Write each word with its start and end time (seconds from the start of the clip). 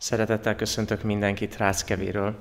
Szeretettel 0.00 0.56
köszöntök 0.56 1.02
mindenkit 1.02 1.56
Ráckevéről. 1.56 2.34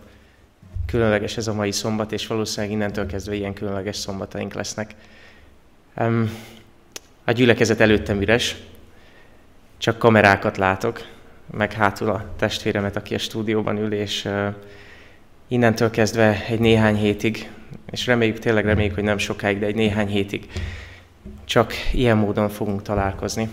Különleges 0.86 1.38
ez 1.38 1.48
a 1.48 1.54
mai 1.54 1.72
szombat, 1.72 2.12
és 2.12 2.28
valószínűleg 2.28 2.76
innentől 2.76 3.06
kezdve 3.06 3.36
ilyen 3.36 3.54
különleges 3.54 3.96
szombataink 3.96 4.54
lesznek. 4.54 4.96
A 7.24 7.32
gyülekezet 7.32 7.80
előttem 7.80 8.22
üres, 8.22 8.56
csak 9.78 9.98
kamerákat 9.98 10.58
látok, 10.58 11.02
meg 11.52 11.74
hátul 11.74 12.10
a 12.10 12.26
testvéremet, 12.38 12.96
aki 12.96 13.16
a 13.16 13.20
stúdióban 13.20 13.78
ül, 13.78 13.94
és 13.94 14.30
innentől 15.48 15.90
kezdve 15.90 16.46
egy 16.46 16.60
néhány 16.60 16.96
hétig, 16.96 17.52
és 17.92 18.06
reméljük, 18.06 18.40
tényleg 18.40 18.66
reméljük, 18.66 18.96
hogy 18.96 19.04
nem 19.04 19.18
sokáig, 19.18 19.60
de 19.60 19.66
egy 19.66 19.76
néhány 19.76 20.08
hétig 20.08 20.48
csak 21.46 21.74
ilyen 21.94 22.18
módon 22.18 22.50
fogunk 22.50 22.82
találkozni. 22.82 23.50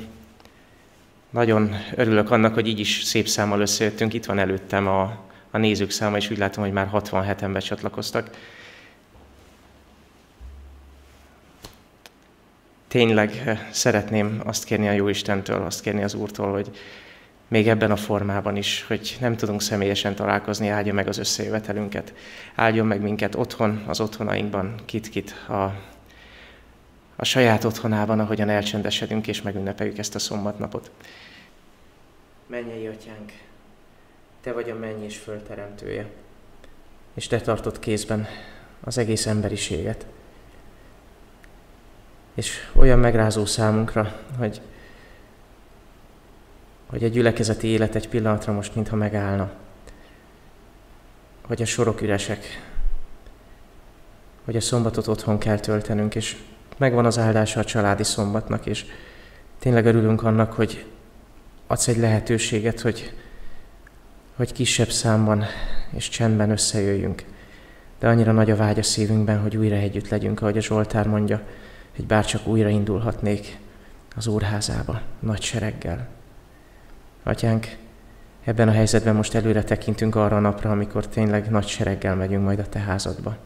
Nagyon 1.36 1.74
örülök 1.94 2.30
annak, 2.30 2.54
hogy 2.54 2.66
így 2.66 2.78
is 2.78 3.02
szép 3.02 3.28
számmal 3.28 3.60
összejöttünk. 3.60 4.14
Itt 4.14 4.24
van 4.24 4.38
előttem 4.38 4.86
a, 4.86 5.02
a 5.50 5.58
nézők 5.58 5.90
száma, 5.90 6.16
és 6.16 6.30
úgy 6.30 6.38
látom, 6.38 6.64
hogy 6.64 6.72
már 6.72 6.90
67-en 6.92 7.50
becsatlakoztak. 7.52 8.30
Tényleg 12.88 13.42
eh, 13.44 13.60
szeretném 13.70 14.40
azt 14.44 14.64
kérni 14.64 14.88
a 14.88 14.92
Jóistentől, 14.92 15.62
azt 15.62 15.80
kérni 15.80 16.02
az 16.02 16.14
Úrtól, 16.14 16.52
hogy 16.52 16.70
még 17.48 17.68
ebben 17.68 17.90
a 17.90 17.96
formában 17.96 18.56
is, 18.56 18.84
hogy 18.88 19.16
nem 19.20 19.36
tudunk 19.36 19.62
személyesen 19.62 20.14
találkozni, 20.14 20.68
áldja 20.68 20.94
meg 20.94 21.08
az 21.08 21.18
összejövetelünket. 21.18 22.14
Áldjon 22.54 22.86
meg 22.86 23.00
minket 23.00 23.34
otthon, 23.34 23.84
az 23.86 24.00
otthonainkban, 24.00 24.74
kit-kit 24.84 25.34
a, 25.48 25.74
a 27.16 27.24
saját 27.24 27.64
otthonában, 27.64 28.20
ahogyan 28.20 28.48
elcsendesedünk 28.48 29.26
és 29.26 29.42
megünnepeljük 29.42 29.98
ezt 29.98 30.14
a 30.14 30.18
szombatnapot. 30.18 30.90
Mennyei 32.46 32.86
atyánk, 32.86 33.32
te 34.40 34.52
vagy 34.52 34.70
a 34.70 34.74
menny 34.74 35.02
és 35.02 35.16
föld 35.16 35.42
teremtője, 35.42 36.06
és 37.14 37.26
te 37.26 37.40
tartod 37.40 37.78
kézben 37.78 38.26
az 38.80 38.98
egész 38.98 39.26
emberiséget. 39.26 40.06
És 42.34 42.70
olyan 42.74 42.98
megrázó 42.98 43.44
számunkra, 43.44 44.20
hogy, 44.38 44.60
hogy 46.86 47.04
a 47.04 47.08
gyülekezeti 47.08 47.66
élet 47.66 47.94
egy 47.94 48.08
pillanatra 48.08 48.52
most 48.52 48.74
mintha 48.74 48.96
megállna. 48.96 49.50
Hogy 51.46 51.62
a 51.62 51.66
sorok 51.66 52.00
üresek, 52.00 52.44
hogy 54.44 54.56
a 54.56 54.60
szombatot 54.60 55.06
otthon 55.06 55.38
kell 55.38 55.58
töltenünk, 55.58 56.14
és 56.14 56.36
megvan 56.76 57.04
az 57.04 57.18
áldása 57.18 57.60
a 57.60 57.64
családi 57.64 58.02
szombatnak, 58.02 58.66
és 58.66 58.84
tényleg 59.58 59.86
örülünk 59.86 60.22
annak, 60.22 60.52
hogy 60.52 60.86
adsz 61.66 61.88
egy 61.88 61.96
lehetőséget, 61.96 62.80
hogy, 62.80 63.12
hogy 64.36 64.52
kisebb 64.52 64.90
számban 64.90 65.44
és 65.90 66.08
csendben 66.08 66.50
összejöjjünk. 66.50 67.24
De 67.98 68.08
annyira 68.08 68.32
nagy 68.32 68.50
a 68.50 68.56
vágy 68.56 68.78
a 68.78 68.82
szívünkben, 68.82 69.40
hogy 69.40 69.56
újra 69.56 69.76
együtt 69.76 70.08
legyünk, 70.08 70.40
ahogy 70.40 70.56
a 70.56 70.62
Zsoltár 70.62 71.06
mondja, 71.06 71.40
hogy 71.96 72.06
bárcsak 72.06 72.46
újra 72.46 72.68
indulhatnék 72.68 73.58
az 74.16 74.26
úrházába, 74.26 75.00
nagy 75.20 75.42
sereggel. 75.42 76.08
Atyánk, 77.22 77.76
ebben 78.44 78.68
a 78.68 78.72
helyzetben 78.72 79.14
most 79.14 79.34
előre 79.34 79.62
tekintünk 79.62 80.14
arra 80.14 80.36
a 80.36 80.40
napra, 80.40 80.70
amikor 80.70 81.06
tényleg 81.06 81.50
nagy 81.50 81.66
sereggel 81.66 82.14
megyünk 82.14 82.44
majd 82.44 82.58
a 82.58 82.68
te 82.68 82.78
házadba. 82.78 83.36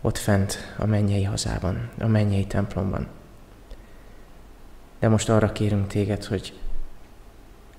Ott 0.00 0.18
fent 0.18 0.74
a 0.78 0.86
mennyei 0.86 1.24
hazában, 1.24 1.90
a 1.98 2.06
mennyei 2.06 2.46
templomban. 2.46 3.06
De 4.98 5.08
most 5.08 5.28
arra 5.28 5.52
kérünk 5.52 5.86
téged, 5.86 6.24
hogy 6.24 6.52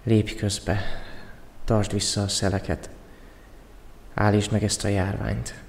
lépj 0.04 0.36
közbe, 0.36 0.82
tartsd 1.64 1.94
vissza 1.94 2.22
a 2.22 2.28
szeleket, 2.28 2.90
állítsd 4.14 4.52
meg 4.52 4.64
ezt 4.64 4.84
a 4.84 4.88
járványt. 4.88 5.62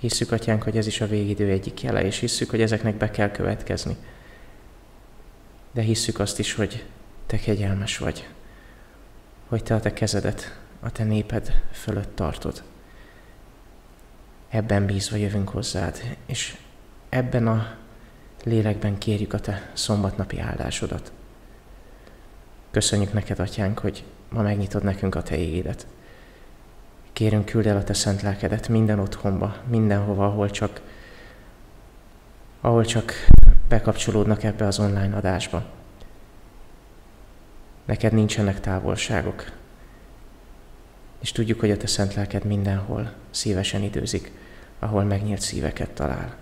Hisszük, 0.00 0.32
Atyánk, 0.32 0.62
hogy 0.62 0.76
ez 0.76 0.86
is 0.86 1.00
a 1.00 1.06
végidő 1.06 1.50
egyik 1.50 1.82
jele, 1.82 2.04
és 2.04 2.18
hisszük, 2.18 2.50
hogy 2.50 2.60
ezeknek 2.60 2.94
be 2.94 3.10
kell 3.10 3.30
következni. 3.30 3.96
De 5.72 5.80
hisszük 5.80 6.18
azt 6.18 6.38
is, 6.38 6.54
hogy 6.54 6.84
Te 7.26 7.38
kegyelmes 7.38 7.98
vagy, 7.98 8.28
hogy 9.48 9.62
Te 9.62 9.74
a 9.74 9.80
Te 9.80 9.92
kezedet 9.92 10.58
a 10.80 10.90
Te 10.90 11.04
néped 11.04 11.62
fölött 11.72 12.16
tartod. 12.16 12.62
Ebben 14.48 14.86
bízva 14.86 15.16
jövünk 15.16 15.48
hozzád, 15.48 16.16
és 16.26 16.56
ebben 17.08 17.46
a 17.46 17.76
lélekben 18.44 18.98
kérjük 18.98 19.32
a 19.32 19.40
Te 19.40 19.70
szombatnapi 19.72 20.38
áldásodat. 20.38 21.12
Köszönjük 22.70 23.12
neked, 23.12 23.38
Atyánk, 23.38 23.78
hogy 23.78 24.04
ma 24.28 24.42
megnyitod 24.42 24.82
nekünk 24.82 25.14
a 25.14 25.22
Te 25.22 25.36
égedet. 25.36 25.86
Kérünk, 27.12 27.44
küld 27.44 27.66
el 27.66 27.76
a 27.76 27.84
Te 27.84 27.92
szent 27.92 28.22
lelkedet 28.22 28.68
minden 28.68 28.98
otthonba, 28.98 29.56
mindenhova, 29.68 30.26
ahol 30.26 30.50
csak, 30.50 30.80
ahol 32.60 32.84
csak 32.84 33.12
bekapcsolódnak 33.68 34.42
ebbe 34.42 34.66
az 34.66 34.78
online 34.78 35.16
adásba. 35.16 35.64
Neked 37.84 38.12
nincsenek 38.12 38.60
távolságok, 38.60 39.52
és 41.20 41.32
tudjuk, 41.32 41.60
hogy 41.60 41.70
a 41.70 41.76
Te 41.76 41.86
szent 41.86 42.14
lelked 42.14 42.44
mindenhol 42.44 43.12
szívesen 43.30 43.82
időzik, 43.82 44.32
ahol 44.78 45.04
megnyílt 45.04 45.40
szíveket 45.40 45.90
talál. 45.90 46.36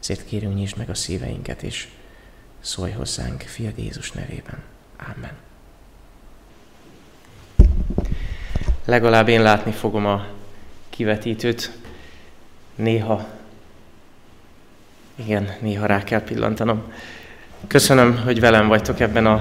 Ezért 0.00 0.24
kérünk, 0.24 0.54
nyisd 0.54 0.76
meg 0.76 0.90
a 0.90 0.94
szíveinket, 0.94 1.62
és 1.62 1.88
szólj 2.60 2.90
hozzánk, 2.90 3.40
Fiad 3.40 3.78
Jézus 3.78 4.12
nevében. 4.12 4.62
Amen. 5.16 5.49
Legalább 8.90 9.28
én 9.28 9.42
látni 9.42 9.72
fogom 9.72 10.06
a 10.06 10.26
kivetítőt. 10.88 11.70
Néha, 12.74 13.26
igen, 15.14 15.54
néha 15.60 15.86
rá 15.86 16.04
kell 16.04 16.22
pillantanom. 16.22 16.82
Köszönöm, 17.66 18.22
hogy 18.24 18.40
velem 18.40 18.68
vagytok 18.68 19.00
ebben 19.00 19.26
a, 19.26 19.40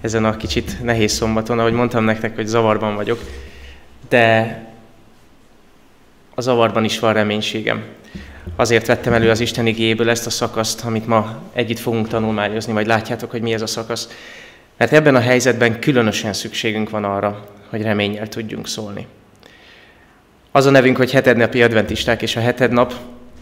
ezen 0.00 0.24
a 0.24 0.36
kicsit 0.36 0.82
nehéz 0.82 1.12
szombaton. 1.12 1.58
Ahogy 1.58 1.72
mondtam 1.72 2.04
nektek, 2.04 2.34
hogy 2.34 2.46
zavarban 2.46 2.94
vagyok, 2.94 3.20
de 4.08 4.58
a 6.34 6.40
zavarban 6.40 6.84
is 6.84 6.98
van 6.98 7.12
reménységem. 7.12 7.84
Azért 8.56 8.86
vettem 8.86 9.12
elő 9.12 9.30
az 9.30 9.40
Isten 9.40 9.66
igéből 9.66 10.10
ezt 10.10 10.26
a 10.26 10.30
szakaszt, 10.30 10.84
amit 10.84 11.06
ma 11.06 11.42
együtt 11.52 11.78
fogunk 11.78 12.08
tanulmányozni, 12.08 12.72
majd 12.72 12.86
látjátok, 12.86 13.30
hogy 13.30 13.42
mi 13.42 13.52
ez 13.52 13.62
a 13.62 13.66
szakasz. 13.66 14.08
Mert 14.82 14.94
ebben 14.94 15.14
a 15.14 15.20
helyzetben 15.20 15.80
különösen 15.80 16.32
szükségünk 16.32 16.90
van 16.90 17.04
arra, 17.04 17.48
hogy 17.68 17.82
reménnyel 17.82 18.28
tudjunk 18.28 18.68
szólni. 18.68 19.06
Az 20.50 20.66
a 20.66 20.70
nevünk, 20.70 20.96
hogy 20.96 21.12
hetednapi 21.12 21.62
adventisták, 21.62 22.22
és 22.22 22.36
a 22.36 22.40
heted 22.40 22.72
nap, 22.72 22.94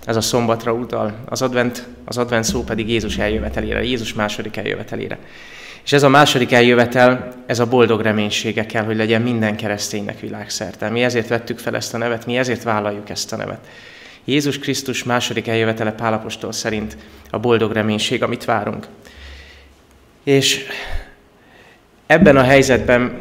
ez 0.04 0.16
a 0.16 0.20
szombatra 0.20 0.72
utal. 0.72 1.14
Az 1.24 1.42
advent, 1.42 1.88
az 2.04 2.18
advent 2.18 2.44
szó 2.44 2.64
pedig 2.64 2.88
Jézus 2.88 3.18
eljövetelére, 3.18 3.84
Jézus 3.84 4.14
második 4.14 4.56
eljövetelére. 4.56 5.18
És 5.84 5.92
ez 5.92 6.02
a 6.02 6.08
második 6.08 6.52
eljövetel, 6.52 7.32
ez 7.46 7.58
a 7.58 7.66
boldog 7.66 8.00
reménysége 8.00 8.66
kell, 8.66 8.84
hogy 8.84 8.96
legyen 8.96 9.22
minden 9.22 9.56
kereszténynek 9.56 10.20
világszerte. 10.20 10.88
Mi 10.88 11.02
ezért 11.02 11.28
vettük 11.28 11.58
fel 11.58 11.76
ezt 11.76 11.94
a 11.94 11.98
nevet, 11.98 12.26
mi 12.26 12.36
ezért 12.36 12.62
vállaljuk 12.62 13.10
ezt 13.10 13.32
a 13.32 13.36
nevet. 13.36 13.66
Jézus 14.24 14.58
Krisztus 14.58 15.04
második 15.04 15.48
eljövetele 15.48 15.92
Pálapostól 15.92 16.52
szerint 16.52 16.96
a 17.30 17.38
boldog 17.38 17.72
reménység, 17.72 18.22
amit 18.22 18.44
várunk. 18.44 18.86
És 20.24 20.66
ebben 22.10 22.36
a 22.36 22.42
helyzetben 22.42 23.18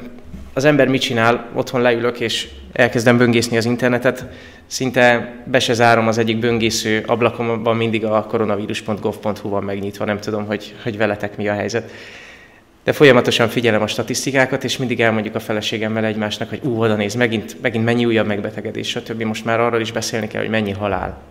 az 0.54 0.66
ember 0.66 0.88
mit 0.88 1.02
csinál? 1.02 1.50
Otthon 1.54 1.82
leülök, 1.82 2.20
és 2.20 2.48
elkezdem 2.74 3.18
böngészni 3.18 3.58
az 3.58 3.66
internetet. 3.66 4.26
Szinte 4.68 5.34
be 5.46 5.60
se 5.60 5.74
zárom 5.74 6.08
az 6.08 6.18
egyik 6.18 6.40
böngésző 6.40 7.04
ablakomban, 7.08 7.76
mindig 7.76 8.06
a 8.06 8.24
koronavírus.gov.hu 8.24 9.50
van 9.50 9.64
megnyitva, 9.64 10.06
nem 10.06 10.20
tudom, 10.20 10.46
hogy, 10.46 10.76
hogy 10.84 10.98
veletek 10.98 11.38
mi 11.38 11.48
a 11.48 11.54
helyzet. 11.54 11.92
De 12.84 12.92
folyamatosan 12.92 13.48
figyelem 13.48 13.82
a 13.82 13.88
statisztikákat, 13.88 14.64
és 14.64 14.78
mindig 14.78 15.02
elmondjuk 15.02 15.36
a 15.36 15.40
feleségemmel 15.40 16.06
egymásnak, 16.06 16.50
hogy 16.50 16.62
ú, 16.64 16.82
oda 16.82 16.96
néz, 16.96 17.16
megint, 17.16 17.62
megint 17.62 17.86
mennyi 17.86 18.06
újabb 18.06 18.28
megbetegedés, 18.28 18.90
stb. 18.90 19.22
Most 19.22 19.46
már 19.46 19.60
arról 19.60 19.82
is 19.82 19.92
beszélni 19.92 20.28
kell, 20.28 20.42
hogy 20.42 20.50
mennyi 20.50 20.72
halál. 20.72 21.22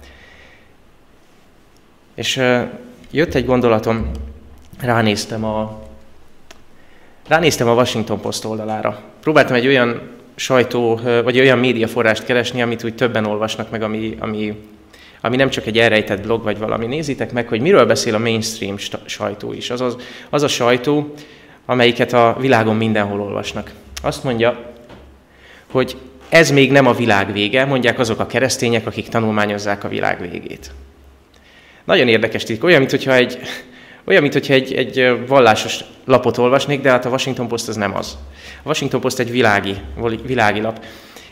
És 2.15 2.37
uh, 2.37 2.61
jött 3.11 3.35
egy 3.35 3.47
gondolatom, 3.47 4.11
ránéztem 4.81 5.45
a, 5.45 5.88
ránéztem 7.29 7.69
a 7.69 7.75
Washington 7.75 8.21
Post 8.21 8.45
oldalára. 8.45 9.01
Próbáltam 9.21 9.57
egy 9.57 9.67
olyan 9.67 10.01
sajtó, 10.35 11.01
vagy 11.25 11.39
olyan 11.39 11.59
médiaforrást 11.59 12.25
keresni, 12.25 12.63
amit 12.63 12.85
úgy 12.85 12.95
többen 12.95 13.25
olvasnak 13.25 13.71
meg, 13.71 13.83
ami, 13.83 14.17
ami, 14.19 14.63
ami 15.21 15.37
nem 15.37 15.51
csak 15.51 15.67
egy 15.67 15.79
elrejtett 15.79 16.23
blog 16.23 16.43
vagy 16.43 16.59
valami. 16.59 16.87
Nézzétek 16.87 17.33
meg, 17.33 17.49
hogy 17.49 17.61
miről 17.61 17.87
beszél 17.87 18.15
a 18.15 18.19
mainstream 18.19 18.77
sajtó 19.05 19.53
is. 19.53 19.71
Az, 19.71 19.81
az, 19.81 19.97
az 20.31 20.43
a 20.43 20.49
sajtó, 20.49 21.15
amelyiket 21.67 22.13
a 22.13 22.37
világon 22.41 22.77
mindenhol 22.77 23.21
olvasnak. 23.21 23.71
Azt 24.03 24.25
mondja, 24.25 24.73
hogy 25.71 25.97
ez 26.29 26.51
még 26.51 26.73
nem 26.73 26.87
a 26.87 26.93
világ 26.93 27.33
vége, 27.33 27.65
mondják 27.65 27.99
azok 27.99 28.21
a 28.21 28.27
keresztények, 28.27 28.87
akik 28.87 29.09
tanulmányozzák 29.09 29.85
a 29.85 29.89
világ 29.89 30.31
végét. 30.31 30.71
Nagyon 31.85 32.09
érdekes 32.09 32.43
titok, 32.43 32.65
olyan, 32.65 32.79
mintha 32.79 33.15
egy, 33.15 33.39
olyan, 34.09 34.23
mintha 34.23 34.53
egy, 34.53 34.73
egy 34.73 35.27
vallásos 35.27 35.81
lapot 36.05 36.39
olvasnék, 36.39 36.81
de 36.81 36.91
hát 36.91 37.05
a 37.05 37.09
Washington 37.09 37.49
Post 37.49 37.69
az 37.69 37.77
nem 37.77 37.97
az. 37.97 38.19
A 38.63 38.69
Washington 38.69 39.01
Post 39.01 39.19
egy 39.19 39.31
világi, 39.31 39.75
világi 40.27 40.61
lap. 40.61 40.85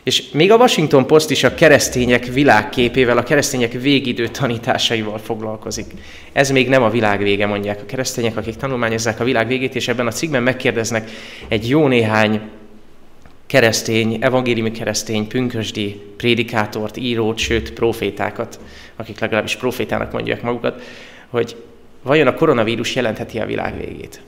És 0.02 0.31
még 0.31 0.52
a 0.52 0.56
Washington 0.56 1.06
Post 1.06 1.31
is 1.31 1.44
a 1.44 1.55
keresztények 1.55 2.26
világképével, 2.26 3.19
a 3.19 3.23
keresztények 3.23 3.73
végidő 3.73 4.28
tanításaival 4.28 5.19
foglalkozik. 5.19 5.87
Ez 6.32 6.50
még 6.50 6.69
nem 6.69 6.82
a 6.82 6.90
világ 6.90 7.23
vége, 7.23 7.46
mondják 7.46 7.81
a 7.81 7.87
keresztények, 7.87 8.37
akik 8.37 8.56
tanulmányozzák 8.56 9.20
a 9.20 9.25
világ 9.25 9.46
végét, 9.46 9.75
és 9.75 9.88
ebben 9.88 10.06
a 10.06 10.11
cikkben 10.11 10.43
megkérdeznek 10.43 11.11
egy 11.49 11.69
jó 11.69 11.87
néhány 11.87 12.40
keresztény, 13.46 14.19
evangéliumi 14.20 14.70
keresztény, 14.70 15.26
pünkösdi 15.26 16.00
prédikátort, 16.17 16.96
írót, 16.96 17.38
sőt 17.38 17.72
profétákat, 17.72 18.61
akik 18.96 19.20
legalábbis 19.20 19.56
profétának 19.56 20.12
mondják 20.12 20.43
magukat, 20.43 20.82
hogy 21.29 21.56
vajon 22.06 22.26
a 22.26 22.35
koronavírus 22.35 22.94
jelentheti 22.94 23.38
a 23.38 23.47
világ 23.47 23.76
végét. 23.76 24.20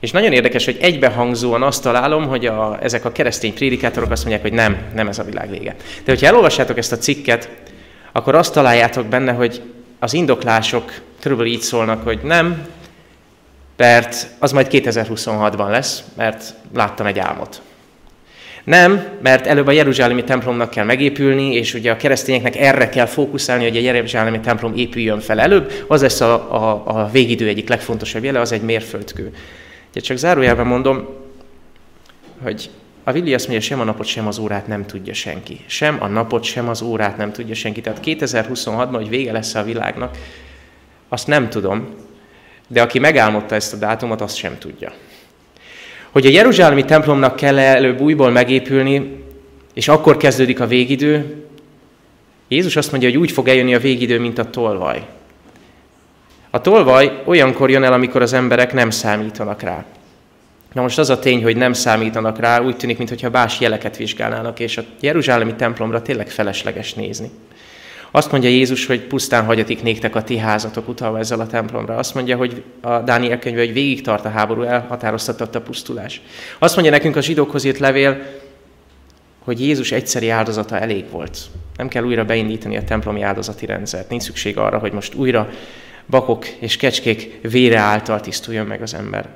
És 0.00 0.10
nagyon 0.10 0.32
érdekes, 0.32 0.64
hogy 0.64 0.78
egybehangzóan 0.80 1.62
azt 1.62 1.82
találom, 1.82 2.26
hogy 2.26 2.46
a, 2.46 2.78
ezek 2.82 3.04
a 3.04 3.12
keresztény 3.12 3.54
prédikátorok 3.54 4.10
azt 4.10 4.22
mondják, 4.22 4.42
hogy 4.42 4.52
nem, 4.52 4.76
nem 4.94 5.08
ez 5.08 5.18
a 5.18 5.24
világ 5.24 5.50
vége. 5.50 5.76
De 6.04 6.12
hogyha 6.12 6.26
elolvassátok 6.26 6.78
ezt 6.78 6.92
a 6.92 6.98
cikket, 6.98 7.50
akkor 8.12 8.34
azt 8.34 8.52
találjátok 8.52 9.06
benne, 9.06 9.32
hogy 9.32 9.62
az 9.98 10.12
indoklások 10.12 10.92
körülbelül 11.20 11.52
így 11.52 11.60
szólnak, 11.60 12.02
hogy 12.02 12.20
nem, 12.22 12.66
mert 13.76 14.26
az 14.38 14.52
majd 14.52 14.66
2026-ban 14.70 15.70
lesz, 15.70 16.02
mert 16.16 16.54
láttam 16.74 17.06
egy 17.06 17.18
álmot. 17.18 17.62
Nem, 18.64 19.04
mert 19.22 19.46
előbb 19.46 19.66
a 19.66 19.70
Jeruzsálemi 19.70 20.24
templomnak 20.24 20.70
kell 20.70 20.84
megépülni, 20.84 21.54
és 21.54 21.74
ugye 21.74 21.90
a 21.90 21.96
keresztényeknek 21.96 22.56
erre 22.56 22.88
kell 22.88 23.06
fókuszálni, 23.06 23.64
hogy 23.64 23.76
a 23.76 23.80
Jeruzsálemi 23.80 24.40
templom 24.40 24.72
épüljön 24.76 25.20
fel 25.20 25.40
előbb, 25.40 25.72
az 25.86 26.02
lesz 26.02 26.20
a, 26.20 26.34
a, 26.54 26.82
a 26.86 27.08
végidő 27.10 27.48
egyik 27.48 27.68
legfontosabb 27.68 28.24
jele, 28.24 28.40
az 28.40 28.52
egy 28.52 28.62
mérföldkő. 28.62 29.34
Ugye 29.90 30.00
csak 30.00 30.16
zárójelben 30.16 30.66
mondom, 30.66 31.08
hogy 32.42 32.70
a 33.04 33.12
Vili 33.12 33.34
azt 33.34 33.48
mondja, 33.48 33.66
sem 33.66 33.80
a 33.80 33.84
napot, 33.84 34.06
sem 34.06 34.26
az 34.26 34.38
órát 34.38 34.66
nem 34.66 34.86
tudja 34.86 35.14
senki. 35.14 35.60
Sem 35.66 35.96
a 36.00 36.06
napot, 36.06 36.44
sem 36.44 36.68
az 36.68 36.82
órát 36.82 37.16
nem 37.16 37.32
tudja 37.32 37.54
senki. 37.54 37.80
Tehát 37.80 38.00
2026-ban, 38.04 38.90
hogy 38.92 39.08
vége 39.08 39.32
lesz 39.32 39.54
a 39.54 39.62
világnak, 39.62 40.16
azt 41.08 41.26
nem 41.26 41.48
tudom, 41.48 41.94
de 42.68 42.82
aki 42.82 42.98
megálmodta 42.98 43.54
ezt 43.54 43.72
a 43.72 43.76
dátumot, 43.76 44.20
azt 44.20 44.36
sem 44.36 44.58
tudja. 44.58 44.92
Hogy 46.12 46.26
a 46.26 46.30
Jeruzsálemi 46.30 46.84
templomnak 46.84 47.36
kell 47.36 47.58
előbb 47.58 48.00
újból 48.00 48.30
megépülni, 48.30 49.24
és 49.74 49.88
akkor 49.88 50.16
kezdődik 50.16 50.60
a 50.60 50.66
végidő, 50.66 51.44
Jézus 52.48 52.76
azt 52.76 52.90
mondja, 52.90 53.08
hogy 53.08 53.18
úgy 53.18 53.30
fog 53.30 53.48
eljönni 53.48 53.74
a 53.74 53.78
végidő, 53.78 54.20
mint 54.20 54.38
a 54.38 54.50
tolvaj. 54.50 55.06
A 56.50 56.60
tolvaj 56.60 57.22
olyankor 57.24 57.70
jön 57.70 57.82
el, 57.82 57.92
amikor 57.92 58.22
az 58.22 58.32
emberek 58.32 58.72
nem 58.72 58.90
számítanak 58.90 59.62
rá. 59.62 59.84
Na 60.72 60.82
most 60.82 60.98
az 60.98 61.10
a 61.10 61.18
tény, 61.18 61.42
hogy 61.42 61.56
nem 61.56 61.72
számítanak 61.72 62.38
rá, 62.38 62.60
úgy 62.60 62.76
tűnik, 62.76 62.98
mintha 62.98 63.30
más 63.30 63.60
jeleket 63.60 63.96
vizsgálnának, 63.96 64.60
és 64.60 64.76
a 64.76 64.84
Jeruzsálemi 65.00 65.54
templomra 65.54 66.02
tényleg 66.02 66.30
felesleges 66.30 66.94
nézni. 66.94 67.30
Azt 68.14 68.30
mondja 68.30 68.50
Jézus, 68.50 68.86
hogy 68.86 69.00
pusztán 69.00 69.44
hagyatik 69.44 69.82
néktek 69.82 70.16
a 70.16 70.22
ti 70.22 70.36
házatok 70.36 70.88
utalva 70.88 71.18
ezzel 71.18 71.40
a 71.40 71.46
templomra. 71.46 71.96
Azt 71.96 72.14
mondja, 72.14 72.36
hogy 72.36 72.62
a 72.80 72.98
Dániel 72.98 73.38
könyve, 73.38 73.60
hogy 73.60 73.72
végig 73.72 74.02
tart 74.02 74.24
a 74.24 74.28
háború, 74.28 74.62
elhatároztatott 74.62 75.54
a 75.54 75.60
pusztulás. 75.60 76.20
Azt 76.58 76.74
mondja 76.74 76.92
nekünk 76.92 77.16
a 77.16 77.20
zsidókhoz 77.20 77.64
írt 77.64 77.78
levél, 77.78 78.22
hogy 79.44 79.60
Jézus 79.60 79.92
egyszeri 79.92 80.28
áldozata 80.28 80.78
elég 80.78 81.04
volt. 81.10 81.38
Nem 81.76 81.88
kell 81.88 82.04
újra 82.04 82.24
beindítani 82.24 82.76
a 82.76 82.84
templomi 82.84 83.22
áldozati 83.22 83.66
rendszert. 83.66 84.08
Nincs 84.08 84.22
szükség 84.22 84.58
arra, 84.58 84.78
hogy 84.78 84.92
most 84.92 85.14
újra 85.14 85.48
bakok 86.06 86.48
és 86.48 86.76
kecskék 86.76 87.38
vére 87.42 87.78
által 87.78 88.20
tisztuljon 88.20 88.66
meg 88.66 88.82
az 88.82 88.94
ember. 88.94 89.28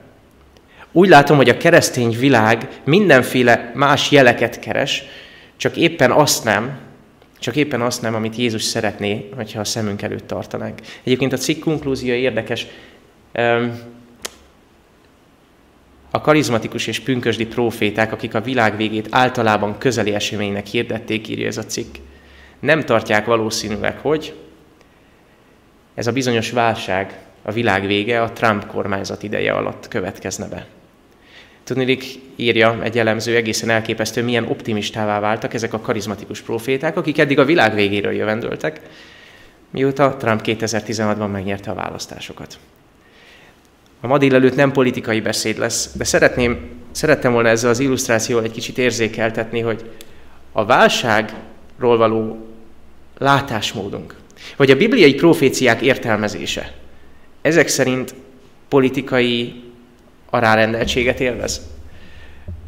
Úgy 0.93 1.09
látom, 1.09 1.37
hogy 1.37 1.49
a 1.49 1.57
keresztény 1.57 2.17
világ 2.19 2.69
mindenféle 2.85 3.73
más 3.75 4.11
jeleket 4.11 4.59
keres, 4.59 5.05
csak 5.57 5.77
éppen 5.77 6.11
azt 6.11 6.45
nem, 6.45 6.79
csak 7.47 7.57
éppen 7.57 7.83
azt 7.83 8.03
nem, 8.03 8.15
amit 8.15 8.37
Jézus 8.37 8.63
szeretné, 8.63 9.29
hogyha 9.35 9.61
a 9.61 9.65
szemünk 9.65 10.03
előtt 10.03 10.27
tartanánk. 10.27 10.81
Egyébként 11.03 11.33
a 11.33 11.37
cikk 11.37 11.61
konklúziója 11.61 12.19
érdekes. 12.21 12.67
A 16.11 16.21
karizmatikus 16.21 16.87
és 16.87 17.01
pünkösdi 17.01 17.47
proféták, 17.47 18.13
akik 18.13 18.35
a 18.35 18.41
világ 18.41 18.77
végét 18.77 19.09
általában 19.11 19.79
közeli 19.79 20.15
eseménynek 20.15 20.67
hirdették, 20.67 21.29
írja 21.29 21.47
ez 21.47 21.57
a 21.57 21.65
cikk, 21.65 21.95
nem 22.61 22.85
tartják 22.85 23.27
valószínűleg, 23.27 23.99
hogy 23.99 24.35
ez 25.95 26.07
a 26.07 26.13
bizonyos 26.13 26.51
válság, 26.51 27.19
a 27.43 27.53
világ 27.53 27.87
vége 27.87 28.23
a 28.23 28.33
Trump 28.33 28.67
kormányzat 28.67 29.23
ideje 29.23 29.53
alatt 29.53 29.89
következne 29.89 30.49
be. 30.49 30.67
Tudnék, 31.67 32.05
írja 32.37 32.83
egy 32.83 32.99
elemző 32.99 33.37
egészen 33.37 33.71
elképesztő, 33.71 34.23
milyen 34.23 34.47
optimistává 34.49 35.21
váltak 35.21 35.55
ezek 35.55 35.73
a 35.73 35.81
karizmatikus 35.81 36.41
proféták, 36.41 36.97
akik 36.97 37.19
eddig 37.19 37.39
a 37.39 37.45
világ 37.45 37.75
végéről 37.75 38.13
jövendöltek, 38.13 38.81
mióta 39.71 40.17
Trump 40.17 40.41
2016-ban 40.45 41.31
megnyerte 41.31 41.71
a 41.71 41.75
választásokat. 41.75 42.59
A 44.01 44.07
ma 44.07 44.19
délelőtt 44.19 44.55
nem 44.55 44.73
politikai 44.73 45.21
beszéd 45.21 45.59
lesz, 45.59 45.97
de 45.97 46.05
szeretném, 46.05 46.71
szerettem 46.91 47.33
volna 47.33 47.49
ezzel 47.49 47.71
az 47.71 47.79
illusztrációval 47.79 48.45
egy 48.45 48.51
kicsit 48.51 48.79
érzékeltetni, 48.79 49.61
hogy 49.61 49.91
a 50.53 50.65
válságról 50.65 51.97
való 51.97 52.47
látásmódunk, 53.19 54.15
vagy 54.57 54.71
a 54.71 54.77
bibliai 54.77 55.15
proféciák 55.15 55.81
értelmezése, 55.81 56.73
ezek 57.43 57.69
szerint 57.69 58.15
politikai 58.69 59.65
alárendeltséget 60.37 61.21
élvez. 61.21 61.61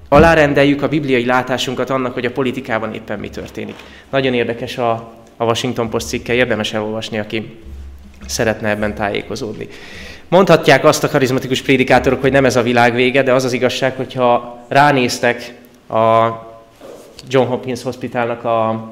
Alárendeljük 0.08 0.82
a 0.82 0.88
bibliai 0.88 1.24
látásunkat 1.24 1.90
annak, 1.90 2.14
hogy 2.14 2.24
a 2.24 2.32
politikában 2.32 2.94
éppen 2.94 3.18
mi 3.18 3.28
történik. 3.28 3.74
Nagyon 4.10 4.34
érdekes 4.34 4.78
a, 4.78 4.90
a 5.36 5.44
Washington 5.44 5.90
Post 5.90 6.06
cikke, 6.06 6.34
érdemes 6.34 6.72
elolvasni, 6.72 7.18
aki 7.18 7.56
szeretne 8.26 8.68
ebben 8.68 8.94
tájékozódni. 8.94 9.68
Mondhatják 10.28 10.84
azt 10.84 11.04
a 11.04 11.08
karizmatikus 11.08 11.62
prédikátorok, 11.62 12.20
hogy 12.20 12.32
nem 12.32 12.44
ez 12.44 12.56
a 12.56 12.62
világ 12.62 12.94
vége, 12.94 13.22
de 13.22 13.32
az 13.32 13.44
az 13.44 13.52
igazság, 13.52 13.96
hogyha 13.96 14.58
ránéztek 14.68 15.54
a 15.88 16.28
John 17.28 17.48
Hopkins 17.48 17.82
Hospitalnak 17.82 18.44
a 18.44 18.90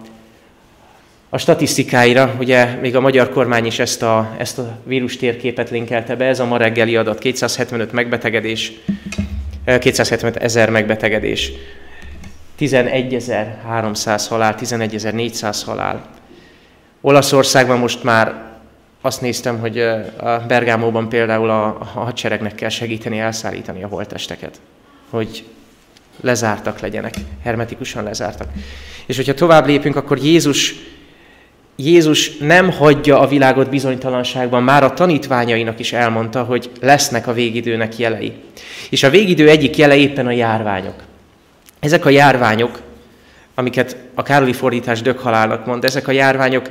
a 1.29 1.39
statisztikáira, 1.39 2.35
ugye 2.39 2.79
még 2.81 2.97
a 2.97 3.01
magyar 3.01 3.31
kormány 3.31 3.67
is 3.67 3.79
ezt 3.79 4.03
a, 4.03 4.35
ezt 4.39 4.59
a 4.59 4.79
vírus 4.85 5.17
térképet 5.17 5.71
linkelte 5.71 6.17
be, 6.17 6.25
ez 6.25 6.41
a 6.41 6.47
ma 6.47 6.57
reggeli 6.57 6.97
adat, 6.97 7.19
275 7.19 7.93
megbetegedés, 7.93 8.73
275 9.65 10.37
ezer 10.37 10.71
megbetegedés, 10.71 11.53
11.300 12.59 14.25
halál, 14.29 14.55
11.400 14.59 15.61
halál. 15.65 16.07
Olaszországban 17.01 17.79
most 17.79 18.03
már 18.03 18.45
azt 19.01 19.21
néztem, 19.21 19.59
hogy 19.59 19.79
a 20.17 20.45
Bergámóban 20.49 21.09
például 21.09 21.51
a, 21.51 21.67
a 21.67 21.85
hadseregnek 21.85 22.55
kell 22.55 22.69
segíteni 22.69 23.19
elszállítani 23.19 23.83
a 23.83 23.89
holtesteket, 23.89 24.61
hogy 25.11 25.45
lezártak 26.21 26.81
legyenek, 26.81 27.15
hermetikusan 27.43 28.05
lezártak. 28.05 28.49
És 29.07 29.17
hogyha 29.17 29.35
tovább 29.35 29.67
lépünk, 29.67 29.97
akkor 29.97 30.19
Jézus 30.19 30.75
Jézus 31.77 32.37
nem 32.37 32.71
hagyja 32.71 33.21
a 33.21 33.27
világot 33.27 33.71
bizonytalanságban, 33.71 34.63
már 34.63 34.85
a 34.85 34.95
tanítványainak 34.95 35.79
is 35.79 35.93
elmondta, 35.93 36.43
hogy 36.43 36.71
lesznek 36.81 37.27
a 37.27 37.33
végidőnek 37.33 37.99
jelei. 37.99 38.33
És 38.91 39.03
a 39.03 39.11
végidő 39.11 39.49
egyik 39.49 39.77
jele 39.77 39.97
éppen 39.97 40.27
a 40.27 40.31
járványok. 40.31 41.03
Ezek 41.81 42.05
a 42.05 42.11
járványok, 42.11 42.81
amiket 43.55 43.97
a 44.15 44.23
Károli 44.23 44.53
fordítás 44.53 45.03
döghalálnak 45.03 45.67
mond, 45.67 45.85
ezek 45.85 46.09
a 46.09 46.13
járványok 46.13 46.69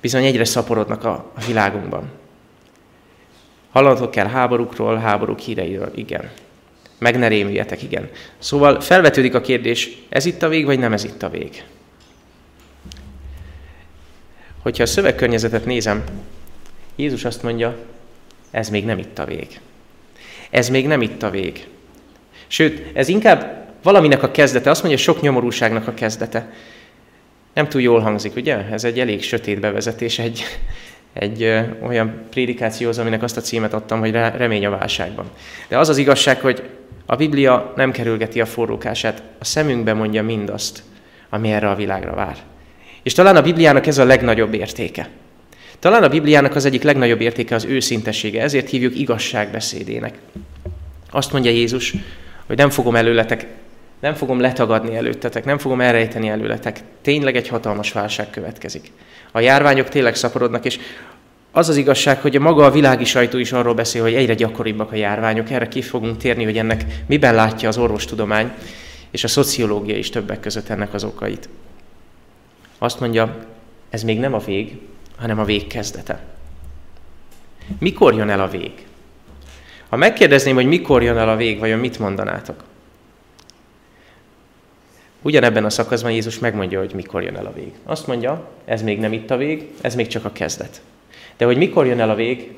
bizony 0.00 0.24
egyre 0.24 0.44
szaporodnak 0.44 1.04
a, 1.04 1.32
a 1.36 1.44
világunkban. 1.46 2.10
Hallanatok 3.72 4.10
kell 4.10 4.26
háborúkról, 4.26 4.96
háborúk 4.96 5.38
híreiről, 5.38 5.90
igen. 5.94 6.30
Meg 6.98 7.18
ne 7.18 7.28
rémüljetek, 7.28 7.82
igen. 7.82 8.08
Szóval 8.38 8.80
felvetődik 8.80 9.34
a 9.34 9.40
kérdés, 9.40 9.98
ez 10.08 10.24
itt 10.24 10.42
a 10.42 10.48
vég, 10.48 10.64
vagy 10.64 10.78
nem 10.78 10.92
ez 10.92 11.04
itt 11.04 11.22
a 11.22 11.28
vég? 11.28 11.64
Hogyha 14.68 14.82
a 14.82 14.86
szövegkörnyezetet 14.86 15.64
nézem, 15.64 16.04
Jézus 16.96 17.24
azt 17.24 17.42
mondja, 17.42 17.76
ez 18.50 18.68
még 18.68 18.84
nem 18.84 18.98
itt 18.98 19.18
a 19.18 19.24
vég. 19.24 19.60
Ez 20.50 20.68
még 20.68 20.86
nem 20.86 21.02
itt 21.02 21.22
a 21.22 21.30
vég. 21.30 21.66
Sőt, 22.46 22.96
ez 22.96 23.08
inkább 23.08 23.66
valaminek 23.82 24.22
a 24.22 24.30
kezdete, 24.30 24.70
azt 24.70 24.82
mondja, 24.82 25.00
sok 25.00 25.20
nyomorúságnak 25.20 25.86
a 25.88 25.94
kezdete. 25.94 26.52
Nem 27.54 27.68
túl 27.68 27.80
jól 27.80 28.00
hangzik, 28.00 28.36
ugye? 28.36 28.56
Ez 28.56 28.84
egy 28.84 29.00
elég 29.00 29.22
sötét 29.22 29.60
bevezetés 29.60 30.18
egy, 30.18 30.42
egy 31.12 31.42
ö, 31.42 31.60
olyan 31.82 32.22
prédikációhoz, 32.30 32.98
aminek 32.98 33.22
azt 33.22 33.36
a 33.36 33.40
címet 33.40 33.74
adtam, 33.74 34.00
hogy 34.00 34.10
remény 34.12 34.66
a 34.66 34.70
válságban. 34.70 35.30
De 35.68 35.78
az 35.78 35.88
az 35.88 35.96
igazság, 35.98 36.40
hogy 36.40 36.68
a 37.06 37.16
Biblia 37.16 37.72
nem 37.76 37.90
kerülgeti 37.90 38.40
a 38.40 38.46
forrókását, 38.46 39.22
a 39.38 39.44
szemünkbe 39.44 39.92
mondja 39.92 40.22
mindazt, 40.22 40.82
ami 41.28 41.52
erre 41.52 41.70
a 41.70 41.74
világra 41.74 42.14
vár. 42.14 42.36
És 43.02 43.12
talán 43.12 43.36
a 43.36 43.42
Bibliának 43.42 43.86
ez 43.86 43.98
a 43.98 44.04
legnagyobb 44.04 44.54
értéke. 44.54 45.08
Talán 45.78 46.02
a 46.02 46.08
Bibliának 46.08 46.54
az 46.54 46.64
egyik 46.64 46.82
legnagyobb 46.82 47.20
értéke 47.20 47.54
az 47.54 47.64
őszintessége, 47.64 48.42
ezért 48.42 48.68
hívjuk 48.68 48.98
igazságbeszédének. 48.98 50.18
Azt 51.10 51.32
mondja 51.32 51.50
Jézus, 51.50 51.94
hogy 52.46 52.56
nem 52.56 52.70
fogom 52.70 52.96
előletek 52.96 53.46
Nem 54.00 54.14
fogom 54.14 54.40
letagadni 54.40 54.96
előttetek, 54.96 55.44
nem 55.44 55.58
fogom 55.58 55.80
elrejteni 55.80 56.28
előletek. 56.28 56.80
Tényleg 57.02 57.36
egy 57.36 57.48
hatalmas 57.48 57.92
válság 57.92 58.30
következik. 58.30 58.92
A 59.32 59.40
járványok 59.40 59.88
tényleg 59.88 60.14
szaporodnak, 60.14 60.64
és 60.64 60.78
az 61.52 61.68
az 61.68 61.76
igazság, 61.76 62.20
hogy 62.20 62.36
a 62.36 62.40
maga 62.40 62.64
a 62.64 62.70
világi 62.70 63.04
sajtó 63.04 63.38
is 63.38 63.52
arról 63.52 63.74
beszél, 63.74 64.02
hogy 64.02 64.14
egyre 64.14 64.34
gyakoribbak 64.34 64.92
a 64.92 64.96
járványok. 64.96 65.50
Erre 65.50 65.68
ki 65.68 65.82
fogunk 65.82 66.16
térni, 66.16 66.44
hogy 66.44 66.58
ennek 66.58 66.84
miben 67.06 67.34
látja 67.34 67.68
az 67.68 67.78
orvostudomány, 67.78 68.50
és 69.10 69.24
a 69.24 69.28
szociológia 69.28 69.96
is 69.96 70.10
többek 70.10 70.40
között 70.40 70.68
ennek 70.68 70.94
az 70.94 71.04
okait. 71.04 71.48
Azt 72.78 73.00
mondja, 73.00 73.36
ez 73.90 74.02
még 74.02 74.18
nem 74.18 74.34
a 74.34 74.38
vég, 74.38 74.78
hanem 75.16 75.38
a 75.38 75.44
vég 75.44 75.66
kezdete. 75.66 76.20
Mikor 77.78 78.14
jön 78.14 78.30
el 78.30 78.40
a 78.40 78.48
vég? 78.48 78.72
Ha 79.88 79.96
megkérdezném, 79.96 80.54
hogy 80.54 80.66
mikor 80.66 81.02
jön 81.02 81.16
el 81.16 81.28
a 81.28 81.36
vég, 81.36 81.58
vajon 81.58 81.78
mit 81.78 81.98
mondanátok? 81.98 82.64
Ugyanebben 85.22 85.64
a 85.64 85.70
szakaszban 85.70 86.12
Jézus 86.12 86.38
megmondja, 86.38 86.78
hogy 86.78 86.94
mikor 86.94 87.22
jön 87.22 87.36
el 87.36 87.46
a 87.46 87.52
vég. 87.52 87.72
Azt 87.84 88.06
mondja, 88.06 88.48
ez 88.64 88.82
még 88.82 88.98
nem 88.98 89.12
itt 89.12 89.30
a 89.30 89.36
vég, 89.36 89.68
ez 89.80 89.94
még 89.94 90.06
csak 90.06 90.24
a 90.24 90.32
kezdet. 90.32 90.80
De 91.36 91.44
hogy 91.44 91.56
mikor 91.56 91.86
jön 91.86 92.00
el 92.00 92.10
a 92.10 92.14
vég? 92.14 92.52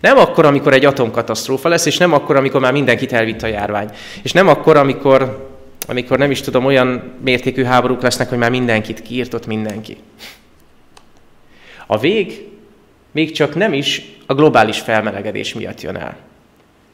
Nem 0.00 0.18
akkor, 0.18 0.44
amikor 0.44 0.72
egy 0.72 0.84
atomkatasztrófa 0.84 1.68
lesz, 1.68 1.86
és 1.86 1.96
nem 1.96 2.12
akkor, 2.12 2.36
amikor 2.36 2.60
már 2.60 2.72
mindenkit 2.72 3.12
elvitt 3.12 3.42
a 3.42 3.46
járvány. 3.46 3.90
És 4.22 4.32
nem 4.32 4.48
akkor, 4.48 4.76
amikor, 4.76 5.53
amikor 5.86 6.18
nem 6.18 6.30
is 6.30 6.40
tudom, 6.40 6.64
olyan 6.64 7.12
mértékű 7.24 7.62
háborúk 7.62 8.02
lesznek, 8.02 8.28
hogy 8.28 8.38
már 8.38 8.50
mindenkit 8.50 9.02
kiírtott 9.02 9.46
mindenki. 9.46 9.96
A 11.86 11.98
vég 11.98 12.48
még 13.12 13.32
csak 13.32 13.54
nem 13.54 13.72
is 13.72 14.02
a 14.26 14.34
globális 14.34 14.80
felmelegedés 14.80 15.54
miatt 15.54 15.80
jön 15.80 15.96
el. 15.96 16.16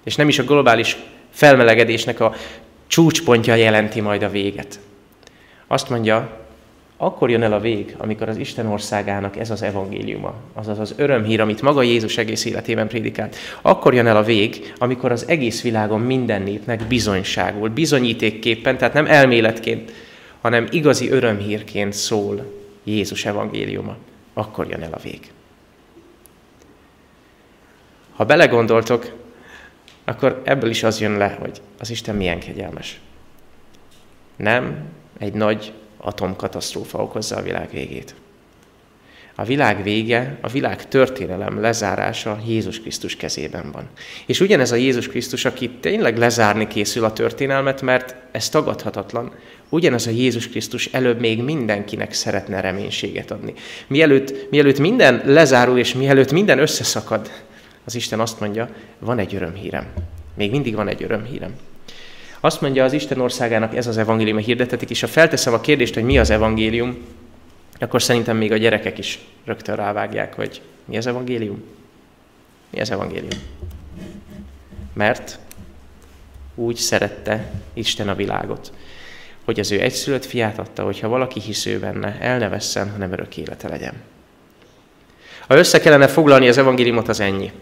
És 0.05 0.17
nem 0.17 0.29
is 0.29 0.39
a 0.39 0.45
globális 0.45 0.97
felmelegedésnek 1.31 2.21
a 2.21 2.35
csúcspontja 2.87 3.55
jelenti 3.55 4.01
majd 4.01 4.23
a 4.23 4.31
véget. 4.31 4.81
Azt 5.67 5.89
mondja, 5.89 6.40
akkor 7.03 7.31
jön 7.31 7.43
el 7.43 7.53
a 7.53 7.61
vég, 7.61 7.95
amikor 7.99 8.29
az 8.29 8.37
Isten 8.37 8.67
országának 8.67 9.37
ez 9.37 9.51
az 9.51 9.63
evangéliuma, 9.63 10.35
azaz 10.53 10.79
az 10.79 10.95
örömhír, 10.97 11.41
amit 11.41 11.63
maga 11.63 11.83
Jézus 11.83 12.19
egész 12.19 12.45
életében 12.45 12.89
prédikált. 12.89 13.37
Akkor 13.63 13.95
jön 13.95 14.07
el 14.07 14.17
a 14.17 14.23
vég, 14.23 14.73
amikor 14.79 15.13
az 15.13 15.29
egész 15.29 15.63
világon 15.63 16.01
minden 16.01 16.43
népnek 16.43 16.87
bizonyságul, 16.87 17.69
bizonyítékképpen, 17.69 18.79
tehát 18.79 18.95
nem 18.95 19.07
elméletként, 19.07 19.93
hanem 20.41 20.67
igazi 20.71 21.11
örömhírként 21.11 21.93
szól 21.93 22.53
Jézus 22.85 23.25
evangéliuma. 23.25 23.97
Akkor 24.33 24.69
jön 24.69 24.83
el 24.83 24.93
a 24.93 25.01
vég. 25.03 25.21
Ha 28.13 28.25
belegondoltok, 28.25 29.13
akkor 30.05 30.43
ebből 30.45 30.71
is 30.71 30.83
az 30.83 31.01
jön 31.01 31.17
le, 31.17 31.37
hogy 31.41 31.61
az 31.79 31.91
Isten 31.91 32.15
milyen 32.17 32.39
kegyelmes. 32.39 33.01
Nem 34.37 34.85
egy 35.19 35.33
nagy 35.33 35.73
atomkatasztrófa 36.01 37.03
okozza 37.03 37.37
a 37.37 37.43
világ 37.43 37.69
végét. 37.73 38.15
A 39.35 39.45
világ 39.45 39.83
vége, 39.83 40.39
a 40.41 40.49
világ 40.49 40.89
történelem 40.89 41.61
lezárása 41.61 42.39
Jézus 42.47 42.81
Krisztus 42.81 43.17
kezében 43.17 43.71
van. 43.73 43.89
És 44.27 44.41
ugyanez 44.41 44.73
a 44.73 44.77
Jézus 44.77 45.09
Krisztus, 45.09 45.45
aki 45.45 45.71
tényleg 45.71 46.19
lezárni 46.19 46.67
készül 46.67 47.05
a 47.05 47.13
történelmet, 47.13 47.83
mert 47.83 48.17
ez 48.31 48.49
tagadhatatlan, 48.49 49.33
ugyanez 49.69 50.07
a 50.07 50.11
Jézus 50.11 50.49
Krisztus 50.49 50.87
előbb 50.87 51.21
még 51.21 51.43
mindenkinek 51.43 52.13
szeretne 52.13 52.61
reménységet 52.61 53.31
adni. 53.31 53.55
Mielőtt, 53.87 54.51
mielőtt 54.51 54.79
minden 54.79 55.23
lezárul, 55.25 55.79
és 55.79 55.95
mielőtt 55.95 56.33
minden 56.33 56.59
összeszakad, 56.59 57.31
az 57.85 57.95
Isten 57.95 58.21
azt 58.21 58.41
mondja, 58.41 58.69
van 58.99 59.19
egy 59.19 59.35
örömhírem. 59.35 59.87
Még 60.35 60.51
mindig 60.51 60.75
van 60.75 60.89
egy 60.89 61.03
örömhírem. 61.03 61.55
Azt 62.41 62.61
mondja 62.61 62.85
az 62.85 62.93
Isten 62.93 63.21
országának 63.21 63.77
ez 63.77 63.87
az 63.87 63.97
evangélium, 63.97 64.39
hirdetetik, 64.39 64.91
és 64.91 65.01
ha 65.01 65.07
felteszem 65.07 65.53
a 65.53 65.61
kérdést, 65.61 65.95
hogy 65.95 66.03
mi 66.03 66.19
az 66.19 66.31
evangélium, 66.31 66.99
akkor 67.79 68.03
szerintem 68.03 68.37
még 68.37 68.53
a 68.53 68.57
gyerekek 68.57 68.99
is 68.99 69.19
rögtön 69.45 69.77
rávágják, 69.77 70.35
hogy 70.35 70.63
mi 70.85 70.97
az 70.97 71.07
evangélium? 71.07 71.63
Mi 72.71 72.81
az 72.81 72.91
evangélium? 72.91 73.41
Mert 74.93 75.39
úgy 76.55 76.77
szerette 76.77 77.51
Isten 77.73 78.09
a 78.09 78.15
világot, 78.15 78.73
hogy 79.45 79.61
az 79.61 79.71
ő 79.71 79.81
egyszülött 79.81 80.25
fiát 80.25 80.59
adta, 80.59 80.85
hogyha 80.85 81.09
valaki 81.09 81.41
hisző 81.41 81.79
benne, 81.79 82.17
el 82.21 82.39
ne 82.39 82.49
vesszen, 82.49 82.91
hanem 82.91 83.13
örök 83.13 83.37
élete 83.37 83.69
legyen. 83.69 83.95
Ha 85.47 85.57
össze 85.57 85.81
kellene 85.81 86.07
foglalni 86.07 86.49
az 86.49 86.59
evangéliumot, 86.59 87.09
az 87.09 87.21
ennyi. 87.21 87.53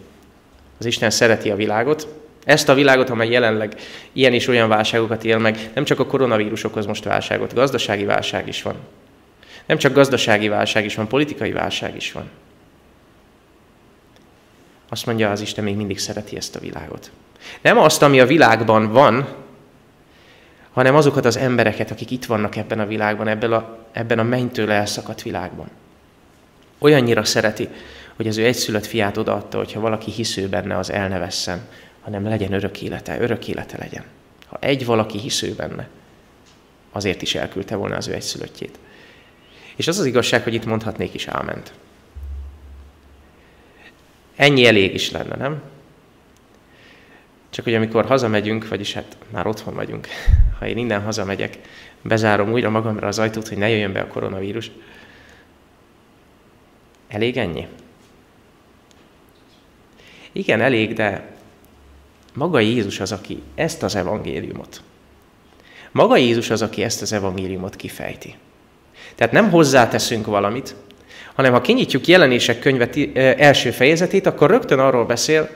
Az 0.78 0.86
Isten 0.86 1.10
szereti 1.10 1.50
a 1.50 1.56
világot, 1.56 2.08
ezt 2.48 2.68
a 2.68 2.74
világot, 2.74 3.10
amely 3.10 3.28
jelenleg 3.28 3.74
ilyen 4.12 4.32
és 4.32 4.48
olyan 4.48 4.68
válságokat 4.68 5.24
él 5.24 5.38
meg, 5.38 5.70
nem 5.74 5.84
csak 5.84 6.00
a 6.00 6.06
koronavírus 6.06 6.64
okoz 6.64 6.86
most 6.86 7.04
válságot, 7.04 7.54
gazdasági 7.54 8.04
válság 8.04 8.48
is 8.48 8.62
van. 8.62 8.74
Nem 9.66 9.78
csak 9.78 9.92
gazdasági 9.92 10.48
válság 10.48 10.84
is 10.84 10.94
van, 10.94 11.08
politikai 11.08 11.52
válság 11.52 11.96
is 11.96 12.12
van. 12.12 12.30
Azt 14.88 15.06
mondja 15.06 15.30
az 15.30 15.40
Isten, 15.40 15.64
még 15.64 15.76
mindig 15.76 15.98
szereti 15.98 16.36
ezt 16.36 16.56
a 16.56 16.60
világot. 16.60 17.10
Nem 17.60 17.78
azt, 17.78 18.02
ami 18.02 18.20
a 18.20 18.26
világban 18.26 18.92
van, 18.92 19.28
hanem 20.72 20.94
azokat 20.94 21.24
az 21.24 21.36
embereket, 21.36 21.90
akik 21.90 22.10
itt 22.10 22.24
vannak 22.24 22.56
ebben 22.56 22.80
a 22.80 22.86
világban, 22.86 23.28
ebben 23.28 23.52
a, 23.52 23.78
ebben 23.92 24.18
a 24.18 24.22
mennytől 24.22 24.70
elszakadt 24.70 25.22
világban. 25.22 25.70
Olyannyira 26.78 27.24
szereti, 27.24 27.68
hogy 28.16 28.28
az 28.28 28.36
ő 28.36 28.44
egyszülött 28.44 28.86
fiát 28.86 29.16
odaadta, 29.16 29.58
hogyha 29.58 29.80
valaki 29.80 30.10
hisző 30.10 30.48
benne, 30.48 30.78
az 30.78 30.90
elnevesszen, 30.90 31.60
hanem 32.08 32.28
legyen 32.28 32.52
örök 32.52 32.82
élete, 32.82 33.20
örök 33.20 33.48
élete 33.48 33.78
legyen. 33.78 34.04
Ha 34.46 34.56
egy 34.60 34.84
valaki 34.84 35.18
hisző 35.18 35.54
benne, 35.54 35.88
azért 36.90 37.22
is 37.22 37.34
elküldte 37.34 37.76
volna 37.76 37.96
az 37.96 38.08
ő 38.08 38.14
egyszülöttjét. 38.14 38.78
És 39.76 39.88
az 39.88 39.98
az 39.98 40.06
igazság, 40.06 40.42
hogy 40.42 40.54
itt 40.54 40.64
mondhatnék 40.64 41.14
is 41.14 41.26
áment. 41.26 41.72
Ennyi 44.36 44.66
elég 44.66 44.94
is 44.94 45.10
lenne, 45.10 45.36
nem? 45.36 45.62
Csak 47.50 47.64
hogy 47.64 47.74
amikor 47.74 48.06
hazamegyünk, 48.06 48.68
vagyis 48.68 48.92
hát 48.92 49.16
már 49.30 49.46
otthon 49.46 49.74
vagyunk, 49.74 50.08
ha 50.58 50.66
én 50.66 50.78
innen 50.78 51.02
hazamegyek, 51.02 51.58
bezárom 52.02 52.52
újra 52.52 52.70
magamra 52.70 53.06
az 53.06 53.18
ajtót, 53.18 53.48
hogy 53.48 53.58
ne 53.58 53.68
jöjjön 53.68 53.92
be 53.92 54.00
a 54.00 54.06
koronavírus. 54.06 54.70
Elég 57.08 57.36
ennyi? 57.36 57.66
Igen, 60.32 60.60
elég, 60.60 60.92
de 60.92 61.36
maga 62.38 62.60
Jézus 62.60 63.00
az, 63.00 63.12
aki 63.12 63.42
ezt 63.54 63.82
az 63.82 63.94
evangéliumot, 63.96 64.82
maga 65.92 66.16
Jézus 66.16 66.50
az, 66.50 66.62
aki 66.62 66.82
ezt 66.82 67.02
az 67.02 67.12
evangéliumot 67.12 67.76
kifejti. 67.76 68.34
Tehát 69.14 69.32
nem 69.32 69.50
hozzáteszünk 69.50 70.26
valamit, 70.26 70.74
hanem 71.34 71.52
ha 71.52 71.60
kinyitjuk 71.60 72.06
jelenések 72.06 72.58
könyve 72.58 72.88
első 73.36 73.70
fejezetét, 73.70 74.26
akkor 74.26 74.50
rögtön 74.50 74.78
arról 74.78 75.04
beszél, 75.04 75.48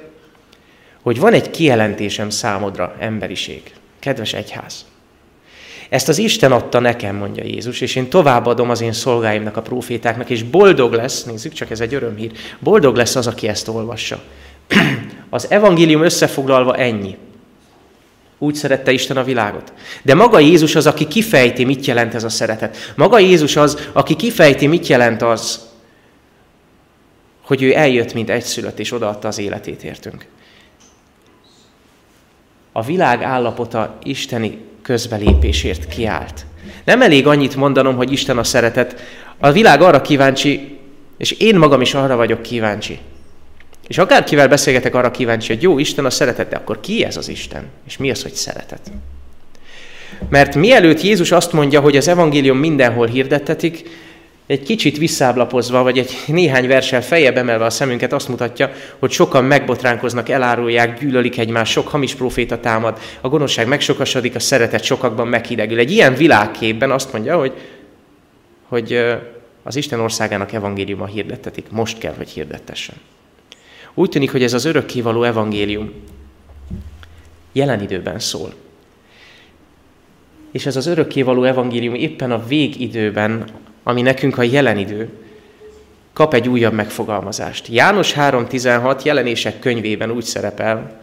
hogy 1.02 1.18
van 1.18 1.32
egy 1.32 1.50
kijelentésem 1.50 2.30
számodra, 2.30 2.96
emberiség, 2.98 3.62
kedves 3.98 4.32
egyház. 4.32 4.84
Ezt 5.88 6.08
az 6.08 6.18
Isten 6.18 6.52
adta 6.52 6.78
nekem, 6.78 7.16
mondja 7.16 7.44
Jézus, 7.44 7.80
és 7.80 7.96
én 7.96 8.08
továbbadom 8.08 8.70
az 8.70 8.80
én 8.80 8.92
szolgáimnak, 8.92 9.56
a 9.56 9.62
profétáknak, 9.62 10.30
és 10.30 10.42
boldog 10.42 10.92
lesz, 10.92 11.24
nézzük 11.24 11.52
csak, 11.52 11.70
ez 11.70 11.80
egy 11.80 11.94
örömhír, 11.94 12.32
boldog 12.58 12.96
lesz 12.96 13.16
az, 13.16 13.26
aki 13.26 13.48
ezt 13.48 13.68
olvassa. 13.68 14.22
Az 15.30 15.50
evangélium 15.50 16.02
összefoglalva 16.02 16.76
ennyi. 16.76 17.16
Úgy 18.38 18.54
szerette 18.54 18.92
Isten 18.92 19.16
a 19.16 19.24
világot. 19.24 19.72
De 20.02 20.14
maga 20.14 20.38
Jézus 20.38 20.74
az, 20.74 20.86
aki 20.86 21.06
kifejti, 21.06 21.64
mit 21.64 21.84
jelent 21.84 22.14
ez 22.14 22.24
a 22.24 22.28
szeretet. 22.28 22.92
Maga 22.96 23.18
Jézus 23.18 23.56
az, 23.56 23.88
aki 23.92 24.16
kifejti, 24.16 24.66
mit 24.66 24.86
jelent 24.86 25.22
az, 25.22 25.60
hogy 27.42 27.62
ő 27.62 27.74
eljött, 27.74 28.12
mint 28.14 28.30
egyszülött, 28.30 28.78
és 28.78 28.92
odaadta 28.92 29.28
az 29.28 29.38
életét 29.38 29.82
értünk. 29.82 30.26
A 32.72 32.82
világ 32.82 33.22
állapota 33.22 33.98
isteni 34.02 34.58
közbelépésért 34.82 35.88
kiállt. 35.88 36.46
Nem 36.84 37.02
elég 37.02 37.26
annyit 37.26 37.56
mondanom, 37.56 37.96
hogy 37.96 38.12
Isten 38.12 38.38
a 38.38 38.44
szeretet. 38.44 39.00
A 39.38 39.52
világ 39.52 39.82
arra 39.82 40.00
kíváncsi, 40.00 40.78
és 41.16 41.30
én 41.30 41.58
magam 41.58 41.80
is 41.80 41.94
arra 41.94 42.16
vagyok 42.16 42.42
kíváncsi, 42.42 42.98
és 43.92 43.98
akárkivel 43.98 44.48
beszélgetek, 44.48 44.94
arra 44.94 45.10
kíváncsi, 45.10 45.52
hogy 45.52 45.62
jó, 45.62 45.78
Isten 45.78 46.04
a 46.04 46.10
szeretet, 46.10 46.48
de 46.48 46.56
akkor 46.56 46.80
ki 46.80 47.04
ez 47.04 47.16
az 47.16 47.28
Isten? 47.28 47.64
És 47.86 47.96
mi 47.96 48.10
az, 48.10 48.22
hogy 48.22 48.32
szeretet? 48.32 48.80
Mert 50.28 50.54
mielőtt 50.54 51.02
Jézus 51.02 51.32
azt 51.32 51.52
mondja, 51.52 51.80
hogy 51.80 51.96
az 51.96 52.08
evangélium 52.08 52.58
mindenhol 52.58 53.06
hirdettetik, 53.06 53.90
egy 54.46 54.62
kicsit 54.62 54.98
visszáblapozva, 54.98 55.82
vagy 55.82 55.98
egy 55.98 56.16
néhány 56.26 56.66
versel 56.66 57.02
fejebb 57.02 57.36
emelve 57.36 57.64
a 57.64 57.70
szemünket 57.70 58.12
azt 58.12 58.28
mutatja, 58.28 58.72
hogy 58.98 59.10
sokan 59.10 59.44
megbotránkoznak, 59.44 60.28
elárulják, 60.28 61.00
gyűlölik 61.00 61.38
egymást, 61.38 61.72
sok 61.72 61.88
hamis 61.88 62.14
proféta 62.14 62.60
támad, 62.60 62.98
a 63.20 63.28
gonoszság 63.28 63.66
megsokasodik, 63.66 64.34
a 64.34 64.40
szeretet 64.40 64.84
sokakban 64.84 65.28
meghidegül. 65.28 65.78
Egy 65.78 65.90
ilyen 65.90 66.14
világképben 66.14 66.90
azt 66.90 67.12
mondja, 67.12 67.38
hogy, 67.38 67.52
hogy 68.68 69.04
az 69.62 69.76
Isten 69.76 70.00
országának 70.00 70.52
evangéliuma 70.52 71.06
hirdettetik. 71.06 71.66
Most 71.70 71.98
kell, 71.98 72.14
hogy 72.16 72.28
hirdetessen. 72.28 72.96
Úgy 73.94 74.08
tűnik, 74.08 74.30
hogy 74.30 74.42
ez 74.42 74.52
az 74.52 74.64
örökkévaló 74.64 75.22
evangélium 75.22 75.92
jelen 77.52 77.80
időben 77.82 78.18
szól. 78.18 78.54
és 80.50 80.66
ez 80.66 80.76
az 80.76 80.86
örökkévaló 80.86 81.44
evangélium 81.44 81.94
éppen 81.94 82.32
a 82.32 82.46
végidőben, 82.46 83.44
ami 83.82 84.02
nekünk 84.02 84.38
a 84.38 84.42
jelen 84.42 84.78
idő, 84.78 85.08
kap 86.12 86.34
egy 86.34 86.48
újabb 86.48 86.72
megfogalmazást. 86.72 87.68
János 87.68 88.12
3.16 88.14 89.02
jelenések 89.02 89.58
könyvében 89.58 90.10
úgy 90.10 90.24
szerepel, 90.24 91.00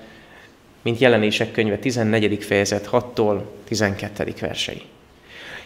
mint 0.81 0.99
jelenések 0.99 1.51
könyve 1.51 1.77
14. 1.77 2.43
fejezet 2.43 2.89
6-tól 2.91 3.41
12. 3.67 4.33
versei. 4.39 4.81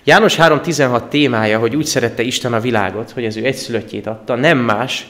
János 0.03 0.35
3.16 0.35 1.07
témája, 1.07 1.59
hogy 1.59 1.75
úgy 1.75 1.85
szerette 1.85 2.23
Isten 2.23 2.53
a 2.53 2.59
világot, 2.59 3.11
hogy 3.11 3.25
az 3.25 3.37
ő 3.37 3.45
egyszülöttjét 3.45 4.07
adta, 4.07 4.35
nem 4.35 4.57
más, 4.57 5.07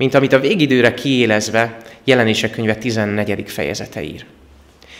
mint 0.00 0.14
amit 0.14 0.32
a 0.32 0.40
végidőre 0.40 0.94
kiélezve 0.94 1.76
jelenések 2.04 2.50
könyve 2.50 2.74
14. 2.74 3.44
fejezete 3.46 4.02
ír. 4.02 4.24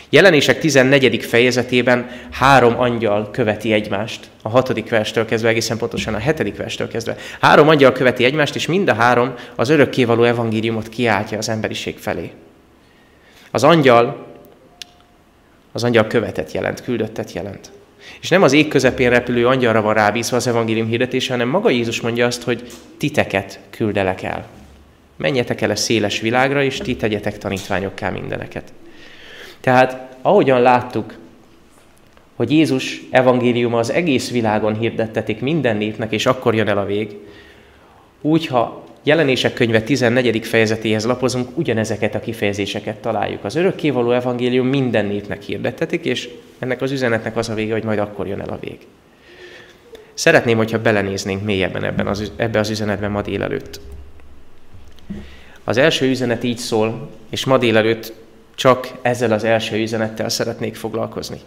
Jelenések 0.09 0.59
14. 0.59 1.25
fejezetében 1.25 2.09
három 2.31 2.79
angyal 2.79 3.31
követi 3.31 3.73
egymást, 3.73 4.29
a 4.41 4.49
hatodik 4.49 4.89
verstől 4.89 5.25
kezdve, 5.25 5.49
egészen 5.49 5.77
pontosan 5.77 6.13
a 6.13 6.17
hetedik 6.17 6.57
verstől 6.57 6.87
kezdve. 6.87 7.15
Három 7.39 7.67
angyal 7.67 7.91
követi 7.91 8.23
egymást, 8.23 8.55
és 8.55 8.67
mind 8.67 8.89
a 8.89 8.93
három 8.93 9.33
az 9.55 9.69
örökkévaló 9.69 10.23
evangéliumot 10.23 10.89
kiáltja 10.89 11.37
az 11.37 11.49
emberiség 11.49 11.97
felé. 11.97 12.31
Az 13.51 13.63
angyal, 13.63 14.25
az 15.71 15.83
angyal 15.83 16.07
követet 16.07 16.51
jelent, 16.51 16.83
küldöttet 16.83 17.31
jelent. 17.31 17.71
És 18.21 18.29
nem 18.29 18.43
az 18.43 18.53
ég 18.53 18.67
közepén 18.67 19.09
repülő 19.09 19.47
angyalra 19.47 19.81
van 19.81 19.93
rábízva 19.93 20.37
az 20.37 20.47
evangélium 20.47 20.87
hirdetése, 20.87 21.31
hanem 21.31 21.47
maga 21.47 21.69
Jézus 21.69 22.01
mondja 22.01 22.25
azt, 22.25 22.43
hogy 22.43 22.71
titeket 22.97 23.59
küldelek 23.69 24.23
el. 24.23 24.59
Menjetek 25.21 25.61
el 25.61 25.69
a 25.69 25.75
széles 25.75 26.19
világra, 26.19 26.63
és 26.63 26.77
ti 26.77 26.95
tegyetek 26.95 27.37
tanítványokká 27.37 28.09
mindeneket. 28.09 28.73
Tehát 29.59 30.15
ahogyan 30.21 30.61
láttuk, 30.61 31.17
hogy 32.35 32.51
Jézus 32.51 33.01
evangéliuma 33.11 33.77
az 33.77 33.91
egész 33.91 34.31
világon 34.31 34.77
hirdettetik 34.77 35.41
minden 35.41 35.77
népnek, 35.77 36.11
és 36.11 36.25
akkor 36.25 36.55
jön 36.55 36.67
el 36.67 36.77
a 36.77 36.85
vég, 36.85 37.15
úgy, 38.21 38.45
ha 38.45 38.83
jelenések 39.03 39.53
könyve 39.53 39.81
14. 39.81 40.45
fejezetéhez 40.45 41.05
lapozunk, 41.05 41.57
ugyanezeket 41.57 42.15
a 42.15 42.19
kifejezéseket 42.19 42.97
találjuk. 42.97 43.43
Az 43.43 43.55
örökkévaló 43.55 44.11
evangélium 44.11 44.67
minden 44.67 45.05
népnek 45.05 45.41
hirdettetik, 45.41 46.05
és 46.05 46.29
ennek 46.59 46.81
az 46.81 46.91
üzenetnek 46.91 47.37
az 47.37 47.49
a 47.49 47.53
vége, 47.53 47.73
hogy 47.73 47.83
majd 47.83 47.99
akkor 47.99 48.27
jön 48.27 48.41
el 48.41 48.49
a 48.49 48.59
vég. 48.61 48.77
Szeretném, 50.13 50.57
hogyha 50.57 50.81
belenéznénk 50.81 51.43
mélyebben 51.43 51.83
ebben 51.83 52.07
az, 52.07 52.31
ebbe 52.35 52.59
az 52.59 52.69
üzenetben 52.69 53.11
ma 53.11 53.21
délelőtt. 53.21 53.79
Az 55.63 55.77
első 55.77 56.09
üzenet 56.09 56.43
így 56.43 56.57
szól, 56.57 57.09
és 57.29 57.45
ma 57.45 57.57
délelőtt 57.57 58.13
csak 58.55 58.91
ezzel 59.01 59.31
az 59.31 59.43
első 59.43 59.81
üzenettel 59.81 60.29
szeretnék 60.29 60.75
foglalkozni. 60.75 61.39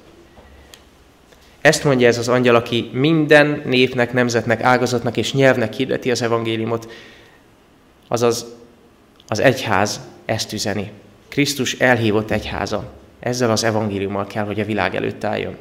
Ezt 1.60 1.84
mondja 1.84 2.06
ez 2.06 2.18
az 2.18 2.28
angyal, 2.28 2.54
aki 2.54 2.90
minden 2.92 3.62
népnek, 3.64 4.12
nemzetnek, 4.12 4.62
ágazatnak 4.62 5.16
és 5.16 5.32
nyelvnek 5.32 5.72
hirdeti 5.72 6.10
az 6.10 6.22
evangéliumot, 6.22 6.92
azaz 8.08 8.46
az 9.28 9.38
egyház 9.40 10.00
ezt 10.24 10.52
üzeni. 10.52 10.90
Krisztus 11.28 11.72
elhívott 11.78 12.30
egyháza. 12.30 12.92
Ezzel 13.20 13.50
az 13.50 13.64
evangéliummal 13.64 14.26
kell, 14.26 14.44
hogy 14.44 14.60
a 14.60 14.64
világ 14.64 14.94
előtt 14.94 15.24
álljon. 15.24 15.56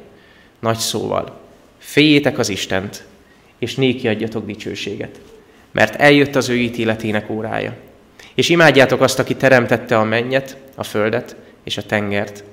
Nagy 0.60 0.76
szóval. 0.76 1.40
Féljétek 1.78 2.38
az 2.38 2.48
Istent, 2.48 3.04
és 3.58 3.74
néki 3.74 4.08
adjatok 4.08 4.46
dicsőséget. 4.46 5.20
Mert 5.72 6.00
eljött 6.00 6.34
az 6.34 6.48
ő 6.48 6.56
ítéletének 6.56 7.30
órája. 7.30 7.76
És 8.34 8.48
imádjátok 8.48 9.00
azt, 9.00 9.18
aki 9.18 9.36
teremtette 9.36 9.98
a 9.98 10.04
mennyet, 10.04 10.56
a 10.74 10.82
földet, 10.82 11.36
és 11.64 11.76
a 11.76 11.82
tengert, 11.82 12.44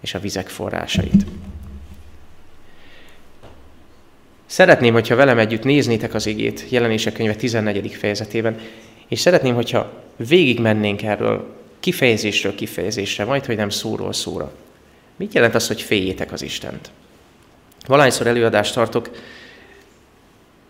és 0.00 0.14
a 0.14 0.18
vizek 0.18 0.48
forrásait. 0.48 1.26
Szeretném, 4.46 4.92
hogyha 4.92 5.14
velem 5.14 5.38
együtt 5.38 5.62
néznétek 5.62 6.14
az 6.14 6.26
igét, 6.26 6.64
jelenések 6.68 7.12
könyve 7.12 7.34
14. 7.34 7.92
fejezetében, 7.94 8.58
és 9.08 9.20
szeretném, 9.20 9.54
hogyha 9.54 9.92
végig 10.16 10.60
mennénk 10.60 11.02
erről 11.02 11.54
kifejezésről 11.80 12.54
kifejezésre, 12.54 13.24
majd, 13.24 13.44
hogy 13.44 13.56
nem 13.56 13.68
szóról 13.68 14.12
szóra. 14.12 14.52
Mit 15.16 15.34
jelent 15.34 15.54
az, 15.54 15.66
hogy 15.66 15.82
féljétek 15.82 16.32
az 16.32 16.42
Istent? 16.42 16.90
Valányszor 17.86 18.26
előadást 18.26 18.74
tartok, 18.74 19.10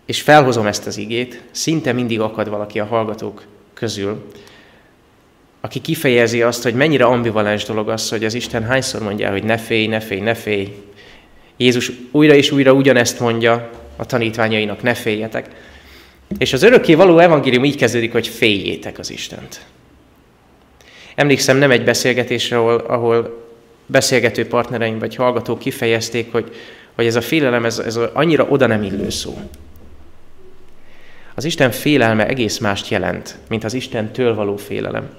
és 0.05 0.21
felhozom 0.21 0.65
ezt 0.65 0.87
az 0.87 0.97
igét, 0.97 1.41
szinte 1.51 1.91
mindig 1.91 2.19
akad 2.19 2.49
valaki 2.49 2.79
a 2.79 2.85
hallgatók 2.85 3.45
közül, 3.73 4.25
aki 5.61 5.81
kifejezi 5.81 6.41
azt, 6.41 6.63
hogy 6.63 6.73
mennyire 6.73 7.05
ambivalens 7.05 7.63
dolog 7.63 7.89
az, 7.89 8.09
hogy 8.09 8.25
az 8.25 8.33
Isten 8.33 8.63
hányszor 8.63 9.01
mondja, 9.01 9.31
hogy 9.31 9.43
ne 9.43 9.57
félj, 9.57 9.87
ne 9.87 9.99
félj, 9.99 10.21
ne 10.21 10.33
félj. 10.33 10.75
Jézus 11.57 11.91
újra 12.11 12.33
és 12.33 12.51
újra 12.51 12.73
ugyanezt 12.73 13.19
mondja 13.19 13.69
a 13.95 14.05
tanítványainak, 14.05 14.81
ne 14.81 14.93
féljetek. 14.93 15.49
És 16.37 16.53
az 16.53 16.63
örökké 16.63 16.93
való 16.93 17.17
evangélium 17.19 17.63
így 17.63 17.75
kezdődik, 17.75 18.11
hogy 18.11 18.27
féljétek 18.27 18.99
az 18.99 19.11
Istent. 19.11 19.65
Emlékszem 21.15 21.57
nem 21.57 21.71
egy 21.71 21.83
beszélgetésre, 21.83 22.57
ahol, 22.57 22.75
ahol 22.75 23.45
beszélgető 23.85 24.47
partnereim 24.47 24.99
vagy 24.99 25.15
hallgatók 25.15 25.59
kifejezték, 25.59 26.31
hogy, 26.31 26.55
hogy 26.95 27.05
ez 27.05 27.15
a 27.15 27.21
félelem, 27.21 27.65
ez, 27.65 27.79
ez 27.79 27.99
annyira 28.13 28.45
oda 28.49 28.67
nem 28.67 28.83
illő 28.83 29.09
szó. 29.09 29.37
Az 31.35 31.45
Isten 31.45 31.71
félelme 31.71 32.27
egész 32.27 32.57
mást 32.57 32.89
jelent, 32.89 33.37
mint 33.49 33.63
az 33.63 33.73
Istentől 33.73 34.35
való 34.35 34.57
félelem. 34.57 35.09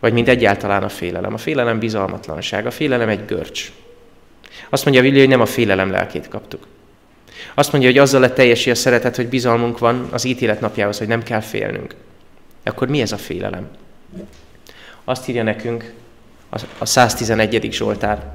Vagy 0.00 0.12
mint 0.12 0.28
egyáltalán 0.28 0.82
a 0.82 0.88
félelem. 0.88 1.34
A 1.34 1.38
félelem 1.38 1.78
bizalmatlanság, 1.78 2.66
a 2.66 2.70
félelem 2.70 3.08
egy 3.08 3.24
görcs. 3.24 3.72
Azt 4.68 4.84
mondja 4.84 5.02
Vili, 5.02 5.18
hogy 5.18 5.28
nem 5.28 5.40
a 5.40 5.46
félelem 5.46 5.90
lelkét 5.90 6.28
kaptuk. 6.28 6.66
Azt 7.54 7.72
mondja, 7.72 7.90
hogy 7.90 7.98
azzal 7.98 8.20
lett 8.20 8.34
teljesi 8.34 8.70
a 8.70 8.74
szeretet, 8.74 9.16
hogy 9.16 9.28
bizalmunk 9.28 9.78
van 9.78 10.08
az 10.10 10.24
ítélet 10.24 10.60
napjához, 10.60 10.98
hogy 10.98 11.08
nem 11.08 11.22
kell 11.22 11.40
félnünk. 11.40 11.94
Akkor 12.64 12.88
mi 12.88 13.00
ez 13.00 13.12
a 13.12 13.16
félelem? 13.16 13.68
Azt 15.04 15.28
írja 15.28 15.42
nekünk 15.42 15.92
a 16.78 16.84
111. 16.86 17.72
Zsoltár, 17.72 18.32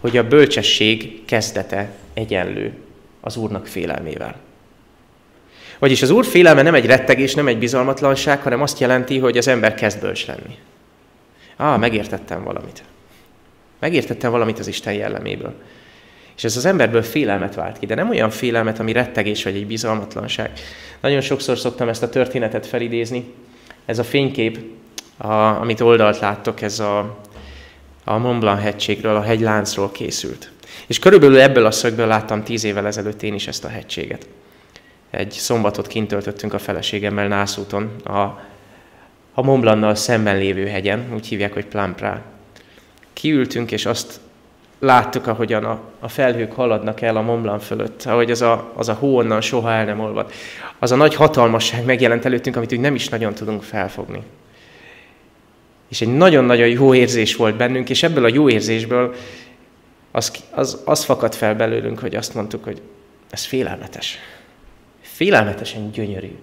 hogy 0.00 0.16
a 0.16 0.28
bölcsesség 0.28 1.24
kezdete 1.24 1.90
egyenlő 2.14 2.72
az 3.20 3.36
Úrnak 3.36 3.66
félelmével. 3.66 4.36
Vagyis 5.80 6.02
az 6.02 6.10
Úr 6.10 6.24
félelme 6.24 6.62
nem 6.62 6.74
egy 6.74 6.86
rettegés, 6.86 7.34
nem 7.34 7.46
egy 7.46 7.58
bizalmatlanság, 7.58 8.42
hanem 8.42 8.62
azt 8.62 8.78
jelenti, 8.78 9.18
hogy 9.18 9.36
az 9.36 9.48
ember 9.48 9.74
kezd 9.74 10.00
bölcs 10.00 10.26
lenni. 10.26 10.58
Á, 11.56 11.76
megértettem 11.76 12.44
valamit. 12.44 12.82
Megértettem 13.78 14.30
valamit 14.30 14.58
az 14.58 14.66
Isten 14.66 14.92
jelleméből. 14.92 15.54
És 16.36 16.44
ez 16.44 16.56
az 16.56 16.64
emberből 16.64 17.02
félelmet 17.02 17.54
vált 17.54 17.78
ki, 17.78 17.86
de 17.86 17.94
nem 17.94 18.08
olyan 18.08 18.30
félelmet, 18.30 18.78
ami 18.78 18.92
rettegés 18.92 19.44
vagy 19.44 19.54
egy 19.54 19.66
bizalmatlanság. 19.66 20.50
Nagyon 21.00 21.20
sokszor 21.20 21.58
szoktam 21.58 21.88
ezt 21.88 22.02
a 22.02 22.08
történetet 22.08 22.66
felidézni. 22.66 23.34
Ez 23.86 23.98
a 23.98 24.04
fénykép, 24.04 24.58
a, 25.16 25.32
amit 25.32 25.80
oldalt 25.80 26.18
láttok, 26.18 26.62
ez 26.62 26.78
a, 26.78 27.18
a 28.04 28.18
Mont 28.18 28.40
Blanc 28.40 28.62
hegységről, 28.62 29.16
a 29.16 29.22
hegyláncról 29.22 29.90
készült. 29.90 30.50
És 30.86 30.98
körülbelül 30.98 31.40
ebből 31.40 31.66
a 31.66 31.70
szögből 31.70 32.06
láttam 32.06 32.42
tíz 32.42 32.64
évvel 32.64 32.86
ezelőtt 32.86 33.22
én 33.22 33.34
is 33.34 33.46
ezt 33.46 33.64
a 33.64 33.68
hegységet. 33.68 34.26
Egy 35.10 35.30
szombatot 35.30 35.86
kint 35.86 36.08
töltöttünk 36.08 36.54
a 36.54 36.58
feleségemmel 36.58 37.28
Nászúton, 37.28 37.96
a 38.04 38.48
a 39.34 39.42
Momblannal 39.42 39.94
szemben 39.94 40.38
lévő 40.38 40.66
hegyen, 40.66 41.06
úgy 41.14 41.26
hívják, 41.26 41.52
hogy 41.52 41.66
Plamprá. 41.66 42.22
Kiültünk, 43.12 43.72
és 43.72 43.86
azt 43.86 44.20
láttuk, 44.78 45.26
ahogyan 45.26 45.64
a, 45.64 45.80
a 45.98 46.08
felhők 46.08 46.52
haladnak 46.52 47.00
el 47.00 47.16
a 47.16 47.22
Momblan 47.22 47.58
fölött, 47.58 48.02
ahogy 48.04 48.30
az 48.30 48.42
a, 48.42 48.72
az 48.76 48.88
a 48.88 48.92
hó 48.92 49.16
onnan 49.16 49.40
soha 49.40 49.72
el 49.72 49.84
nem 49.84 50.00
olvad. 50.00 50.32
Az 50.78 50.92
a 50.92 50.96
nagy 50.96 51.14
hatalmasság 51.14 51.84
megjelent 51.84 52.24
előttünk, 52.24 52.56
amit 52.56 52.72
úgy 52.72 52.80
nem 52.80 52.94
is 52.94 53.08
nagyon 53.08 53.34
tudunk 53.34 53.62
felfogni. 53.62 54.22
És 55.88 56.00
egy 56.00 56.16
nagyon-nagyon 56.16 56.68
jó 56.68 56.94
érzés 56.94 57.36
volt 57.36 57.56
bennünk, 57.56 57.90
és 57.90 58.02
ebből 58.02 58.24
a 58.24 58.30
jó 58.32 58.48
érzésből 58.48 59.14
az, 60.10 60.32
az, 60.50 60.82
az 60.84 61.04
fakadt 61.04 61.34
fel 61.34 61.54
belőlünk, 61.54 61.98
hogy 61.98 62.14
azt 62.14 62.34
mondtuk, 62.34 62.64
hogy 62.64 62.82
ez 63.30 63.44
félelmetes. 63.44 64.18
Félelmetesen 65.20 65.90
gyönyörű. 65.90 66.38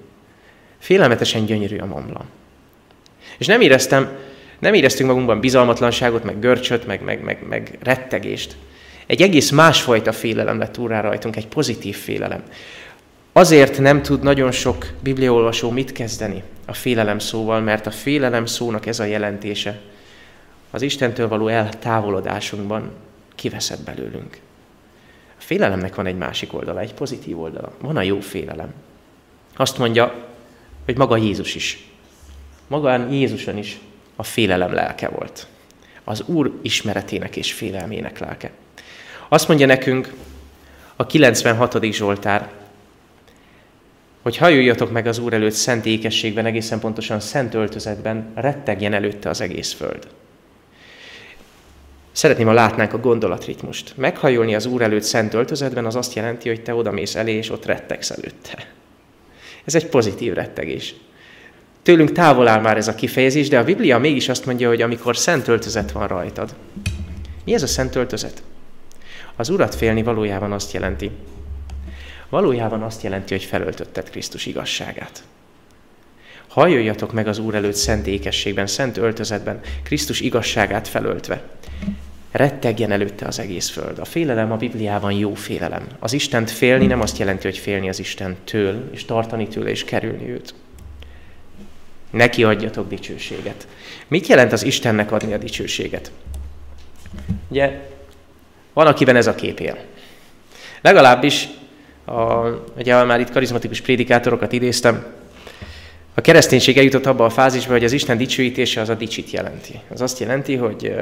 Félelmetesen 0.77 1.45
gyönyörű 1.45 1.77
a 1.77 1.85
Momblan. 1.85 2.25
És 3.37 3.45
nem 3.45 3.61
éreztem, 3.61 4.09
nem 4.59 4.73
éreztünk 4.73 5.09
magunkban 5.09 5.39
bizalmatlanságot, 5.39 6.23
meg 6.23 6.39
görcsöt, 6.39 6.87
meg, 6.87 7.01
meg, 7.03 7.23
meg, 7.23 7.45
meg 7.49 7.77
rettegést. 7.83 8.55
Egy 9.07 9.21
egész 9.21 9.49
másfajta 9.49 10.11
félelem 10.11 10.57
lett 10.57 10.77
úrrá 10.77 11.01
rajtunk, 11.01 11.35
egy 11.35 11.47
pozitív 11.47 11.95
félelem. 11.95 12.43
Azért 13.31 13.79
nem 13.79 14.01
tud 14.01 14.23
nagyon 14.23 14.51
sok 14.51 14.85
bibliaolvasó 14.99 15.71
mit 15.71 15.91
kezdeni 15.91 16.43
a 16.65 16.73
félelem 16.73 17.19
szóval, 17.19 17.61
mert 17.61 17.85
a 17.85 17.91
félelem 17.91 18.45
szónak 18.45 18.85
ez 18.85 18.99
a 18.99 19.05
jelentése. 19.05 19.79
Az 20.71 20.81
Istentől 20.81 21.27
való 21.27 21.47
eltávolodásunkban 21.47 22.91
kiveszed 23.35 23.79
belőlünk. 23.79 24.39
Félelemnek 25.47 25.95
van 25.95 26.05
egy 26.05 26.17
másik 26.17 26.53
oldala, 26.53 26.79
egy 26.79 26.93
pozitív 26.93 27.39
oldala. 27.39 27.71
Van 27.81 27.97
a 27.97 28.01
jó 28.01 28.19
félelem. 28.19 28.73
Azt 29.55 29.77
mondja, 29.77 30.25
hogy 30.85 30.97
maga 30.97 31.17
Jézus 31.17 31.55
is 31.55 31.87
magán 32.67 33.11
Jézuson 33.11 33.57
is 33.57 33.79
a 34.15 34.23
félelem 34.23 34.73
lelke 34.73 35.07
volt. 35.07 35.47
Az 36.03 36.23
Úr 36.25 36.59
ismeretének 36.61 37.35
és 37.35 37.53
félelmének 37.53 38.19
lelke. 38.19 38.51
Azt 39.27 39.47
mondja 39.47 39.65
nekünk 39.65 40.13
A 40.95 41.05
96. 41.05 41.83
Zsoltár. 41.83 42.51
Hogy 44.21 44.37
hajoljatok 44.37 44.91
meg 44.91 45.07
az 45.07 45.19
Úr 45.19 45.33
előtt 45.33 45.51
szent 45.51 45.85
ékességben, 45.85 46.45
egészen 46.45 46.79
pontosan 46.79 47.19
szent 47.19 47.53
öltözetben, 47.53 48.31
rettegjen 48.35 48.93
előtte 48.93 49.29
az 49.29 49.41
egész 49.41 49.73
föld. 49.73 50.07
Szeretném, 52.17 52.47
ha 52.47 52.53
látnánk 52.53 52.93
a 52.93 52.99
gondolatritmust. 52.99 53.93
Meghajolni 53.95 54.55
az 54.55 54.65
Úr 54.65 54.81
előtt 54.81 55.03
szent 55.03 55.33
öltözetben, 55.33 55.85
az 55.85 55.95
azt 55.95 56.13
jelenti, 56.13 56.47
hogy 56.47 56.61
te 56.61 56.75
odamész 56.75 57.15
elé, 57.15 57.33
és 57.33 57.49
ott 57.49 57.65
rettegsz 57.65 58.09
előtte. 58.09 58.67
Ez 59.65 59.75
egy 59.75 59.87
pozitív 59.87 60.33
rettegés. 60.33 60.95
Tőlünk 61.81 62.11
távol 62.11 62.47
áll 62.47 62.61
már 62.61 62.77
ez 62.77 62.87
a 62.87 62.95
kifejezés, 62.95 63.47
de 63.47 63.59
a 63.59 63.63
Biblia 63.63 63.97
mégis 63.97 64.29
azt 64.29 64.45
mondja, 64.45 64.67
hogy 64.67 64.81
amikor 64.81 65.17
szent 65.17 65.47
öltözet 65.47 65.91
van 65.91 66.07
rajtad. 66.07 66.55
Mi 67.45 67.53
ez 67.53 67.63
a 67.63 67.67
szent 67.67 67.95
öltözet? 67.95 68.43
Az 69.35 69.49
Urat 69.49 69.75
félni 69.75 70.03
valójában 70.03 70.51
azt 70.51 70.73
jelenti, 70.73 71.11
valójában 72.29 72.81
azt 72.81 73.03
jelenti, 73.03 73.33
hogy 73.33 73.43
felöltötted 73.43 74.09
Krisztus 74.09 74.45
igazságát. 74.45 75.23
Hajoljatok 76.47 77.13
meg 77.13 77.27
az 77.27 77.37
Úr 77.37 77.55
előtt 77.55 77.75
szent 77.75 78.07
ékességben, 78.07 78.67
szent 78.67 78.97
öltözetben, 78.97 79.59
Krisztus 79.83 80.19
igazságát 80.19 80.87
felöltve. 80.87 81.56
Rettegjen 82.31 82.91
előtte 82.91 83.25
az 83.25 83.39
egész 83.39 83.69
föld. 83.69 83.99
A 83.99 84.05
félelem 84.05 84.51
a 84.51 84.57
Bibliában 84.57 85.11
jó 85.11 85.33
félelem. 85.33 85.87
Az 85.99 86.13
Istent 86.13 86.51
félni 86.51 86.85
nem 86.85 87.01
azt 87.01 87.17
jelenti, 87.17 87.47
hogy 87.47 87.57
félni 87.57 87.89
az 87.89 87.99
Istentől, 87.99 88.89
és 88.91 89.05
tartani 89.05 89.47
tőle, 89.47 89.69
és 89.69 89.83
kerülni 89.83 90.29
őt. 90.29 90.53
Neki 92.09 92.43
adjatok 92.43 92.89
dicsőséget. 92.89 93.67
Mit 94.07 94.27
jelent 94.27 94.51
az 94.51 94.63
Istennek 94.63 95.11
adni 95.11 95.33
a 95.33 95.37
dicsőséget? 95.37 96.11
Ugye 97.47 97.79
van, 98.73 98.87
akiben 98.87 99.15
ez 99.15 99.27
a 99.27 99.35
kép 99.35 99.59
él. 99.59 99.77
Legalábbis, 100.81 101.47
a, 102.05 102.47
ugye 102.77 103.03
már 103.03 103.19
itt 103.19 103.31
karizmatikus 103.31 103.81
prédikátorokat 103.81 104.51
idéztem, 104.51 105.05
a 106.13 106.21
kereszténység 106.21 106.77
eljutott 106.77 107.05
abba 107.05 107.25
a 107.25 107.29
fázisba, 107.29 107.71
hogy 107.71 107.83
az 107.83 107.91
Isten 107.91 108.17
dicsőítése 108.17 108.81
az 108.81 108.89
a 108.89 108.95
dicsit 108.95 109.31
jelenti. 109.31 109.79
Az 109.89 110.01
azt 110.01 110.19
jelenti, 110.19 110.55
hogy 110.55 110.93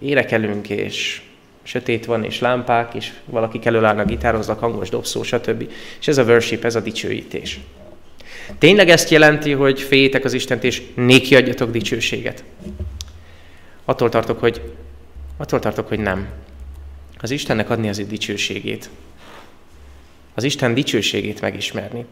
érekelünk, 0.00 0.68
és 0.68 1.22
sötét 1.62 2.04
van, 2.04 2.24
és 2.24 2.40
lámpák, 2.40 2.94
és 2.94 3.12
valakik 3.24 3.64
előállnak, 3.64 4.06
gitároznak, 4.06 4.58
hangos 4.58 4.88
dobszó, 4.88 5.22
stb. 5.22 5.70
És 6.00 6.08
ez 6.08 6.18
a 6.18 6.24
worship, 6.24 6.64
ez 6.64 6.74
a 6.74 6.80
dicsőítés. 6.80 7.60
Tényleg 8.58 8.88
ezt 8.88 9.10
jelenti, 9.10 9.52
hogy 9.52 9.80
féljétek 9.80 10.24
az 10.24 10.32
Istent, 10.32 10.64
és 10.64 10.82
néki 10.94 11.36
adjatok 11.36 11.70
dicsőséget? 11.70 12.44
Attól 13.84 14.08
tartok, 14.08 14.40
hogy, 14.40 14.60
attól 15.36 15.58
tartok, 15.58 15.88
hogy 15.88 15.98
nem. 15.98 16.28
Az 17.18 17.30
Istennek 17.30 17.70
adni 17.70 17.88
az 17.88 17.98
ő 17.98 18.04
dicsőségét. 18.04 18.90
Az 20.34 20.42
Isten 20.42 20.74
dicsőségét 20.74 21.40
megismerni. 21.40 22.04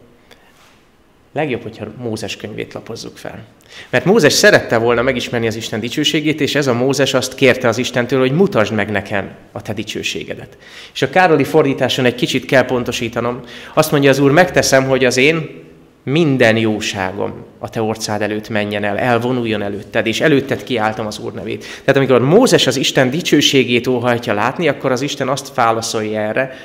Legjobb, 1.33 1.61
hogyha 1.61 1.85
Mózes 1.97 2.35
könyvét 2.35 2.73
lapozzuk 2.73 3.17
fel. 3.17 3.43
Mert 3.89 4.05
Mózes 4.05 4.33
szerette 4.33 4.77
volna 4.77 5.01
megismerni 5.01 5.47
az 5.47 5.55
Isten 5.55 5.79
dicsőségét, 5.79 6.41
és 6.41 6.55
ez 6.55 6.67
a 6.67 6.73
Mózes 6.73 7.13
azt 7.13 7.35
kérte 7.35 7.67
az 7.67 7.77
Istentől, 7.77 8.19
hogy 8.19 8.31
mutasd 8.31 8.73
meg 8.73 8.91
nekem 8.91 9.29
a 9.51 9.61
te 9.61 9.73
dicsőségedet. 9.73 10.57
És 10.93 11.01
a 11.01 11.09
Károli 11.09 11.43
fordításon 11.43 12.05
egy 12.05 12.15
kicsit 12.15 12.45
kell 12.45 12.65
pontosítanom. 12.65 13.39
Azt 13.73 13.91
mondja 13.91 14.09
az 14.09 14.19
Úr, 14.19 14.31
megteszem, 14.31 14.87
hogy 14.87 15.05
az 15.05 15.17
én 15.17 15.67
minden 16.03 16.57
jóságom 16.57 17.45
a 17.59 17.69
te 17.69 17.81
orcád 17.81 18.21
előtt 18.21 18.49
menjen 18.49 18.83
el, 18.83 18.97
elvonuljon 18.97 19.61
előtted, 19.61 20.05
és 20.05 20.21
előtted 20.21 20.63
kiáltom 20.63 21.05
az 21.05 21.19
Úr 21.19 21.33
nevét. 21.33 21.65
Tehát 21.65 21.95
amikor 21.95 22.21
Mózes 22.21 22.67
az 22.67 22.77
Isten 22.77 23.09
dicsőségét 23.09 23.87
óhajtja 23.87 24.33
látni, 24.33 24.67
akkor 24.67 24.91
az 24.91 25.01
Isten 25.01 25.27
azt 25.27 25.53
válaszolja 25.55 26.19
erre, 26.19 26.57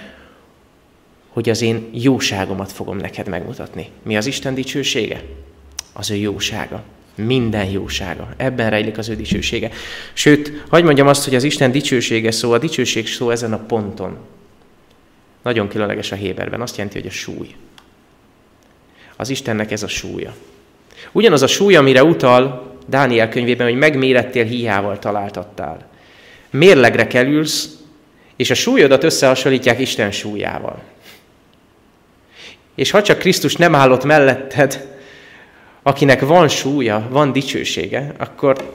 hogy 1.35 1.49
az 1.49 1.63
én 1.63 1.89
jóságomat 1.93 2.73
fogom 2.73 2.97
neked 2.97 3.29
megmutatni. 3.29 3.89
Mi 4.03 4.17
az 4.17 4.27
Isten 4.27 4.55
dicsősége? 4.55 5.23
Az 5.93 6.11
ő 6.11 6.15
jósága. 6.15 6.83
Minden 7.15 7.71
jósága. 7.71 8.29
Ebben 8.37 8.71
rejlik 8.71 8.99
az 8.99 9.09
ő 9.09 9.17
dicsősége. 9.17 9.71
Sőt, 10.13 10.65
hagyd 10.69 10.85
mondjam 10.85 11.07
azt, 11.07 11.25
hogy 11.25 11.35
az 11.35 11.45
Isten 11.45 11.71
dicsősége 11.71 12.31
szó, 12.31 12.53
a 12.53 12.59
dicsőség 12.59 13.09
szó 13.09 13.31
ezen 13.31 13.53
a 13.53 13.59
ponton. 13.59 14.17
Nagyon 15.43 15.69
különleges 15.69 16.13
a 16.13 16.17
Héberben. 16.17 16.61
Azt 16.61 16.77
jelenti, 16.77 16.99
hogy 16.99 17.09
a 17.09 17.13
súly. 17.13 17.49
Az 19.17 19.31
Istennek 19.31 19.71
ez 19.71 19.83
a 19.83 19.89
súlya. 19.89 20.35
Ugyanaz 21.13 21.43
a 21.43 21.47
súly, 21.47 21.75
amire 21.75 22.05
utal 22.05 22.73
Dániel 22.87 23.29
könyvében, 23.29 23.67
hogy 23.67 23.79
megmérettél, 23.79 24.45
hiával 24.45 24.99
találtattál. 24.99 25.89
Mérlegre 26.51 27.07
kerülsz, 27.07 27.69
és 28.37 28.51
a 28.51 28.55
súlyodat 28.55 29.05
összehasonlítják 29.05 29.79
Isten 29.79 30.11
súlyával. 30.11 30.83
És 32.75 32.91
ha 32.91 33.03
csak 33.03 33.19
Krisztus 33.19 33.57
nem 33.57 33.75
állott 33.75 34.05
melletted, 34.05 34.87
akinek 35.83 36.21
van 36.21 36.49
súlya, 36.49 37.07
van 37.11 37.33
dicsősége, 37.33 38.13
akkor 38.19 38.73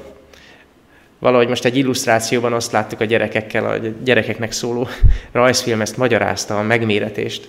valahogy 1.19 1.47
most 1.47 1.65
egy 1.65 1.77
illusztrációban 1.77 2.53
azt 2.53 2.71
láttuk 2.71 2.99
a 2.99 3.05
gyerekekkel, 3.05 3.65
a 3.65 3.77
gyerekeknek 4.03 4.51
szóló 4.51 4.88
rajzfilm 5.31 5.81
ezt 5.81 5.97
magyarázta, 5.97 6.59
a 6.59 6.62
megméretést, 6.62 7.47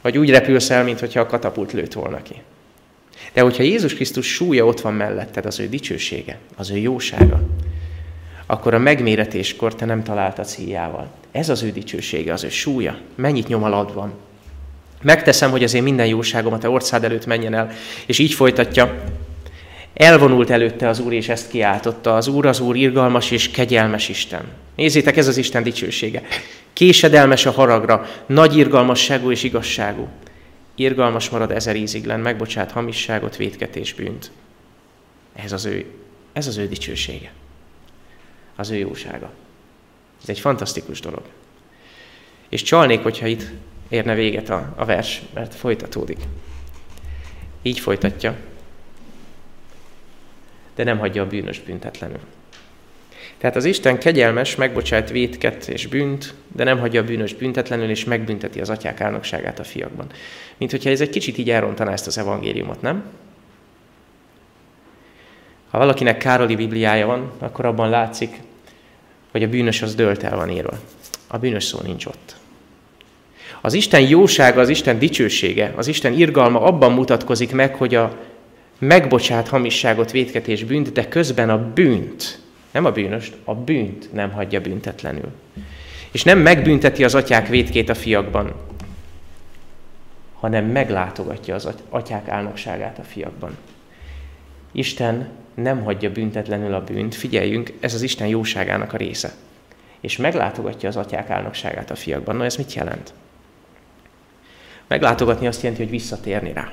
hogy 0.00 0.18
úgy 0.18 0.30
repülsz 0.30 0.70
el, 0.70 0.84
mintha 0.84 1.20
a 1.20 1.26
katapult 1.26 1.72
lőtt 1.72 1.92
volna 1.92 2.22
ki. 2.22 2.34
De 3.32 3.40
hogyha 3.40 3.62
Jézus 3.62 3.94
Krisztus 3.94 4.34
súlya 4.34 4.64
ott 4.64 4.80
van 4.80 4.94
melletted, 4.94 5.46
az 5.46 5.60
ő 5.60 5.68
dicsősége, 5.68 6.38
az 6.56 6.70
ő 6.70 6.76
jósága, 6.76 7.40
akkor 8.46 8.74
a 8.74 8.78
megméretéskor 8.78 9.74
te 9.74 9.84
nem 9.84 10.02
találtad 10.02 10.48
hiával. 10.48 11.10
Ez 11.32 11.48
az 11.48 11.62
ő 11.62 11.70
dicsősége, 11.70 12.32
az 12.32 12.44
ő 12.44 12.48
súlya. 12.48 12.98
Mennyit 13.14 13.48
nyom 13.48 13.62
alatt 13.62 13.92
van. 13.92 14.12
Megteszem, 15.02 15.50
hogy 15.50 15.62
az 15.62 15.74
én 15.74 15.82
minden 15.82 16.06
jóságomat 16.06 16.64
a 16.64 16.68
orszád 16.68 17.04
előtt 17.04 17.26
menjen 17.26 17.54
el. 17.54 17.70
És 18.06 18.18
így 18.18 18.32
folytatja. 18.32 19.04
Elvonult 19.94 20.50
előtte 20.50 20.88
az 20.88 20.98
Úr, 20.98 21.12
és 21.12 21.28
ezt 21.28 21.50
kiáltotta. 21.50 22.16
Az 22.16 22.28
Úr 22.28 22.46
az 22.46 22.60
Úr 22.60 22.76
irgalmas 22.76 23.30
és 23.30 23.50
kegyelmes 23.50 24.08
Isten. 24.08 24.44
Nézzétek, 24.76 25.16
ez 25.16 25.28
az 25.28 25.36
Isten 25.36 25.62
dicsősége. 25.62 26.22
Késedelmes 26.72 27.46
a 27.46 27.50
haragra, 27.50 28.06
nagy 28.26 28.56
irgalmasságú 28.56 29.30
és 29.30 29.42
igazságú. 29.42 30.08
Irgalmas 30.74 31.28
marad 31.28 31.50
ezer 31.50 31.76
íziglen, 31.76 32.20
megbocsát 32.20 32.70
hamisságot, 32.70 33.36
vétketés, 33.36 33.94
bűnt. 33.94 34.30
Ez 35.34 35.52
az 35.52 35.64
ő, 35.64 35.84
ez 36.32 36.46
az 36.46 36.56
ő 36.56 36.68
dicsősége. 36.68 37.32
Az 38.56 38.70
ő 38.70 38.76
jósága. 38.76 39.30
Ez 40.22 40.28
egy 40.28 40.40
fantasztikus 40.40 41.00
dolog. 41.00 41.22
És 42.48 42.62
csalnék, 42.62 43.02
hogyha 43.02 43.26
itt 43.26 43.42
érne 43.88 44.14
véget 44.14 44.50
a, 44.50 44.74
a 44.76 44.84
vers, 44.84 45.22
mert 45.34 45.54
folytatódik. 45.54 46.18
Így 47.62 47.78
folytatja. 47.78 48.36
De 50.74 50.84
nem 50.84 50.98
hagyja 50.98 51.22
a 51.22 51.26
bűnös 51.26 51.60
büntetlenül. 51.60 52.20
Tehát 53.38 53.56
az 53.56 53.64
Isten 53.64 53.98
kegyelmes, 53.98 54.56
megbocsát 54.56 55.10
vétket 55.10 55.68
és 55.68 55.86
bűnt, 55.86 56.34
de 56.54 56.64
nem 56.64 56.78
hagyja 56.78 57.00
a 57.00 57.04
bűnös 57.04 57.34
büntetlenül, 57.34 57.90
és 57.90 58.04
megbünteti 58.04 58.60
az 58.60 58.70
atyák 58.70 59.00
álnokságát 59.00 59.58
a 59.58 59.64
fiakban. 59.64 60.06
Mint 60.56 60.70
hogyha 60.70 60.90
ez 60.90 61.00
egy 61.00 61.10
kicsit 61.10 61.38
így 61.38 61.50
elrontaná 61.50 61.92
ezt 61.92 62.06
az 62.06 62.18
evangéliumot, 62.18 62.82
nem? 62.82 63.04
Ha 65.70 65.78
valakinek 65.78 66.18
Károli 66.18 66.56
Bibliája 66.56 67.06
van, 67.06 67.32
akkor 67.38 67.64
abban 67.64 67.90
látszik, 67.90 68.40
hogy 69.30 69.42
a 69.42 69.48
bűnös 69.48 69.82
az 69.82 69.94
dölt 69.94 70.22
el 70.22 70.36
van 70.36 70.50
írva. 70.50 70.78
A 71.26 71.38
bűnös 71.38 71.64
szó 71.64 71.78
nincs 71.82 72.06
ott. 72.06 72.36
Az 73.60 73.74
Isten 73.74 74.00
jósága, 74.00 74.60
az 74.60 74.68
Isten 74.68 74.98
dicsősége, 74.98 75.72
az 75.76 75.86
Isten 75.86 76.12
irgalma 76.12 76.60
abban 76.60 76.92
mutatkozik 76.92 77.52
meg, 77.52 77.74
hogy 77.74 77.94
a 77.94 78.16
megbocsát 78.78 79.48
hamisságot, 79.48 80.10
vétketés 80.10 80.64
bűnt, 80.64 80.92
de 80.92 81.08
közben 81.08 81.50
a 81.50 81.72
bűnt, 81.72 82.40
nem 82.70 82.84
a 82.84 82.90
bűnöst, 82.90 83.36
a 83.44 83.54
bűnt 83.54 84.12
nem 84.12 84.30
hagyja 84.30 84.60
büntetlenül. 84.60 85.28
És 86.10 86.22
nem 86.22 86.38
megbünteti 86.38 87.04
az 87.04 87.14
atyák 87.14 87.48
vétkét 87.48 87.88
a 87.88 87.94
fiakban, 87.94 88.52
hanem 90.34 90.64
meglátogatja 90.64 91.54
az 91.54 91.68
atyák 91.88 92.28
álnokságát 92.28 92.98
a 92.98 93.02
fiakban. 93.02 93.56
Isten 94.72 95.28
nem 95.54 95.82
hagyja 95.82 96.12
büntetlenül 96.12 96.74
a 96.74 96.84
bűnt, 96.84 97.14
figyeljünk, 97.14 97.72
ez 97.80 97.94
az 97.94 98.02
Isten 98.02 98.26
jóságának 98.26 98.92
a 98.92 98.96
része. 98.96 99.32
És 100.00 100.16
meglátogatja 100.16 100.88
az 100.88 100.96
atyák 100.96 101.30
álnokságát 101.30 101.90
a 101.90 101.94
fiakban. 101.94 102.36
Na 102.36 102.44
ez 102.44 102.56
mit 102.56 102.74
jelent? 102.74 103.12
Meglátogatni 104.88 105.46
azt 105.46 105.62
jelenti, 105.62 105.82
hogy 105.82 105.92
visszatérni 105.92 106.52
rá. 106.52 106.72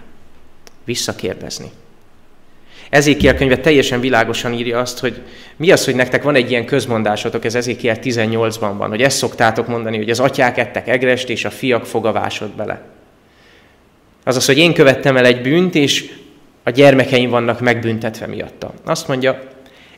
Visszakérdezni. 0.84 1.72
Ezékiel 2.90 3.36
könyve 3.36 3.58
teljesen 3.58 4.00
világosan 4.00 4.54
írja 4.54 4.80
azt, 4.80 5.00
hogy 5.00 5.22
mi 5.56 5.72
az, 5.72 5.86
hogy 5.86 5.96
nektek 5.96 6.24
van 6.24 6.36
egy 6.36 6.50
ilyen 6.50 6.66
közmondásotok, 6.66 7.46
ez 7.46 7.56
Ezékiel 7.56 7.98
18-ban 8.02 8.74
van, 8.78 8.90
hogy 8.90 9.02
ezt 9.02 9.18
szoktátok 9.18 9.68
mondani, 9.68 9.98
hogy 9.98 10.10
az 10.10 10.20
atyák 10.20 10.58
ettek 10.58 10.88
egrest, 10.88 11.30
és 11.30 11.46
a 11.46 11.50
fiak 11.50 11.86
fogavásod 11.86 12.50
bele. 12.50 12.82
Azaz, 14.24 14.46
hogy 14.46 14.58
én 14.58 14.74
követtem 14.74 15.18
el 15.18 15.26
egy 15.26 15.42
bűnt, 15.42 15.76
és 15.76 16.12
a 16.64 16.70
gyermekeim 16.70 17.30
vannak 17.30 17.60
megbüntetve 17.60 18.28
miatta. 18.28 18.74
Azt 18.84 19.08
mondja, 19.08 19.55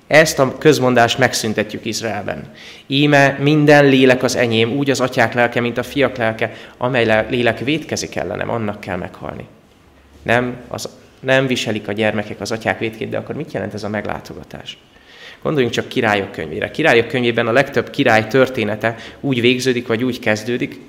Ezt 0.07 0.39
a 0.39 0.57
közmondást 0.57 1.17
megszüntetjük 1.17 1.85
Izraelben. 1.85 2.51
Íme 2.87 3.37
minden 3.39 3.85
lélek 3.85 4.23
az 4.23 4.35
enyém, 4.35 4.71
úgy 4.71 4.89
az 4.89 4.99
atyák 4.99 5.33
lelke, 5.33 5.61
mint 5.61 5.77
a 5.77 5.83
fiak 5.83 6.17
lelke, 6.17 6.51
amely 6.77 7.25
lélek 7.29 7.59
vétkezik 7.59 8.15
ellenem, 8.15 8.49
annak 8.49 8.79
kell 8.79 8.97
meghalni. 8.97 9.47
Nem, 10.21 10.55
az, 10.67 10.89
nem 11.19 11.47
viselik 11.47 11.87
a 11.87 11.91
gyermekek 11.91 12.41
az 12.41 12.51
atyák 12.51 12.79
vétkét, 12.79 13.09
de 13.09 13.17
akkor 13.17 13.35
mit 13.35 13.51
jelent 13.51 13.73
ez 13.73 13.83
a 13.83 13.89
meglátogatás? 13.89 14.77
Gondoljunk 15.41 15.73
csak 15.73 15.87
királyok 15.87 16.31
könyvére. 16.31 16.71
Királyok 16.71 17.07
könyvében 17.07 17.47
a 17.47 17.51
legtöbb 17.51 17.89
király 17.89 18.27
története 18.27 18.95
úgy 19.19 19.41
végződik, 19.41 19.87
vagy 19.87 20.03
úgy 20.03 20.19
kezdődik, 20.19 20.79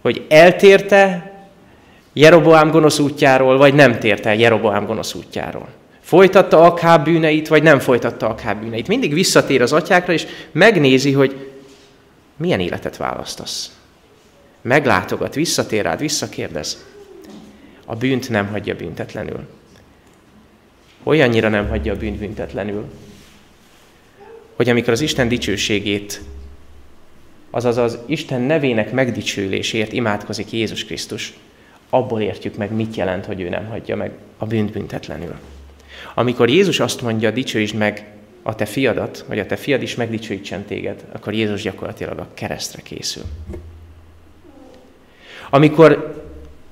hogy 0.00 0.24
eltérte 0.28 1.32
Jeroboám 2.12 2.70
gonosz 2.70 2.98
útjáról, 2.98 3.56
vagy 3.56 3.74
nem 3.74 3.98
tért 3.98 4.26
el 4.26 4.34
Jeroboám 4.34 4.86
gonosz 4.86 5.14
útjáról. 5.14 5.68
Folytatta 6.04 6.60
Akháb 6.62 7.04
bűneit, 7.04 7.48
vagy 7.48 7.62
nem 7.62 7.78
folytatta 7.78 8.28
Akháb 8.28 8.60
bűneit. 8.60 8.88
Mindig 8.88 9.14
visszatér 9.14 9.62
az 9.62 9.72
atyákra, 9.72 10.12
és 10.12 10.26
megnézi, 10.52 11.12
hogy 11.12 11.50
milyen 12.36 12.60
életet 12.60 12.96
választasz. 12.96 13.78
Meglátogat, 14.60 15.34
visszatér 15.34 15.82
rád, 15.82 15.98
visszakérdez. 15.98 16.84
A 17.84 17.96
bűnt 17.96 18.28
nem 18.28 18.46
hagyja 18.46 18.74
büntetlenül. 18.74 19.46
Olyannyira 21.02 21.48
nem 21.48 21.68
hagyja 21.68 21.92
a 21.92 21.96
bűnt 21.96 22.18
büntetlenül, 22.18 22.84
hogy 24.54 24.68
amikor 24.68 24.92
az 24.92 25.00
Isten 25.00 25.28
dicsőségét, 25.28 26.20
azaz 27.50 27.76
az 27.76 27.98
Isten 28.06 28.40
nevének 28.40 28.92
megdicsőlésért 28.92 29.92
imádkozik 29.92 30.52
Jézus 30.52 30.84
Krisztus, 30.84 31.34
abból 31.90 32.20
értjük 32.20 32.56
meg, 32.56 32.72
mit 32.72 32.94
jelent, 32.94 33.24
hogy 33.24 33.40
ő 33.40 33.48
nem 33.48 33.66
hagyja 33.66 33.96
meg 33.96 34.10
a 34.38 34.46
bűnt 34.46 34.72
büntetlenül. 34.72 35.34
Amikor 36.14 36.48
Jézus 36.48 36.80
azt 36.80 37.02
mondja, 37.02 37.30
dicsőítsd 37.30 37.74
meg 37.74 38.06
a 38.42 38.54
te 38.54 38.64
fiadat, 38.64 39.24
vagy 39.28 39.38
a 39.38 39.46
te 39.46 39.56
fiad 39.56 39.82
is 39.82 39.94
megdicsőítsen 39.94 40.64
téged, 40.64 41.04
akkor 41.12 41.32
Jézus 41.32 41.62
gyakorlatilag 41.62 42.18
a 42.18 42.28
keresztre 42.34 42.82
készül. 42.82 43.22
Amikor 45.50 46.22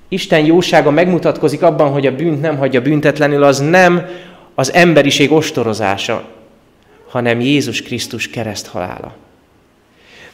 Isten 0.09 0.45
jósága 0.45 0.91
megmutatkozik 0.91 1.63
abban, 1.63 1.91
hogy 1.91 2.07
a 2.07 2.15
bűnt 2.15 2.41
nem 2.41 2.57
hagyja 2.57 2.83
büntetlenül, 2.83 3.43
az 3.43 3.59
nem 3.59 4.07
az 4.55 4.73
emberiség 4.73 5.33
ostorozása, 5.33 6.29
hanem 7.09 7.41
Jézus 7.41 7.83
Krisztus 7.83 8.29
kereszt 8.31 8.67
halála. 8.67 9.15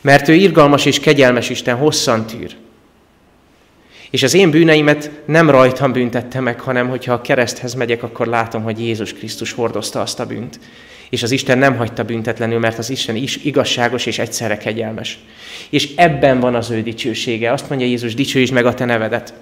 Mert 0.01 0.29
ő 0.29 0.35
irgalmas 0.35 0.85
és 0.85 1.01
kegyelmes 1.01 1.51
Isten, 1.51 1.77
hosszan 1.77 2.27
tűr. 2.27 2.57
És 4.11 4.23
az 4.23 4.35
én 4.35 4.51
bűneimet 4.51 5.11
nem 5.25 5.51
rajtam 5.51 5.93
büntette 5.93 6.41
meg, 6.41 6.61
hanem 6.61 6.89
hogyha 6.89 7.13
a 7.13 7.21
kereszthez 7.21 7.75
megyek, 7.75 8.03
akkor 8.03 8.27
látom, 8.27 8.63
hogy 8.63 8.81
Jézus 8.81 9.13
Krisztus 9.13 9.53
hordozta 9.53 10.01
azt 10.01 10.21
a 10.21 10.27
bűnt. 10.27 10.59
És 11.11 11.23
az 11.23 11.31
Isten 11.31 11.59
nem 11.59 11.77
hagyta 11.77 12.05
büntetlenül, 12.05 12.59
mert 12.59 12.79
az 12.79 12.91
Isten 12.91 13.17
is 13.17 13.37
igazságos 13.37 14.07
és 14.07 14.19
egyszerre 14.19 14.57
kegyelmes. 14.57 15.19
És 15.71 15.95
ebben 15.97 16.41
van 16.41 16.55
az 16.55 16.71
ő 16.71 16.83
dicsősége. 16.83 17.53
Azt 17.53 17.69
mondja 17.69 17.87
Jézus, 17.87 18.15
dicsőítsd 18.15 18.53
meg 18.53 18.67
a 18.67 18.75
te 18.75 18.85
nevedet. 18.85 19.35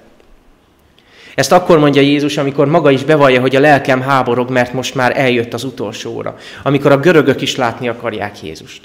Ezt 1.35 1.53
akkor 1.53 1.79
mondja 1.79 2.01
Jézus, 2.01 2.37
amikor 2.37 2.67
maga 2.67 2.91
is 2.91 3.05
bevallja, 3.05 3.41
hogy 3.41 3.57
a 3.57 3.61
lelkem 3.61 4.01
háborog, 4.01 4.51
mert 4.51 4.73
most 4.73 4.95
már 4.95 5.19
eljött 5.19 5.55
az 5.55 5.65
utolsó 5.65 6.15
óra. 6.15 6.37
Amikor 6.63 6.93
a 6.93 7.01
görögök 7.01 7.41
is 7.41 7.57
látni 7.57 7.89
akarják 7.89 8.43
Jézust. 8.43 8.83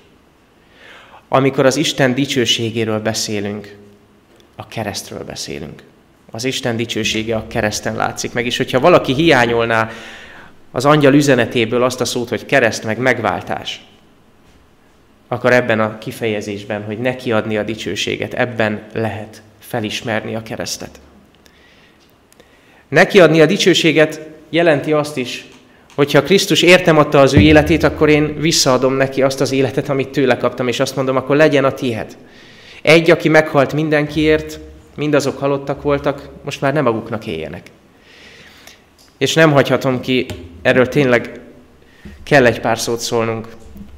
Amikor 1.27 1.65
az 1.65 1.75
Isten 1.75 2.13
dicsőségéről 2.13 2.99
beszélünk, 2.99 3.75
a 4.55 4.67
keresztről 4.67 5.23
beszélünk. 5.23 5.83
Az 6.31 6.43
Isten 6.43 6.75
dicsősége 6.75 7.35
a 7.35 7.47
kereszten 7.47 7.95
látszik 7.95 8.33
meg, 8.33 8.45
és 8.45 8.57
hogyha 8.57 8.79
valaki 8.79 9.13
hiányolná 9.13 9.89
az 10.71 10.85
angyal 10.85 11.13
üzenetéből 11.13 11.83
azt 11.83 12.01
a 12.01 12.05
szót, 12.05 12.29
hogy 12.29 12.45
kereszt 12.45 12.83
meg 12.83 12.97
megváltás, 12.97 13.81
akkor 15.27 15.53
ebben 15.53 15.79
a 15.79 15.97
kifejezésben, 15.97 16.83
hogy 16.83 16.99
neki 16.99 17.31
adni 17.31 17.57
a 17.57 17.63
dicsőséget, 17.63 18.33
ebben 18.33 18.81
lehet 18.93 19.41
felismerni 19.59 20.35
a 20.35 20.43
keresztet. 20.43 20.99
Neki 22.87 23.19
adni 23.19 23.41
a 23.41 23.45
dicsőséget 23.45 24.21
jelenti 24.49 24.91
azt 24.91 25.17
is, 25.17 25.45
hogyha 25.95 26.23
Krisztus 26.23 26.61
értem 26.61 26.97
adta 26.97 27.19
az 27.19 27.33
ő 27.33 27.39
életét, 27.39 27.83
akkor 27.83 28.09
én 28.09 28.39
visszaadom 28.39 28.93
neki 28.93 29.21
azt 29.21 29.41
az 29.41 29.51
életet, 29.51 29.89
amit 29.89 30.09
tőle 30.09 30.37
kaptam, 30.37 30.67
és 30.67 30.79
azt 30.79 30.95
mondom, 30.95 31.15
akkor 31.15 31.35
legyen 31.35 31.65
a 31.65 31.73
tiéd. 31.73 32.17
Egy, 32.81 33.11
aki 33.11 33.29
meghalt 33.29 33.73
mindenkiért, 33.73 34.59
mindazok 34.95 35.37
halottak 35.37 35.81
voltak, 35.81 36.29
most 36.43 36.61
már 36.61 36.73
nem 36.73 36.83
maguknak 36.83 37.27
éljenek. 37.27 37.71
És 39.17 39.33
nem 39.33 39.51
hagyhatom 39.51 39.99
ki, 39.99 40.25
erről 40.61 40.87
tényleg 40.87 41.39
kell 42.23 42.45
egy 42.45 42.59
pár 42.59 42.79
szót 42.79 42.99
szólnunk. 42.99 43.47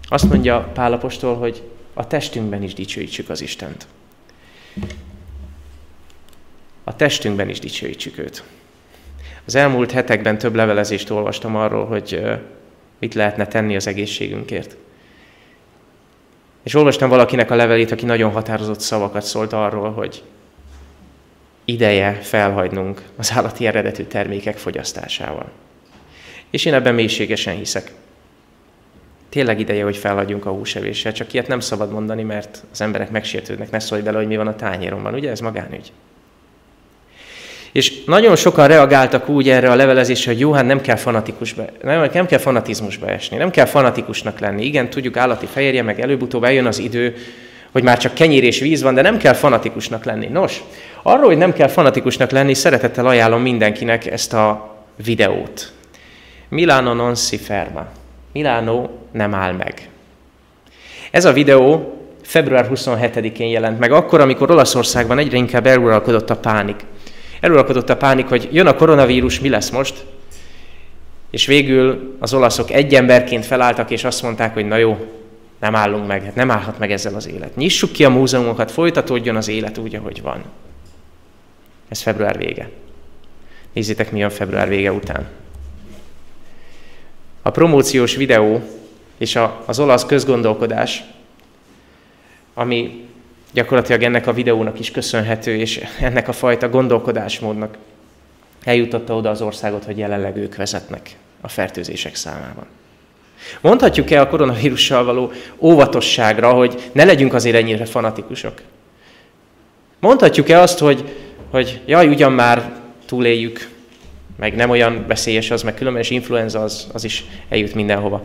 Azt 0.08 0.30
mondja 0.30 0.72
Pálapostól, 0.74 1.36
hogy 1.36 1.64
a 1.94 2.08
testünkben 2.08 2.64
is 2.64 2.74
dicsőítsük 2.74 3.30
az 3.30 3.42
Istent. 3.42 3.88
A 6.84 6.96
testünkben 6.96 7.50
is 7.50 7.60
dicsőítsük 7.60 8.18
őt. 8.18 8.44
Az 9.46 9.56
elmúlt 9.56 9.92
hetekben 9.92 10.38
több 10.38 10.56
levelezést 10.56 11.10
olvastam 11.10 11.56
arról, 11.56 11.86
hogy 11.86 12.22
mit 13.00 13.14
lehetne 13.14 13.48
tenni 13.48 13.76
az 13.76 13.88
egészségünkért. 13.88 14.76
És 16.64 16.76
olvastam 16.76 17.10
valakinek 17.10 17.52
a 17.52 17.56
levelét, 17.56 17.92
aki 17.92 18.06
nagyon 18.06 18.32
határozott 18.32 18.80
szavakat 18.80 19.24
szólt 19.24 19.54
arról, 19.54 19.92
hogy 19.92 20.24
ideje 21.66 22.14
felhagynunk 22.14 23.02
az 23.16 23.32
állati 23.36 23.68
eredetű 23.68 24.04
termékek 24.04 24.58
fogyasztásával. 24.58 25.52
És 26.50 26.66
én 26.66 26.74
ebben 26.74 26.96
mélységesen 26.96 27.56
hiszek. 27.56 27.92
Tényleg 29.30 29.60
ideje, 29.60 29.84
hogy 29.84 29.98
felhagyjunk 29.98 30.46
a 30.46 30.52
húsevéssel, 30.52 31.12
csak 31.12 31.34
ilyet 31.34 31.48
nem 31.48 31.60
szabad 31.60 31.92
mondani, 31.92 32.24
mert 32.24 32.64
az 32.72 32.82
emberek 32.82 33.12
megsértődnek, 33.12 33.72
ne 33.72 33.80
szólj 33.80 34.02
bele, 34.02 34.18
hogy 34.18 34.28
mi 34.28 34.38
van 34.38 34.48
a 34.48 34.56
tányéromban. 34.56 35.14
Ugye 35.14 35.30
ez 35.30 35.40
magánügy? 35.40 35.92
És 37.74 38.04
nagyon 38.06 38.36
sokan 38.36 38.68
reagáltak 38.68 39.30
úgy 39.30 39.50
erre 39.50 39.72
a 39.72 39.76
levelezésre, 39.76 40.32
hogy 40.32 40.40
jó, 40.40 40.52
hát 40.52 40.66
nem 40.66 40.82
kell 40.82 40.96
fanatikusba, 40.96 41.66
nem, 41.82 42.10
nem 42.14 42.26
kell 42.26 42.40
fanatizmusba 42.40 43.08
esni, 43.08 43.38
nem 43.38 43.52
kell 43.52 43.66
fanatikusnak 43.66 44.40
lenni. 44.40 44.66
Igen, 44.66 44.90
tudjuk, 44.90 45.18
állati 45.18 45.46
fehérje, 45.46 45.82
meg 45.82 46.00
előbb-utóbb 46.00 46.44
eljön 46.44 46.66
az 46.66 46.80
idő, 46.80 47.16
hogy 47.72 47.84
már 47.84 47.98
csak 47.98 48.14
kenyér 48.14 48.44
és 48.44 48.60
víz 48.60 48.82
van, 48.82 48.94
de 48.94 49.02
nem 49.02 49.18
kell 49.18 49.34
fanatikusnak 49.34 50.04
lenni. 50.04 50.28
Nos, 50.28 50.64
arról, 51.04 51.26
hogy 51.26 51.38
nem 51.38 51.54
kell 51.54 51.68
fanatikusnak 51.68 52.32
lenni, 52.32 52.54
szeretettel 52.54 53.06
ajánlom 53.06 53.42
mindenkinek 53.42 54.06
ezt 54.06 54.34
a 54.34 54.76
videót. 55.04 55.72
Milano 56.50 56.94
non 56.94 57.16
si 57.16 57.38
ferma. 57.38 57.86
Milano 58.34 58.90
nem 59.12 59.34
áll 59.34 59.52
meg. 59.52 59.90
Ez 61.12 61.26
a 61.26 61.34
videó 61.34 61.94
február 62.24 62.70
27-én 62.74 63.48
jelent 63.48 63.80
meg, 63.80 63.92
akkor, 63.92 64.20
amikor 64.20 64.52
Olaszországban 64.52 65.18
egyre 65.18 65.38
inkább 65.38 65.68
eluralkodott 65.68 66.30
a 66.30 66.36
pánik. 66.36 66.86
Eluralkodott 67.44 67.90
a 67.90 67.98
pánik, 67.98 68.28
hogy 68.28 68.50
jön 68.52 68.68
a 68.68 68.76
koronavírus, 68.76 69.40
mi 69.40 69.50
lesz 69.50 69.70
most? 69.70 70.06
És 71.30 71.46
végül 71.46 72.16
az 72.20 72.34
olaszok 72.34 72.72
egy 72.72 72.94
emberként 72.94 73.46
felálltak, 73.46 73.92
és 73.92 74.04
azt 74.04 74.22
mondták, 74.22 74.54
hogy 74.54 74.66
na 74.66 74.76
jó, 74.76 75.12
nem 75.60 75.76
állunk 75.76 76.08
meg, 76.08 76.32
nem 76.36 76.52
állhat 76.52 76.80
meg 76.80 76.92
ezzel 76.92 77.16
az 77.16 77.28
élet. 77.28 77.56
Nyissuk 77.56 77.92
ki 77.92 78.06
a 78.06 78.10
múzeumokat, 78.10 78.72
folytatódjon 78.72 79.36
az 79.36 79.48
élet 79.48 79.78
úgy, 79.78 79.96
ahogy 79.96 80.22
van. 80.22 80.44
Ez 81.90 82.02
február 82.02 82.38
vége. 82.38 82.70
Nézzétek, 83.74 84.12
mi 84.12 84.24
a 84.24 84.30
február 84.30 84.68
vége 84.68 84.92
után. 84.92 85.28
A 87.42 87.50
promóciós 87.50 88.16
videó 88.16 88.62
és 89.18 89.36
a, 89.36 89.64
az 89.66 89.80
olasz 89.80 90.06
közgondolkodás, 90.06 91.04
ami 92.54 93.06
gyakorlatilag 93.54 94.04
ennek 94.04 94.28
a 94.28 94.34
videónak 94.34 94.80
is 94.80 94.92
köszönhető, 94.92 95.56
és 95.56 95.86
ennek 96.00 96.28
a 96.28 96.32
fajta 96.32 96.70
gondolkodásmódnak 96.70 97.78
eljutatta 98.64 99.16
oda 99.16 99.30
az 99.30 99.42
országot, 99.42 99.84
hogy 99.84 99.98
jelenleg 99.98 100.38
ők 100.38 100.56
vezetnek 100.56 101.10
a 101.42 101.48
fertőzések 101.48 102.16
számában. 102.16 102.66
Mondhatjuk-e 103.62 104.22
a 104.22 104.28
koronavírussal 104.28 105.04
való 105.04 105.32
óvatosságra, 105.60 106.54
hogy 106.54 106.90
ne 106.92 107.04
legyünk 107.04 107.34
azért 107.34 107.56
ennyire 107.56 107.86
fanatikusok? 107.86 108.62
Mondhatjuk-e 110.00 110.60
azt, 110.60 110.80
hogy, 110.80 111.16
hogy 111.50 111.82
jaj, 111.86 112.08
ugyan 112.08 112.32
már 112.32 112.72
túléljük, 113.06 113.70
meg 114.38 114.56
nem 114.56 114.70
olyan 114.70 115.06
veszélyes 115.08 115.52
az, 115.52 115.64
meg 115.64 115.74
különben 115.74 116.02
is 116.02 116.10
influenza 116.10 116.60
az, 116.60 116.88
az 116.94 117.04
is 117.04 117.26
eljut 117.50 117.74
mindenhova. 117.74 118.22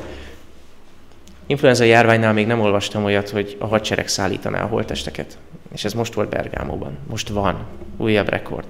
Influenza 1.49 1.85
járványnál 1.85 2.33
még 2.33 2.47
nem 2.47 2.61
olvastam 2.61 3.05
olyat, 3.05 3.29
hogy 3.29 3.57
a 3.59 3.67
hadsereg 3.67 4.09
szállítaná 4.09 4.63
a 4.63 4.67
holtesteket. 4.67 5.39
És 5.73 5.85
ez 5.85 5.93
most 5.93 6.15
volt 6.15 6.29
Bergámóban. 6.29 6.99
Most 7.07 7.29
van. 7.29 7.67
Újabb 7.97 8.29
rekord. 8.29 8.65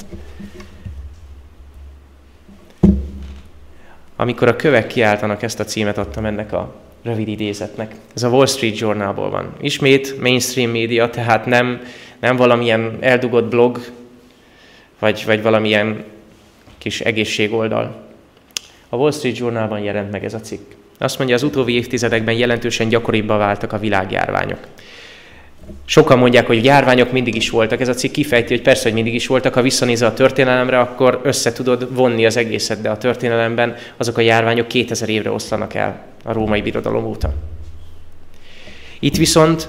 Amikor 4.16 4.48
a 4.48 4.56
kövek 4.56 4.86
kiáltanak, 4.86 5.42
ezt 5.42 5.60
a 5.60 5.64
címet 5.64 5.98
adtam 5.98 6.24
ennek 6.24 6.52
a 6.52 6.74
rövid 7.02 7.28
idézetnek. 7.28 7.94
Ez 8.14 8.22
a 8.22 8.28
Wall 8.28 8.46
Street 8.46 8.78
Journalból 8.78 9.30
van. 9.30 9.52
Ismét 9.60 10.20
mainstream 10.20 10.70
média, 10.70 11.10
tehát 11.10 11.46
nem, 11.46 11.80
nem 12.20 12.36
valamilyen 12.36 12.96
eldugott 13.00 13.48
blog, 13.48 13.80
vagy, 14.98 15.22
vagy 15.26 15.42
valamilyen 15.42 16.04
kis 16.78 17.00
egészségoldal. 17.00 18.06
A 18.88 18.96
Wall 18.96 19.12
Street 19.12 19.38
Journalban 19.38 19.80
jelent 19.80 20.10
meg 20.10 20.24
ez 20.24 20.34
a 20.34 20.40
cikk. 20.40 20.77
Azt 20.98 21.18
mondja, 21.18 21.36
az 21.36 21.42
utóbbi 21.42 21.74
évtizedekben 21.74 22.34
jelentősen 22.34 22.88
gyakoribbá 22.88 23.36
váltak 23.36 23.72
a 23.72 23.78
világjárványok. 23.78 24.58
Sokan 25.84 26.18
mondják, 26.18 26.46
hogy 26.46 26.64
járványok 26.64 27.12
mindig 27.12 27.34
is 27.34 27.50
voltak. 27.50 27.80
Ez 27.80 27.88
a 27.88 27.94
cikk 27.94 28.12
kifejti, 28.12 28.54
hogy 28.54 28.62
persze, 28.62 28.82
hogy 28.82 28.92
mindig 28.92 29.14
is 29.14 29.26
voltak. 29.26 29.54
Ha 29.54 29.62
visszanézel 29.62 30.08
a 30.08 30.14
történelemre, 30.14 30.78
akkor 30.78 31.20
össze 31.22 31.52
tudod 31.52 31.94
vonni 31.94 32.26
az 32.26 32.36
egészet, 32.36 32.80
de 32.80 32.90
a 32.90 32.98
történelemben 32.98 33.76
azok 33.96 34.18
a 34.18 34.20
járványok 34.20 34.68
2000 34.68 35.08
évre 35.08 35.30
oszlanak 35.30 35.74
el 35.74 36.04
a 36.24 36.32
római 36.32 36.62
birodalom 36.62 37.06
óta. 37.06 37.32
Itt 38.98 39.16
viszont 39.16 39.68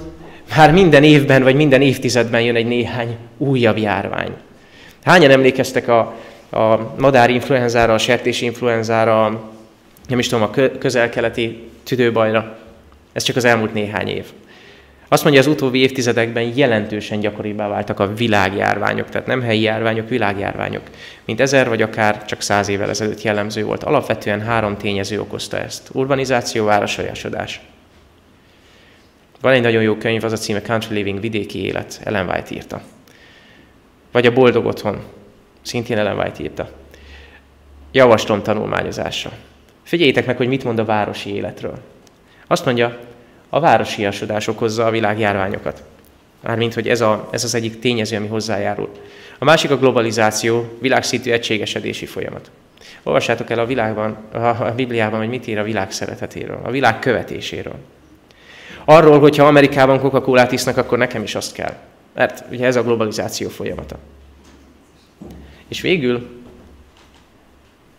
már 0.56 0.72
minden 0.72 1.04
évben 1.04 1.44
vagy 1.44 1.56
minden 1.56 1.82
évtizedben 1.82 2.42
jön 2.42 2.56
egy 2.56 2.68
néhány 2.68 3.18
újabb 3.38 3.78
járvány. 3.78 4.32
Hányan 5.04 5.32
emlékeztek 5.32 5.88
a, 5.88 6.00
a 6.52 6.94
madárinfluenzára, 6.98 7.94
a 7.94 7.98
sertésinfluenzára, 7.98 9.42
nem 10.10 10.20
is 10.20 10.28
tudom, 10.28 10.44
a 10.44 10.78
közel-keleti 10.78 11.70
tüdőbajra? 11.84 12.58
Ez 13.14 13.24
csak 13.24 13.36
az 13.36 13.46
elmúlt 13.46 13.74
néhány 13.74 14.08
év. 14.08 14.26
Azt 15.08 15.24
mondja, 15.24 15.42
az 15.42 15.48
utóbbi 15.48 15.80
évtizedekben 15.80 16.52
jelentősen 16.56 17.20
gyakoribbá 17.20 17.68
váltak 17.68 18.00
a 18.00 18.14
világjárványok, 18.14 19.10
tehát 19.10 19.28
nem 19.28 19.42
helyi 19.42 19.62
járványok, 19.62 20.10
világjárványok, 20.10 20.82
mint 21.26 21.40
ezer 21.40 21.68
vagy 21.68 21.82
akár 21.82 22.26
csak 22.26 22.42
száz 22.42 22.68
évvel 22.68 22.90
ezelőtt 22.90 23.22
jellemző 23.22 23.64
volt. 23.64 23.84
Alapvetően 23.84 24.42
három 24.42 24.78
tényező 24.78 25.20
okozta 25.20 25.60
ezt. 25.60 25.90
Urbanizáció, 25.92 26.66
városajásodás. 26.66 27.62
Van 29.42 29.54
egy 29.54 29.62
nagyon 29.62 29.82
jó 29.82 29.96
könyv, 29.96 30.24
az 30.24 30.32
a 30.32 30.38
címe 30.38 30.62
Country 30.62 30.96
Living, 30.96 31.20
vidéki 31.20 31.66
élet, 31.66 32.02
Ellen 32.04 32.30
White 32.30 32.56
írta. 32.56 32.82
Vagy 34.12 34.26
a 34.26 34.34
Boldog 34.34 34.66
otthon, 34.66 35.04
szintén 35.62 35.98
Ellen 35.98 36.18
White 36.18 36.44
írta. 36.44 36.70
Javaslom 37.92 38.44
tanulmányozásra. 38.44 39.32
Figyeljétek 39.90 40.26
meg, 40.26 40.38
hogy 40.38 40.48
mit 40.48 40.64
mond 40.64 40.80
a 40.80 40.86
városi 40.86 41.34
életről. 41.34 41.78
Azt 42.48 42.66
mondja, 42.66 42.98
a 43.50 43.60
városiasodás 43.60 44.48
okozza 44.48 44.86
a 44.86 44.90
világ 44.90 45.20
járványokat. 45.20 45.84
Mármint, 46.40 46.74
hogy 46.74 46.88
ez, 46.88 47.02
a, 47.02 47.28
ez 47.32 47.44
az 47.44 47.56
egyik 47.56 47.80
tényező, 47.80 48.18
ami 48.18 48.28
hozzájárul. 48.28 48.90
A 49.40 49.46
másik 49.46 49.72
a 49.72 49.78
globalizáció, 49.78 50.78
világszintű 50.80 51.32
egységesedési 51.32 52.06
folyamat. 52.06 52.52
Olvassátok 53.04 53.50
el 53.50 53.60
a 53.60 53.66
világban, 53.66 54.18
a 54.60 54.72
Bibliában, 54.76 55.20
hogy 55.20 55.30
mit 55.30 55.48
ír 55.48 55.58
a 55.58 55.64
világ 55.64 55.92
szeretetéről, 55.92 56.60
a 56.64 56.72
világ 56.72 57.00
követéséről. 57.00 57.76
Arról, 58.86 59.20
hogyha 59.20 59.48
Amerikában 59.48 60.00
coca 60.00 60.48
isznak, 60.52 60.78
akkor 60.78 60.98
nekem 60.98 61.24
is 61.24 61.36
azt 61.36 61.54
kell. 61.54 61.74
Mert 62.14 62.44
ugye 62.52 62.66
ez 62.66 62.76
a 62.76 62.84
globalizáció 62.84 63.50
folyamata. 63.50 63.98
És 65.68 65.82
végül 65.82 66.28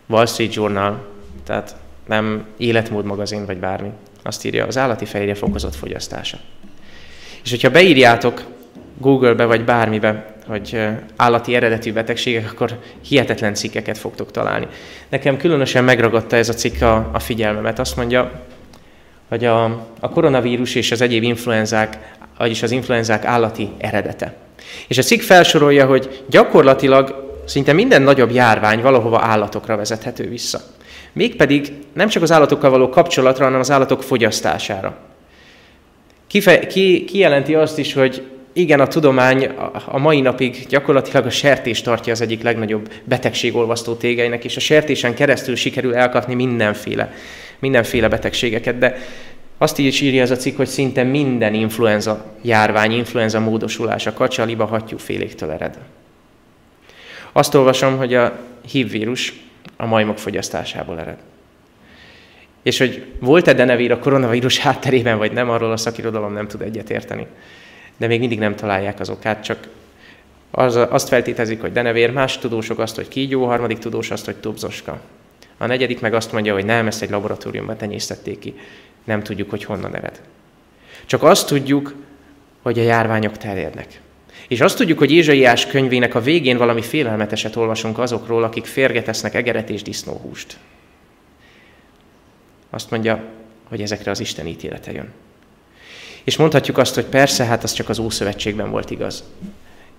Wall 0.07 0.27
Street 0.27 0.55
Journal, 0.55 1.09
tehát 1.45 1.80
nem 2.11 2.45
életmód 2.57 3.05
magazin 3.05 3.47
vagy 3.47 3.57
bármi, 3.57 3.91
azt 4.23 4.45
írja, 4.45 4.67
az 4.67 4.79
állati 4.79 5.05
fehérje 5.05 5.35
fokozott 5.35 5.75
fogyasztása. 5.75 6.39
És 7.45 7.51
hogyha 7.51 7.71
beírjátok 7.71 8.43
Google-be 8.99 9.45
vagy 9.45 9.65
bármibe, 9.65 10.35
hogy 10.47 10.89
állati 11.17 11.55
eredetű 11.55 11.93
betegségek, 11.93 12.51
akkor 12.53 12.79
hihetetlen 13.09 13.55
cikkeket 13.55 13.99
fogtok 13.99 14.31
találni. 14.31 14.67
Nekem 15.09 15.37
különösen 15.37 15.85
megragadta 15.85 16.37
ez 16.37 16.49
a 16.49 16.55
cikk 16.55 16.81
a, 16.81 17.11
a 17.13 17.19
figyelmemet. 17.19 17.79
Azt 17.79 17.97
mondja, 17.97 18.43
hogy 19.29 19.45
a, 19.45 19.65
a 20.01 20.09
koronavírus 20.09 20.75
és 20.75 20.91
az 20.91 21.01
egyéb 21.01 21.23
influenzák, 21.23 21.99
vagyis 22.39 22.63
az 22.63 22.71
influenzák 22.71 23.25
állati 23.25 23.71
eredete. 23.79 24.35
És 24.89 24.99
a 24.99 25.03
cikk 25.03 25.21
felsorolja, 25.21 25.87
hogy 25.87 26.25
gyakorlatilag 26.29 27.35
szinte 27.45 27.73
minden 27.73 28.03
nagyobb 28.03 28.31
járvány 28.31 28.81
valahova 28.81 29.21
állatokra 29.21 29.77
vezethető 29.77 30.29
vissza. 30.29 30.61
Mégpedig 31.13 31.73
nem 31.93 32.09
csak 32.09 32.23
az 32.23 32.33
állatokkal 32.33 32.71
való 32.71 32.89
kapcsolatra, 32.89 33.45
hanem 33.45 33.61
az 33.61 33.71
állatok 33.71 34.03
fogyasztására. 34.03 34.97
Kife- 36.27 36.67
ki, 36.67 37.05
kijelenti 37.05 37.55
azt 37.55 37.79
is, 37.79 37.93
hogy 37.93 38.23
igen, 38.53 38.81
a 38.81 38.87
tudomány 38.87 39.45
a 39.85 39.99
mai 39.99 40.21
napig 40.21 40.67
gyakorlatilag 40.69 41.27
a 41.27 41.31
sertés 41.31 41.81
tartja 41.81 42.13
az 42.13 42.21
egyik 42.21 42.43
legnagyobb 42.43 42.93
betegségolvasztó 43.05 43.95
tégeinek, 43.95 44.45
és 44.45 44.57
a 44.57 44.61
sertésen 44.61 45.15
keresztül 45.15 45.57
sikerül 45.57 45.95
elkapni 45.95 46.35
mindenféle, 46.35 47.15
mindenféle 47.59 48.09
betegségeket, 48.09 48.79
de 48.79 48.97
azt 49.59 49.79
is 49.79 50.01
írja 50.01 50.23
ez 50.23 50.31
a 50.31 50.37
cikk, 50.37 50.57
hogy 50.57 50.67
szinte 50.67 51.03
minden 51.03 51.55
influenza 51.55 52.25
járvány, 52.43 52.93
influenza 52.93 53.41
módosulás 53.41 54.07
a 54.07 54.13
kacsa, 54.13 54.45
liba, 54.45 54.65
hattyú 54.65 54.99
féléktől 54.99 55.51
ered. 55.51 55.79
Azt 57.33 57.55
olvasom, 57.55 57.97
hogy 57.97 58.15
a 58.15 58.39
HIV 58.71 58.91
vírus 58.91 59.35
a 59.77 59.87
majmok 59.87 60.19
fogyasztásából 60.19 61.01
ered. 61.01 61.19
És 62.63 62.79
hogy 62.79 63.07
volt-e 63.19 63.53
denevér 63.53 63.93
a 63.93 63.99
koronavírus 63.99 64.59
hátterében, 64.59 65.19
vagy 65.19 65.33
nem, 65.33 65.51
arról 65.51 65.73
a 65.73 65.77
szakirodalom 65.77 66.33
nem 66.33 66.49
tud 66.49 66.61
egyetérteni. 66.61 67.27
De 67.97 68.07
még 68.07 68.21
mindig 68.21 68.39
nem 68.39 68.57
találják 68.57 69.01
az 69.01 69.11
okát, 69.11 69.45
csak 69.45 69.69
az, 70.51 70.77
azt 70.77 71.09
feltétezik, 71.09 71.61
hogy 71.61 71.73
denevér, 71.73 72.13
más 72.13 72.39
tudósok 72.39 72.79
azt, 72.79 72.97
hogy 72.97 73.09
kígyó, 73.09 73.47
harmadik 73.47 73.79
tudós 73.79 74.11
azt, 74.11 74.25
hogy 74.25 74.37
tubzoska. 74.37 75.01
A 75.59 75.67
negyedik 75.67 76.01
meg 76.01 76.15
azt 76.15 76.33
mondja, 76.33 76.53
hogy 76.53 76.65
nem, 76.65 76.87
ezt 76.87 77.03
egy 77.03 77.11
laboratóriumban 77.11 77.77
tenyésztették 77.77 78.39
ki. 78.39 78.55
Nem 79.05 79.23
tudjuk, 79.23 79.51
hogy 79.51 79.65
honnan 79.65 79.97
ered. 79.97 80.21
Csak 81.07 81.23
azt 81.23 81.47
tudjuk, 81.47 81.95
hogy 82.63 82.79
a 82.79 82.83
járványok 82.83 83.37
terjednek. 83.37 84.01
És 84.51 84.61
azt 84.61 84.77
tudjuk, 84.77 84.99
hogy 84.99 85.11
Ézsaiás 85.11 85.67
könyvének 85.67 86.15
a 86.15 86.21
végén 86.21 86.57
valami 86.57 86.83
félelmeteset 86.83 87.57
olvasunk 87.57 87.99
azokról, 87.99 88.43
akik 88.43 88.65
férgetesznek 88.65 89.35
egeret 89.35 89.71
és 89.71 89.83
disznóhúst. 89.83 90.59
Azt 92.71 92.91
mondja, 92.91 93.25
hogy 93.69 93.83
ezekre 93.83 94.11
az 94.11 94.21
Isten 94.21 94.47
ítélete 94.47 94.93
jön. 94.93 95.13
És 96.25 96.37
mondhatjuk 96.37 96.79
azt, 96.79 96.95
hogy 96.95 97.05
persze, 97.05 97.45
hát 97.45 97.63
az 97.63 97.73
csak 97.73 97.89
az 97.89 97.99
Ószövetségben 97.99 98.71
volt 98.71 98.91
igaz. 98.91 99.25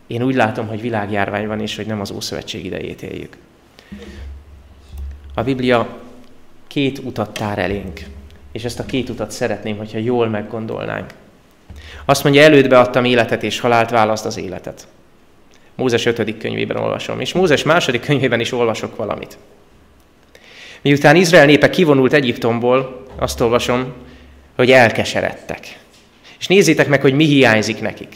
Én 0.08 0.24
úgy 0.24 0.36
látom, 0.36 0.68
hogy 0.68 0.82
világjárvány 0.82 1.48
van, 1.48 1.60
és 1.60 1.76
hogy 1.76 1.86
nem 1.86 2.02
az 2.02 2.12
Ószövetség 2.12 2.66
idejét 2.66 3.02
éljük. 3.02 3.38
A 5.34 5.44
Biblia 5.44 6.02
két 6.68 6.98
utat 6.98 7.34
tár 7.34 7.60
elénk, 7.60 8.00
és 8.52 8.64
ezt 8.64 8.80
a 8.80 8.86
két 8.86 9.10
utat 9.10 9.32
szeretném, 9.32 9.78
hogyha 9.78 9.98
jól 9.98 10.28
meggondolnánk. 10.28 11.14
Azt 12.06 12.24
mondja, 12.24 12.42
elődbe 12.42 12.80
adtam 12.80 13.06
életet 13.06 13.44
és 13.44 13.60
halált, 13.60 13.90
választ 13.90 14.26
az 14.26 14.38
életet. 14.38 14.88
Mózes 15.76 16.06
5. 16.06 16.38
könyvében 16.38 16.78
olvasom, 16.78 17.20
és 17.20 17.34
Mózes 17.34 17.64
második 17.64 18.02
könyvében 18.02 18.40
is 18.40 18.52
olvasok 18.52 18.96
valamit. 18.96 19.38
Miután 20.82 21.16
Izrael 21.16 21.46
népe 21.46 21.70
kivonult 21.70 22.14
Egyiptomból, 22.14 23.06
azt 23.20 23.42
olvasom, 23.42 23.94
hogy 24.56 24.72
elkeseredtek. 24.72 25.80
És 26.40 26.48
nézzétek 26.48 26.88
meg, 26.88 27.02
hogy 27.02 27.14
mi 27.14 27.26
hiányzik 27.26 27.82
nekik. 27.82 28.16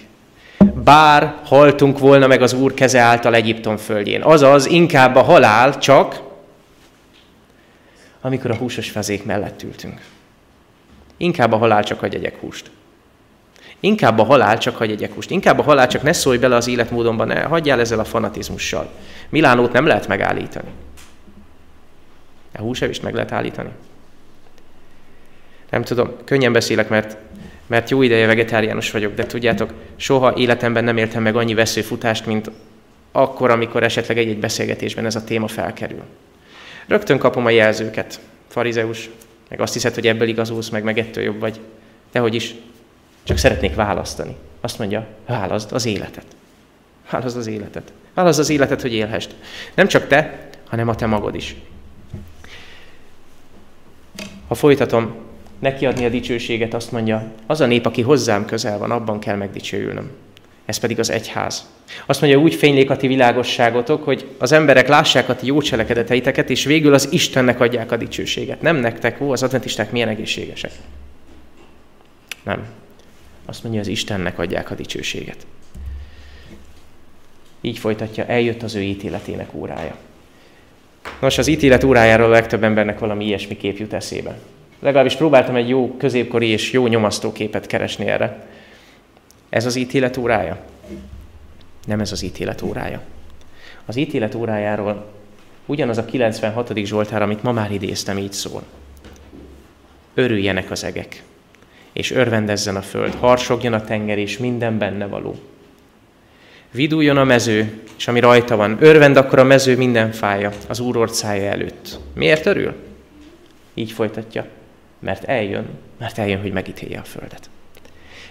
Bár 0.83 1.35
haltunk 1.43 1.99
volna 1.99 2.27
meg 2.27 2.41
az 2.41 2.53
Úr 2.53 2.73
keze 2.73 2.99
által 2.99 3.35
Egyiptom 3.35 3.77
földjén. 3.77 4.21
Azaz, 4.21 4.65
inkább 4.65 5.15
a 5.15 5.21
halál 5.21 5.77
csak, 5.77 6.21
amikor 8.21 8.51
a 8.51 8.55
húsos 8.55 8.89
fezék 8.89 9.25
mellett 9.25 9.63
ültünk. 9.63 10.01
Inkább 11.17 11.51
a 11.51 11.57
halál 11.57 11.83
csak 11.83 12.01
a 12.01 12.07
gyegyek 12.07 12.39
húst. 12.39 12.71
Inkább 13.79 14.19
a 14.19 14.23
halál 14.23 14.57
csak 14.57 14.75
hagy 14.75 14.91
egyek 14.91 15.13
húst. 15.13 15.31
Inkább 15.31 15.59
a 15.59 15.63
halál 15.63 15.87
csak 15.87 16.01
ne 16.01 16.13
szólj 16.13 16.37
bele 16.37 16.55
az 16.55 16.67
életmódomban, 16.67 17.27
ne 17.27 17.41
hagyjál 17.41 17.79
ezzel 17.79 17.99
a 17.99 18.03
fanatizmussal. 18.03 18.89
Milánót 19.29 19.71
nem 19.71 19.85
lehet 19.85 20.07
megállítani. 20.07 20.69
A 22.53 22.61
húsevist 22.61 23.03
meg 23.03 23.13
lehet 23.13 23.31
állítani. 23.31 23.69
Nem 25.69 25.83
tudom, 25.83 26.11
könnyen 26.25 26.53
beszélek, 26.53 26.89
mert, 26.89 27.17
mert 27.67 27.89
jó 27.89 28.01
ideje 28.01 28.27
vegetáriánus 28.27 28.91
vagyok, 28.91 29.13
de 29.13 29.25
tudjátok, 29.25 29.73
soha 29.95 30.33
életemben 30.37 30.83
nem 30.83 30.97
éltem 30.97 31.23
meg 31.23 31.35
annyi 31.35 31.53
veszőfutást, 31.53 32.25
mint 32.25 32.51
akkor, 33.11 33.49
amikor 33.49 33.83
esetleg 33.83 34.17
egy-egy 34.17 34.39
beszélgetésben 34.39 35.05
ez 35.05 35.15
a 35.15 35.23
téma 35.23 35.47
felkerül. 35.47 36.03
Rögtön 36.87 37.17
kapom 37.17 37.45
a 37.45 37.49
jelzőket. 37.49 38.19
Farizeus, 38.47 39.09
meg 39.49 39.61
azt 39.61 39.73
hiszed, 39.73 39.93
hogy 39.93 40.07
ebből 40.07 40.27
igazulsz, 40.27 40.69
meg 40.69 40.83
meg 40.83 40.97
ettől 40.97 41.23
jobb 41.23 41.39
vagy. 41.39 41.59
Dehogy 42.11 42.35
is, 42.35 42.55
csak 43.25 43.37
szeretnék 43.37 43.75
választani. 43.75 44.35
Azt 44.61 44.79
mondja, 44.79 45.07
válaszd 45.27 45.71
az 45.71 45.85
életet. 45.85 46.25
Válaszd 47.11 47.37
az 47.37 47.47
életet. 47.47 47.91
Válaszd 48.13 48.39
az 48.39 48.49
életet, 48.49 48.81
hogy 48.81 48.93
élhest. 48.93 49.35
Nem 49.75 49.87
csak 49.87 50.07
te, 50.07 50.49
hanem 50.67 50.87
a 50.87 50.95
te 50.95 51.05
magad 51.05 51.35
is. 51.35 51.55
Ha 54.47 54.55
folytatom, 54.55 55.15
nekiadni 55.59 56.05
a 56.05 56.09
dicsőséget, 56.09 56.73
azt 56.73 56.91
mondja, 56.91 57.31
az 57.45 57.61
a 57.61 57.65
nép, 57.65 57.85
aki 57.85 58.01
hozzám 58.01 58.45
közel 58.45 58.77
van, 58.77 58.91
abban 58.91 59.19
kell 59.19 59.35
megdicsőülnöm. 59.35 60.11
Ez 60.65 60.77
pedig 60.77 60.99
az 60.99 61.09
egyház. 61.09 61.69
Azt 62.05 62.21
mondja, 62.21 62.39
úgy 62.39 62.55
fénylék 62.55 62.89
a 62.89 62.97
ti 62.97 63.07
világosságotok, 63.07 64.03
hogy 64.03 64.35
az 64.37 64.51
emberek 64.51 64.87
lássák 64.87 65.29
a 65.29 65.35
ti 65.35 65.45
jó 65.45 65.61
cselekedeteiteket, 65.61 66.49
és 66.49 66.65
végül 66.65 66.93
az 66.93 67.07
Istennek 67.11 67.59
adják 67.59 67.91
a 67.91 67.97
dicsőséget. 67.97 68.61
Nem 68.61 68.75
nektek, 68.75 69.21
ó, 69.21 69.31
az 69.31 69.43
adventisták 69.43 69.91
milyen 69.91 70.07
egészségesek. 70.07 70.71
Nem. 72.43 72.65
Azt 73.45 73.63
mondja, 73.63 73.81
az 73.81 73.87
Istennek 73.87 74.39
adják 74.39 74.71
a 74.71 74.75
dicsőséget. 74.75 75.45
Így 77.61 77.77
folytatja, 77.77 78.25
eljött 78.25 78.63
az 78.63 78.75
ő 78.75 78.81
ítéletének 78.81 79.53
órája. 79.53 79.95
Nos, 81.19 81.37
az 81.37 81.47
ítélet 81.47 81.83
órájáról 81.83 82.25
a 82.25 82.29
legtöbb 82.29 82.63
embernek 82.63 82.99
valami 82.99 83.25
ilyesmi 83.25 83.57
kép 83.57 83.77
jut 83.77 83.93
eszébe. 83.93 84.37
legalábbis 84.79 85.15
próbáltam 85.15 85.55
egy 85.55 85.69
jó 85.69 85.97
középkori 85.97 86.47
és 86.47 86.71
jó 86.71 86.87
nyomasztóképet 86.87 87.67
keresni 87.67 88.05
erre. 88.05 88.47
Ez 89.49 89.65
az 89.65 89.75
ítélet 89.75 90.17
órája? 90.17 90.57
Nem 91.85 91.99
ez 91.99 92.11
az 92.11 92.21
ítélet 92.21 92.61
órája. 92.61 93.01
Az 93.85 93.95
ítélet 93.95 94.35
órájáról 94.35 95.11
ugyanaz 95.65 95.97
a 95.97 96.05
96. 96.05 96.71
Zsoltár, 96.75 97.21
amit 97.21 97.43
ma 97.43 97.51
már 97.51 97.71
idéztem, 97.71 98.17
így 98.17 98.33
szól. 98.33 98.63
Örüljenek 100.13 100.71
az 100.71 100.83
egek, 100.83 101.23
és 101.95 102.11
örvendezzen 102.11 102.75
a 102.75 102.81
föld, 102.81 103.13
harsogjon 103.13 103.73
a 103.73 103.83
tenger, 103.83 104.17
és 104.17 104.37
minden 104.37 104.77
benne 104.77 105.05
való. 105.05 105.35
Viduljon 106.71 107.17
a 107.17 107.23
mező, 107.23 107.81
és 107.97 108.07
ami 108.07 108.19
rajta 108.19 108.55
van, 108.55 108.77
örvend 108.79 109.17
akkor 109.17 109.39
a 109.39 109.43
mező 109.43 109.77
minden 109.77 110.11
fája 110.11 110.51
az 110.67 110.79
Úr 110.79 110.97
orcája 110.97 111.51
előtt. 111.51 111.99
Miért 112.13 112.45
örül? 112.45 112.73
Így 113.73 113.91
folytatja. 113.91 114.45
Mert 114.99 115.23
eljön, 115.23 115.65
mert 115.99 116.17
eljön, 116.17 116.41
hogy 116.41 116.51
megítélje 116.51 116.99
a 116.99 117.03
földet. 117.03 117.49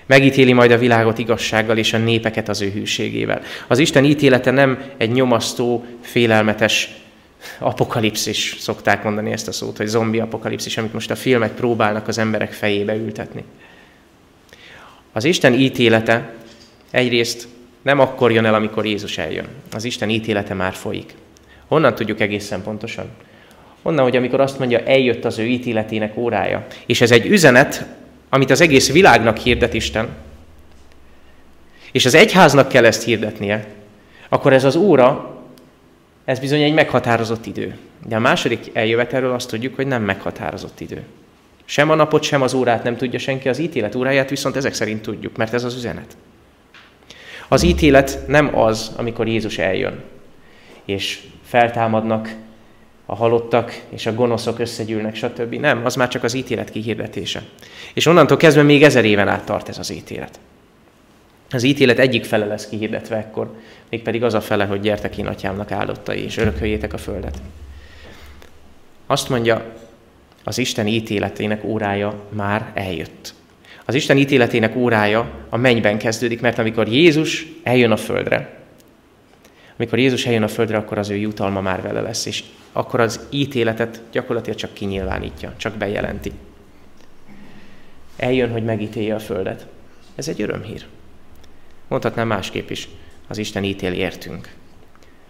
Megítéli 0.07 0.53
majd 0.53 0.71
a 0.71 0.79
világot 0.79 1.19
igazsággal 1.19 1.77
és 1.77 1.93
a 1.93 1.99
népeket 1.99 2.49
az 2.49 2.61
ő 2.61 2.71
hűségével. 2.71 3.43
Az 3.67 3.79
Isten 3.79 4.05
ítélete 4.05 4.51
nem 4.51 4.83
egy 4.97 5.13
nyomasztó, 5.13 5.85
félelmetes 6.01 7.04
apokalipszis, 7.59 8.57
szokták 8.59 9.05
mondani 9.05 9.33
ezt 9.33 9.49
a 9.49 9.53
szót, 9.53 9.77
hogy 9.77 9.87
zombi 9.87 10.21
apokalipszis, 10.21 10.77
amit 10.77 10.93
most 10.93 11.11
a 11.11 11.17
filmek 11.17 11.53
próbálnak 11.53 12.09
az 12.09 12.19
emberek 12.19 12.53
fejébe 12.53 12.95
ültetni. 12.95 13.45
Az 15.13 15.25
Isten 15.25 15.55
ítélete 15.55 16.33
egyrészt 16.91 17.49
nem 17.83 17.99
akkor 17.99 18.33
jön 18.33 18.45
el, 18.45 18.55
amikor 18.55 18.87
Jézus 18.87 19.19
eljön. 19.19 19.47
Az 19.73 19.85
Isten 19.85 20.11
ítélete 20.11 20.55
már 20.55 20.73
folyik. 20.73 21.15
Honnan 21.67 21.95
tudjuk 21.95 22.21
egészen 22.21 22.63
pontosan? 22.63 23.07
Onnan, 23.83 24.05
hogy 24.05 24.17
amikor 24.17 24.41
azt 24.41 24.59
mondja, 24.59 24.79
eljött 24.79 25.25
az 25.25 25.39
ő 25.39 25.45
ítéletének 25.47 26.17
órája. 26.17 26.67
És 26.87 27.01
ez 27.01 27.11
egy 27.11 27.27
üzenet, 27.27 27.87
amit 28.29 28.51
az 28.51 28.61
egész 28.61 28.93
világnak 28.93 29.37
hirdet 29.37 29.75
Isten, 29.75 30.09
és 31.93 32.05
az 32.05 32.15
egyháznak 32.15 32.69
kell 32.69 32.85
ezt 32.85 33.05
hirdetnie, 33.05 33.67
akkor 34.29 34.53
ez 34.53 34.65
az 34.65 34.77
óra, 34.77 35.34
ez 36.25 36.39
bizony 36.39 36.63
egy 36.63 36.75
meghatározott 36.75 37.47
idő. 37.47 37.77
De 38.07 38.17
a 38.17 38.21
második 38.21 38.71
eljövetelről 38.73 39.33
azt 39.33 39.49
tudjuk, 39.49 39.77
hogy 39.77 39.87
nem 39.87 40.03
meghatározott 40.03 40.81
idő. 40.81 41.03
Sem 41.65 41.91
a 41.91 41.95
napot, 41.95 42.23
sem 42.23 42.43
az 42.43 42.55
órát 42.55 42.83
nem 42.83 42.97
tudja 42.97 43.19
senki, 43.19 43.49
az 43.49 43.59
ítélet 43.59 43.95
óráját 43.95 44.31
viszont 44.31 44.57
ezek 44.57 44.75
szerint 44.75 45.03
tudjuk, 45.03 45.37
mert 45.37 45.55
ez 45.55 45.65
az 45.65 45.75
üzenet. 45.75 46.17
Az 47.49 47.63
ítélet 47.63 48.19
nem 48.27 48.59
az, 48.59 48.93
amikor 48.97 49.27
Jézus 49.27 49.59
eljön, 49.59 50.03
és 50.85 51.23
feltámadnak 51.45 52.35
a 53.07 53.15
halottak 53.15 53.81
és 53.89 54.07
a 54.07 54.15
gonoszok 54.15 54.59
összegyűlnek, 54.59 55.15
stb. 55.15 55.55
Nem, 55.55 55.85
az 55.85 55.95
már 55.95 56.09
csak 56.09 56.23
az 56.23 56.35
ítélet 56.35 56.71
kihirdetése. 56.71 57.43
És 57.95 58.07
onnantól 58.07 58.37
kezdve 58.37 58.63
még 58.63 58.83
ezer 58.83 59.05
éven 59.05 59.29
át 59.29 59.45
tart 59.45 59.69
ez 59.69 59.79
az 59.79 59.91
ítélet. 59.91 60.39
Az 61.55 61.63
ítélet 61.63 61.99
egyik 61.99 62.25
fele 62.25 62.47
lesz 62.47 62.69
kihirdetve 62.69 63.17
ekkor, 63.17 63.55
mégpedig 63.91 64.23
az 64.23 64.35
a 64.35 64.41
fele, 64.41 64.65
hogy 64.65 64.81
gyertek 64.81 65.19
én 65.19 65.27
atyámnak 65.27 65.71
áldottai, 65.71 66.25
és 66.25 66.37
örököljétek 66.37 66.93
a 66.93 66.99
földet. 66.99 67.39
Azt 69.07 69.29
mondja, 69.29 69.65
az 70.45 70.59
Isten 70.59 70.87
ítéletének 70.87 71.65
órája 71.65 72.15
már 72.29 72.71
eljött. 72.75 73.35
Az 73.85 73.95
Isten 73.95 74.17
ítéletének 74.17 74.77
órája 74.77 75.31
a 75.49 75.57
mennyben 75.57 75.99
kezdődik, 75.99 76.41
mert 76.41 76.59
amikor 76.59 76.89
Jézus 76.89 77.47
eljön 77.63 77.91
a 77.91 77.97
földre, 77.97 78.59
amikor 79.77 79.99
Jézus 79.99 80.27
eljön 80.27 80.43
a 80.43 80.49
földre, 80.49 80.77
akkor 80.77 80.99
az 80.99 81.11
ő 81.11 81.17
jutalma 81.17 81.61
már 81.61 81.83
vele 81.83 82.01
lesz, 82.01 82.27
és 82.27 82.45
akkor 82.73 83.01
az 83.01 83.27
ítéletet 83.31 84.03
gyakorlatilag 84.13 84.59
csak 84.59 84.75
kinyilvánítja, 84.75 85.53
csak 85.57 85.77
bejelenti. 85.77 86.33
Eljön, 88.17 88.51
hogy 88.51 88.65
megítélje 88.65 89.15
a 89.15 89.19
földet. 89.19 89.67
Ez 90.15 90.29
egy 90.29 90.43
örömhír. 90.43 90.87
Mondhatnám 91.95 92.27
másképp 92.27 92.71
is. 92.71 92.89
Az 93.29 93.39
Isten 93.39 93.65
ítél 93.65 93.93
értünk. 93.93 94.49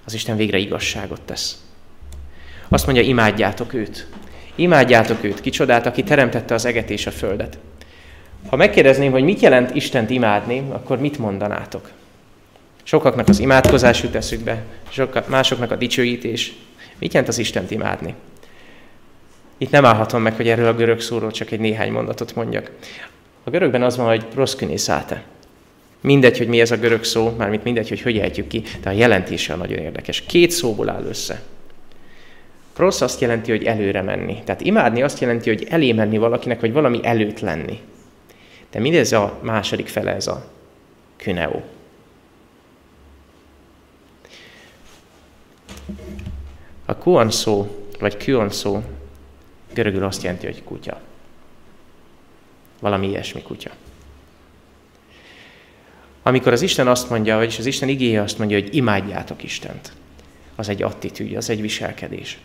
Az 0.04 0.14
Isten 0.14 0.36
végre 0.36 0.58
igazságot 0.58 1.20
tesz. 1.20 1.62
Azt 2.68 2.86
mondja, 2.86 3.04
imádjátok 3.04 3.74
őt. 3.74 4.06
Imádjátok 4.54 5.24
őt, 5.24 5.40
kicsodát, 5.40 5.86
aki 5.86 6.02
teremtette 6.02 6.54
az 6.54 6.64
eget 6.64 6.90
és 6.90 7.06
a 7.06 7.10
földet. 7.10 7.58
Ha 8.48 8.56
megkérdezném, 8.56 9.10
hogy 9.10 9.22
mit 9.22 9.40
jelent 9.40 9.74
Istent 9.74 10.10
imádni, 10.10 10.62
akkor 10.68 10.98
mit 10.98 11.18
mondanátok? 11.18 11.90
Sokaknak 12.82 13.28
az 13.28 13.38
imádkozás 13.38 14.02
jut 14.02 14.14
eszükbe, 14.14 14.62
sokak, 14.88 15.28
másoknak 15.28 15.70
a 15.70 15.76
dicsőítés. 15.76 16.52
Mit 16.98 17.12
jelent 17.12 17.30
az 17.30 17.38
Istent 17.38 17.70
imádni? 17.70 18.14
Itt 19.58 19.70
nem 19.70 19.84
állhatom 19.84 20.22
meg, 20.22 20.34
hogy 20.34 20.48
erről 20.48 20.68
a 20.68 20.74
görög 20.74 21.00
szóról 21.00 21.30
csak 21.30 21.50
egy 21.50 21.60
néhány 21.60 21.92
mondatot 21.92 22.34
mondjak. 22.34 22.70
A 23.44 23.50
görögben 23.50 23.82
az 23.82 23.96
van, 23.96 24.06
hogy 24.06 24.24
proszkünészáte. 24.24 25.22
Mindegy, 26.05 26.38
hogy 26.38 26.48
mi 26.48 26.61
ez 26.61 26.70
a 26.70 26.76
görög 26.76 27.05
szó, 27.05 27.34
mármint 27.38 27.64
mindegy, 27.64 27.88
hogy 27.88 28.00
hogy 28.00 28.18
ejtjük 28.18 28.46
ki, 28.46 28.62
de 28.82 28.88
a 28.88 28.92
jelentése 28.92 29.55
nagyon 29.55 29.78
érdekes. 29.78 30.20
Két 30.20 30.50
szóból 30.50 30.88
áll 30.88 31.05
össze. 31.05 31.42
Prosz 32.72 33.00
azt 33.00 33.20
jelenti, 33.20 33.50
hogy 33.50 33.64
előre 33.64 34.02
menni. 34.02 34.42
Tehát 34.44 34.61
imádni 34.61 35.02
azt 35.02 35.20
jelenti, 35.20 35.48
hogy 35.48 35.66
elé 35.70 35.92
menni 35.92 36.18
valakinek, 36.18 36.61
vagy 36.61 36.72
valami 36.72 37.00
előtt 37.02 37.40
lenni. 37.40 37.80
De 38.70 38.78
mindez 38.78 39.12
a 39.12 39.38
második 39.42 39.86
fele, 39.86 40.14
ez 40.14 40.26
a 40.26 40.50
küneo. 41.16 41.61
A 46.84 46.96
kuan 46.96 47.30
szó, 47.30 47.86
vagy 47.98 48.24
kuan 48.24 48.50
szó 48.50 48.82
görögül 49.72 50.05
azt 50.05 50.22
jelenti, 50.22 50.46
hogy 50.46 50.62
kutya. 50.64 51.00
Valami 52.80 53.09
ilyesmi 53.09 53.42
kutya. 53.42 53.70
Amikor 56.26 56.52
az 56.52 56.62
Isten 56.62 56.88
azt 56.88 57.10
mondja, 57.10 57.36
vagyis 57.36 57.58
az 57.58 57.66
Isten 57.66 57.88
igéje 57.88 58.22
azt 58.22 58.38
mondja, 58.38 58.58
hogy 58.58 58.76
imádjátok 58.76 59.42
Istent, 59.42 59.92
az 60.56 60.68
egy 60.68 60.82
attitűd, 60.82 61.36
az 61.36 61.50
egy 61.50 61.60
viselkedés. 61.60 62.38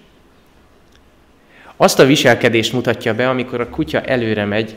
Azt 1.75 1.99
a 1.99 2.05
viselkedést 2.05 2.73
mutatja 2.73 3.15
be, 3.15 3.29
amikor 3.29 3.61
a 3.61 3.69
kutya 3.69 4.01
előre 4.01 4.45
megy, 4.45 4.75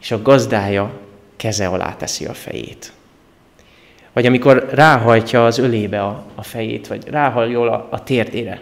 és 0.00 0.10
a 0.10 0.22
gazdája 0.22 1.00
keze 1.36 1.66
alá 1.66 1.96
teszi 1.96 2.24
a 2.24 2.34
fejét. 2.34 2.92
Vagy 4.12 4.26
amikor 4.26 4.68
ráhajtja 4.70 5.46
az 5.46 5.58
ölébe 5.58 6.02
a, 6.02 6.24
a 6.34 6.42
fejét, 6.42 6.86
vagy 6.86 7.08
ráhaljol 7.08 7.68
a, 7.68 7.88
a 7.90 8.02
térdére. 8.02 8.60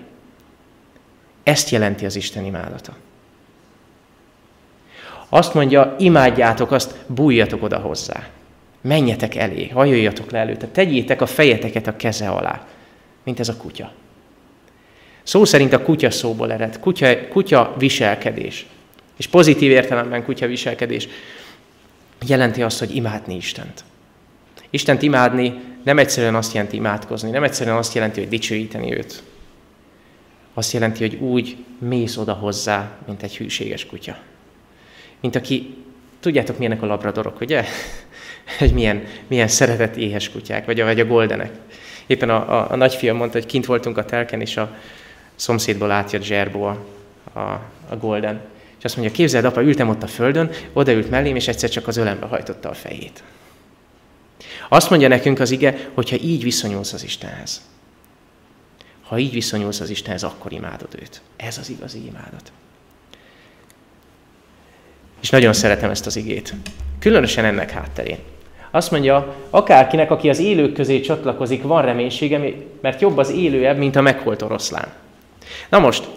Ezt 1.42 1.70
jelenti 1.70 2.04
az 2.04 2.16
Isten 2.16 2.44
imádata. 2.44 2.96
Azt 5.28 5.54
mondja, 5.54 5.94
imádjátok 5.98 6.72
azt, 6.72 6.94
bújjatok 7.06 7.62
oda 7.62 7.78
hozzá. 7.78 8.28
Menjetek 8.80 9.34
elé, 9.34 9.68
hajoljatok 9.68 10.30
le 10.30 10.38
előtte, 10.38 10.66
tegyétek 10.66 11.20
a 11.20 11.26
fejeteket 11.26 11.86
a 11.86 11.96
keze 11.96 12.28
alá, 12.28 12.66
mint 13.24 13.40
ez 13.40 13.48
a 13.48 13.56
kutya. 13.56 13.92
Szó 15.22 15.44
szerint 15.44 15.72
a 15.72 15.82
kutya 15.82 16.10
szóból 16.10 16.52
ered, 16.52 16.80
kutya, 16.80 17.28
kutya 17.28 17.74
viselkedés. 17.78 18.66
És 19.16 19.26
pozitív 19.26 19.70
értelemben 19.70 20.24
kutya 20.24 20.46
viselkedés 20.46 21.08
jelenti 22.26 22.62
azt, 22.62 22.78
hogy 22.78 22.96
imádni 22.96 23.34
Istent. 23.34 23.84
Istent 24.70 25.02
imádni 25.02 25.60
nem 25.82 25.98
egyszerűen 25.98 26.34
azt 26.34 26.52
jelenti 26.52 26.76
imádkozni, 26.76 27.30
nem 27.30 27.42
egyszerűen 27.42 27.76
azt 27.76 27.94
jelenti, 27.94 28.20
hogy 28.20 28.28
dicsőíteni 28.28 28.96
őt. 28.96 29.22
Azt 30.54 30.72
jelenti, 30.72 31.00
hogy 31.08 31.14
úgy 31.14 31.56
mész 31.78 32.16
oda 32.16 32.32
hozzá, 32.32 32.90
mint 33.06 33.22
egy 33.22 33.36
hűséges 33.36 33.86
kutya. 33.86 34.18
Mint 35.20 35.36
aki, 35.36 35.76
tudjátok 36.20 36.58
milyenek 36.58 36.82
a 36.82 36.86
labradorok, 36.86 37.40
ugye? 37.40 37.64
Hogy 38.58 38.72
milyen, 38.72 39.04
milyen 39.26 39.48
szeretett 39.48 39.96
éhes 39.96 40.30
kutyák, 40.30 40.64
vagy 40.64 40.80
a, 40.80 40.84
vagy 40.84 41.00
a 41.00 41.06
goldenek. 41.06 41.50
Éppen 42.06 42.30
a, 42.30 42.58
a, 42.58 42.70
a 42.70 42.76
nagyfiam 42.76 43.16
mondta, 43.16 43.38
hogy 43.38 43.46
kint 43.46 43.66
voltunk 43.66 43.98
a 43.98 44.04
telken, 44.04 44.40
és 44.40 44.56
a 44.56 44.76
szomszédból 45.34 45.90
átjött 45.90 46.22
Zserbó 46.22 46.62
a, 46.62 46.86
a, 47.32 47.40
a 47.88 47.96
golden. 48.00 48.40
És 48.78 48.84
azt 48.84 48.96
mondja, 48.96 49.14
képzeld, 49.14 49.44
apa, 49.44 49.62
ültem 49.62 49.88
ott 49.88 50.02
a 50.02 50.06
földön, 50.06 50.50
odaült 50.72 51.10
mellém, 51.10 51.36
és 51.36 51.48
egyszer 51.48 51.68
csak 51.68 51.86
az 51.86 51.96
ölembe 51.96 52.26
hajtotta 52.26 52.68
a 52.68 52.74
fejét. 52.74 53.22
Azt 54.68 54.90
mondja 54.90 55.08
nekünk 55.08 55.40
az 55.40 55.50
ige, 55.50 55.88
hogyha 55.94 56.16
így 56.16 56.42
viszonyulsz 56.42 56.92
az 56.92 57.04
Istenhez. 57.04 57.62
Ha 59.02 59.18
így 59.18 59.32
viszonyulsz 59.32 59.80
az 59.80 59.90
Istenhez, 59.90 60.22
akkor 60.22 60.52
imádod 60.52 60.94
őt. 61.00 61.20
Ez 61.36 61.58
az 61.58 61.70
igazi 61.70 62.06
imádat. 62.06 62.52
És 65.20 65.30
nagyon 65.30 65.52
szeretem 65.52 65.90
ezt 65.90 66.06
az 66.06 66.16
igét. 66.16 66.54
Különösen 66.98 67.44
ennek 67.44 67.70
hátterén. 67.70 68.18
Azt 68.78 68.90
mondja, 68.90 69.34
akárkinek, 69.50 70.10
aki 70.10 70.28
az 70.28 70.38
élők 70.38 70.72
közé 70.72 71.00
csatlakozik, 71.00 71.62
van 71.62 71.82
reménysége, 71.82 72.40
mert 72.80 73.00
jobb 73.00 73.16
az 73.16 73.30
élőebb, 73.30 73.78
mint 73.78 73.96
a 73.96 74.00
megholt 74.00 74.42
oroszlán. 74.42 74.88
Na 75.68 75.78
most, 75.78 76.08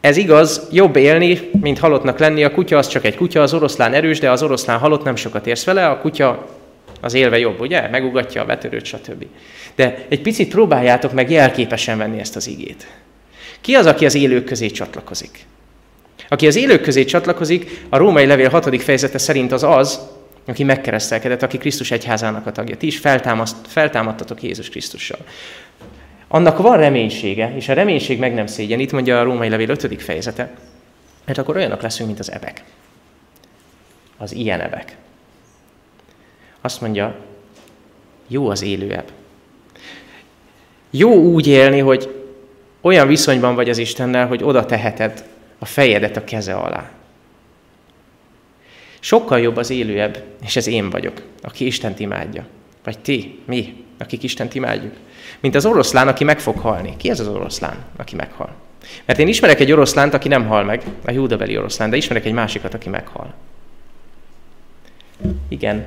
ez 0.00 0.16
igaz, 0.16 0.68
jobb 0.72 0.96
élni, 0.96 1.50
mint 1.60 1.78
halottnak 1.78 2.18
lenni. 2.18 2.44
A 2.44 2.50
kutya 2.50 2.78
az 2.78 2.88
csak 2.88 3.04
egy 3.04 3.16
kutya, 3.16 3.42
az 3.42 3.54
oroszlán 3.54 3.92
erős, 3.92 4.18
de 4.18 4.30
az 4.30 4.42
oroszlán 4.42 4.78
halott 4.78 5.04
nem 5.04 5.16
sokat 5.16 5.46
érsz 5.46 5.64
vele, 5.64 5.88
a 5.88 5.98
kutya 5.98 6.46
az 7.00 7.14
élve 7.14 7.38
jobb, 7.38 7.60
ugye? 7.60 7.88
Megugatja 7.88 8.42
a 8.42 8.46
betörőt, 8.46 8.84
stb. 8.84 9.24
De 9.74 10.06
egy 10.08 10.22
picit 10.22 10.48
próbáljátok 10.48 11.12
meg 11.12 11.30
jelképesen 11.30 11.98
venni 11.98 12.20
ezt 12.20 12.36
az 12.36 12.46
igét. 12.46 12.86
Ki 13.60 13.74
az, 13.74 13.86
aki 13.86 14.06
az 14.06 14.14
élők 14.14 14.44
közé 14.44 14.66
csatlakozik? 14.66 15.46
Aki 16.28 16.46
az 16.46 16.56
élők 16.56 16.82
közé 16.82 17.04
csatlakozik, 17.04 17.84
a 17.88 17.96
római 17.96 18.26
levél 18.26 18.48
6. 18.48 18.82
fejezete 18.82 19.18
szerint 19.18 19.52
az 19.52 19.62
az, 19.62 20.00
aki 20.46 20.64
megkeresztelkedett, 20.64 21.42
aki 21.42 21.58
Krisztus 21.58 21.90
egyházának 21.90 22.46
a 22.46 22.52
tagja. 22.52 22.76
Ti 22.76 22.86
is 22.86 23.00
feltámadtatok 23.66 24.42
Jézus 24.42 24.68
Krisztussal. 24.68 25.18
Annak 26.28 26.58
van 26.58 26.76
reménysége, 26.76 27.52
és 27.56 27.68
a 27.68 27.72
reménység 27.72 28.18
meg 28.18 28.34
nem 28.34 28.46
szégyen. 28.46 28.80
Itt 28.80 28.92
mondja 28.92 29.20
a 29.20 29.22
római 29.22 29.48
levél 29.48 29.68
5. 29.68 30.02
fejezete. 30.02 30.50
Mert 31.24 31.38
akkor 31.38 31.56
olyanok 31.56 31.82
leszünk, 31.82 32.08
mint 32.08 32.20
az 32.20 32.32
ebek. 32.32 32.64
Az 34.16 34.32
ilyen 34.32 34.60
ebek. 34.60 34.96
Azt 36.60 36.80
mondja, 36.80 37.16
jó 38.28 38.48
az 38.48 38.62
élőebb. 38.62 39.10
Jó 40.90 41.12
úgy 41.12 41.46
élni, 41.46 41.78
hogy 41.78 42.24
olyan 42.80 43.06
viszonyban 43.06 43.54
vagy 43.54 43.68
az 43.68 43.78
Istennel, 43.78 44.26
hogy 44.26 44.42
oda 44.42 44.66
teheted 44.66 45.24
a 45.58 45.64
fejedet 45.64 46.16
a 46.16 46.24
keze 46.24 46.54
alá. 46.54 46.90
Sokkal 49.04 49.40
jobb 49.40 49.56
az 49.56 49.70
élőebb, 49.70 50.22
és 50.44 50.56
ez 50.56 50.66
én 50.66 50.90
vagyok, 50.90 51.22
aki 51.42 51.66
Istent 51.66 52.00
imádja. 52.00 52.46
Vagy 52.84 52.98
ti, 52.98 53.38
mi, 53.46 53.84
akik 53.98 54.22
Istent 54.22 54.54
imádjuk. 54.54 54.92
Mint 55.40 55.54
az 55.54 55.66
oroszlán, 55.66 56.08
aki 56.08 56.24
meg 56.24 56.40
fog 56.40 56.58
halni. 56.58 56.94
Ki 56.96 57.10
ez 57.10 57.20
az 57.20 57.28
oroszlán, 57.28 57.76
aki 57.96 58.16
meghal? 58.16 58.54
Mert 59.04 59.18
én 59.18 59.28
ismerek 59.28 59.60
egy 59.60 59.72
oroszlánt, 59.72 60.14
aki 60.14 60.28
nem 60.28 60.46
hal 60.46 60.64
meg, 60.64 60.82
a 61.04 61.10
júdabeli 61.10 61.58
oroszlán, 61.58 61.90
de 61.90 61.96
ismerek 61.96 62.24
egy 62.24 62.32
másikat, 62.32 62.74
aki 62.74 62.88
meghal. 62.88 63.34
Igen, 65.48 65.86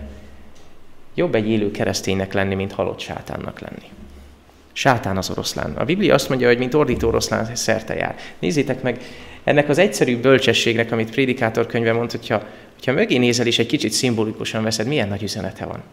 jobb 1.15 1.36
egy 1.36 1.49
élő 1.49 1.72
kereszténynek 1.72 2.34
lenni, 2.34 2.55
mint 2.55 2.72
halott 2.72 2.99
sátánnak 2.99 3.59
lenni. 3.59 3.89
Sátán 4.74 5.18
az 5.18 5.30
oroszlán. 5.30 5.76
A 5.76 5.86
Biblia 5.86 6.13
azt 6.13 6.30
mondja, 6.30 6.47
hogy 6.47 6.57
mint 6.57 6.74
ordító 6.74 7.07
oroszlán 7.07 7.55
szerte 7.55 7.95
jár. 7.95 8.15
Nézzétek 8.39 8.82
meg, 8.82 9.01
ennek 9.47 9.69
az 9.69 9.77
egyszerű 9.77 10.17
bölcsességnek, 10.17 10.91
amit 10.91 11.11
Prédikátor 11.11 11.65
könyve 11.65 11.93
mond, 11.93 12.11
hogyha, 12.11 12.43
hogyha 12.73 12.91
mögé 12.91 13.17
nézel 13.17 13.45
és 13.45 13.59
egy 13.59 13.65
kicsit 13.65 13.91
szimbolikusan 13.91 14.63
veszed, 14.63 14.87
milyen 14.87 15.07
nagy 15.07 15.23
üzenete 15.23 15.65
van. 15.65 15.83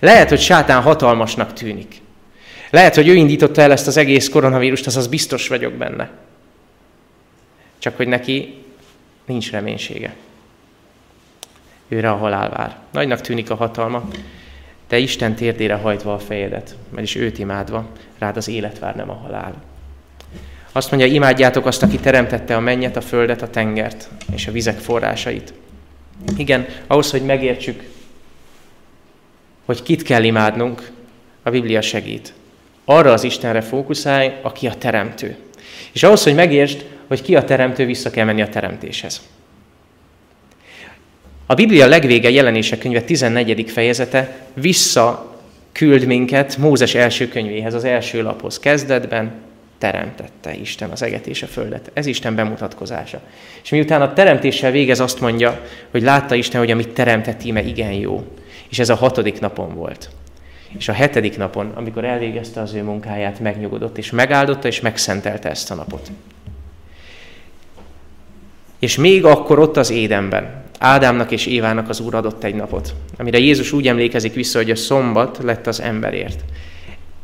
Lehet, 0.00 0.28
hogy 0.28 0.40
sátán 0.40 0.82
hatalmasnak 0.82 1.52
tűnik. 1.52 2.00
Lehet, 2.70 2.94
hogy 2.94 3.08
ő 3.08 3.14
indította 3.14 3.62
el 3.62 3.72
ezt 3.72 3.86
az 3.86 3.96
egész 3.96 4.28
koronavírust, 4.28 4.86
az 4.86 5.06
biztos 5.06 5.48
vagyok 5.48 5.72
benne. 5.72 6.10
Csak 7.78 7.96
hogy 7.96 8.08
neki 8.08 8.54
nincs 9.24 9.50
reménysége. 9.50 10.14
Őre 11.88 12.10
a 12.10 12.16
halál 12.16 12.48
vár. 12.48 12.76
Nagynak 12.92 13.20
tűnik 13.20 13.50
a 13.50 13.54
hatalma, 13.54 14.08
te 14.86 14.98
Isten 14.98 15.34
térdére 15.34 15.74
hajtva 15.74 16.14
a 16.14 16.18
fejedet, 16.18 16.76
mert 16.88 17.06
is 17.06 17.14
őt 17.14 17.38
imádva, 17.38 17.88
rád 18.18 18.36
az 18.36 18.48
élet 18.48 18.78
vár, 18.78 18.96
nem 18.96 19.10
a 19.10 19.14
halál. 19.14 19.69
Azt 20.72 20.90
mondja, 20.90 21.08
imádjátok 21.08 21.66
azt, 21.66 21.82
aki 21.82 21.98
teremtette 21.98 22.56
a 22.56 22.60
mennyet, 22.60 22.96
a 22.96 23.00
földet, 23.00 23.42
a 23.42 23.50
tengert 23.50 24.08
és 24.34 24.46
a 24.46 24.52
vizek 24.52 24.78
forrásait. 24.78 25.52
Igen, 26.36 26.66
ahhoz, 26.86 27.10
hogy 27.10 27.22
megértsük, 27.22 27.82
hogy 29.64 29.82
kit 29.82 30.02
kell 30.02 30.22
imádnunk, 30.22 30.90
a 31.42 31.50
Biblia 31.50 31.80
segít. 31.80 32.32
Arra 32.84 33.12
az 33.12 33.24
Istenre 33.24 33.60
fókuszálj, 33.60 34.32
aki 34.42 34.66
a 34.66 34.74
teremtő. 34.74 35.36
És 35.92 36.02
ahhoz, 36.02 36.22
hogy 36.22 36.34
megértsd, 36.34 36.84
hogy 37.06 37.22
ki 37.22 37.36
a 37.36 37.44
teremtő, 37.44 37.86
vissza 37.86 38.10
kell 38.10 38.24
menni 38.24 38.42
a 38.42 38.48
teremtéshez. 38.48 39.20
A 41.46 41.54
Biblia 41.54 41.86
legvége 41.86 42.30
jelenések 42.30 42.78
könyve 42.78 43.02
14. 43.02 43.70
fejezete 43.70 44.46
visszaküld 44.54 46.04
minket 46.06 46.56
Mózes 46.56 46.94
első 46.94 47.28
könyvéhez, 47.28 47.74
az 47.74 47.84
első 47.84 48.22
laphoz. 48.22 48.58
Kezdetben 48.58 49.32
teremtette 49.80 50.54
Isten 50.54 50.90
az 50.90 51.02
eget 51.02 51.26
és 51.26 51.42
a 51.42 51.46
földet. 51.46 51.90
Ez 51.92 52.06
Isten 52.06 52.34
bemutatkozása. 52.34 53.20
És 53.62 53.70
miután 53.70 54.02
a 54.02 54.12
teremtéssel 54.12 54.70
végez, 54.70 55.00
azt 55.00 55.20
mondja, 55.20 55.60
hogy 55.90 56.02
látta 56.02 56.34
Isten, 56.34 56.60
hogy 56.60 56.70
amit 56.70 56.88
teremtett 56.88 57.44
íme 57.44 57.62
igen 57.62 57.92
jó. 57.92 58.26
És 58.68 58.78
ez 58.78 58.88
a 58.88 58.94
hatodik 58.94 59.40
napon 59.40 59.74
volt. 59.74 60.10
És 60.78 60.88
a 60.88 60.92
hetedik 60.92 61.36
napon, 61.36 61.72
amikor 61.74 62.04
elvégezte 62.04 62.60
az 62.60 62.74
ő 62.74 62.82
munkáját, 62.82 63.40
megnyugodott, 63.40 63.98
és 63.98 64.10
megáldotta, 64.10 64.68
és 64.68 64.80
megszentelte 64.80 65.50
ezt 65.50 65.70
a 65.70 65.74
napot. 65.74 66.10
És 68.78 68.96
még 68.96 69.24
akkor 69.24 69.58
ott 69.58 69.76
az 69.76 69.90
édenben, 69.90 70.62
Ádámnak 70.78 71.30
és 71.30 71.46
Évának 71.46 71.88
az 71.88 72.00
Úr 72.00 72.14
adott 72.14 72.44
egy 72.44 72.54
napot, 72.54 72.94
amire 73.18 73.38
Jézus 73.38 73.72
úgy 73.72 73.88
emlékezik 73.88 74.34
vissza, 74.34 74.58
hogy 74.58 74.70
a 74.70 74.76
szombat 74.76 75.38
lett 75.42 75.66
az 75.66 75.80
emberért. 75.80 76.44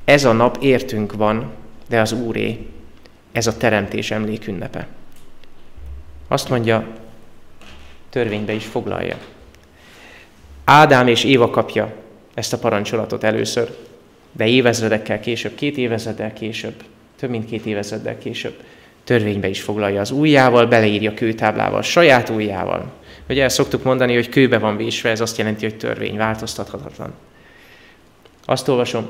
Ez 0.05 0.25
a 0.25 0.33
nap 0.33 0.59
értünk 0.61 1.13
van, 1.13 1.51
de 1.89 2.01
az 2.01 2.13
Úré, 2.13 2.67
ez 3.33 3.47
a 3.47 3.57
teremtés 3.57 4.11
emlékünnepe. 4.11 4.87
Azt 6.29 6.49
mondja, 6.49 6.87
törvénybe 8.11 8.53
is 8.53 8.65
foglalja. 8.65 9.17
Ádám 10.65 11.07
és 11.07 11.25
Éva 11.25 11.51
kapja 11.51 11.95
ezt 12.35 12.53
a 12.53 12.59
parancsolatot 12.59 13.25
először, 13.25 13.77
de 14.33 14.47
évezredekkel 14.47 15.21
később, 15.21 15.55
két 15.55 15.77
évezreddel 15.77 16.33
később, 16.33 16.85
több 17.17 17.31
mint 17.31 17.47
két 17.47 17.67
évezreddel 17.67 18.19
később, 18.19 18.63
törvénybe 19.05 19.49
is 19.49 19.63
foglalja 19.63 20.01
az 20.01 20.11
ujjával, 20.11 20.67
beleírja 20.67 21.15
kőtáblával, 21.15 21.83
saját 21.83 22.29
ujjával. 22.29 22.93
Ugye 23.29 23.43
el 23.43 23.49
szoktuk 23.49 23.83
mondani, 23.83 24.15
hogy 24.15 24.29
kőbe 24.29 24.59
van 24.59 24.77
vésve, 24.77 25.11
ez 25.11 25.21
azt 25.21 25.39
jelenti, 25.39 25.65
hogy 25.65 25.77
törvény, 25.77 26.17
változtathatatlan. 26.17 27.13
Azt 28.45 28.69
olvasom, 28.69 29.09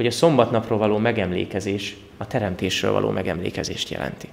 hogy 0.00 0.08
a 0.08 0.12
szombatnapról 0.12 0.78
való 0.78 0.98
megemlékezés 0.98 1.96
a 2.16 2.26
teremtésről 2.26 2.92
való 2.92 3.10
megemlékezést 3.10 3.90
jelenti. 3.90 4.28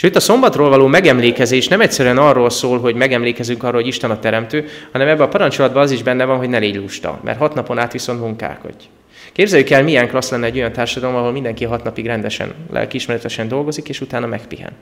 Itt 0.00 0.16
a 0.16 0.20
szombatról 0.20 0.68
való 0.68 0.86
megemlékezés 0.86 1.68
nem 1.68 1.80
egyszerűen 1.80 2.18
arról 2.18 2.50
szól, 2.50 2.80
hogy 2.80 2.94
megemlékezünk 2.94 3.62
arról, 3.62 3.80
hogy 3.80 3.86
Isten 3.86 4.10
a 4.10 4.18
teremtő, 4.18 4.68
hanem 4.92 5.08
ebben 5.08 5.26
a 5.26 5.28
parancsolatban 5.28 5.82
az 5.82 5.90
is 5.90 6.02
benne 6.02 6.24
van, 6.24 6.36
hogy 6.36 6.48
ne 6.48 6.58
légy 6.58 6.76
lusta, 6.76 7.20
mert 7.24 7.38
hat 7.38 7.54
napon 7.54 7.78
át 7.78 7.92
viszont 7.92 8.20
munkálkodj. 8.20 8.84
Képzeljük 9.32 9.70
el, 9.70 9.82
milyen 9.82 10.08
klassz 10.08 10.30
lenne 10.30 10.46
egy 10.46 10.56
olyan 10.56 10.72
társadalom, 10.72 11.16
ahol 11.16 11.32
mindenki 11.32 11.64
hat 11.64 11.84
napig 11.84 12.06
rendesen, 12.06 12.54
lelkiismeretesen 12.72 13.48
dolgozik, 13.48 13.88
és 13.88 14.00
utána 14.00 14.26
megpihen. 14.26 14.72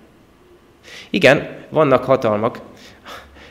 Igen, 1.10 1.48
vannak 1.68 2.04
hatalmak 2.04 2.58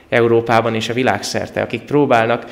Európában 0.10 0.76
és 0.76 0.90
a 0.90 0.94
világszerte, 0.94 1.62
akik 1.62 1.82
próbálnak 1.82 2.46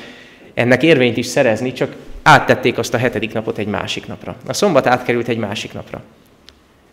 ennek 0.54 0.82
érvényt 0.82 1.16
is 1.16 1.26
szerezni, 1.26 1.72
csak 1.72 1.96
áttették 2.22 2.78
azt 2.78 2.94
a 2.94 2.98
hetedik 2.98 3.32
napot 3.32 3.58
egy 3.58 3.66
másik 3.66 4.06
napra. 4.06 4.36
A 4.46 4.52
szombat 4.52 4.86
átkerült 4.86 5.28
egy 5.28 5.38
másik 5.38 5.72
napra. 5.72 6.02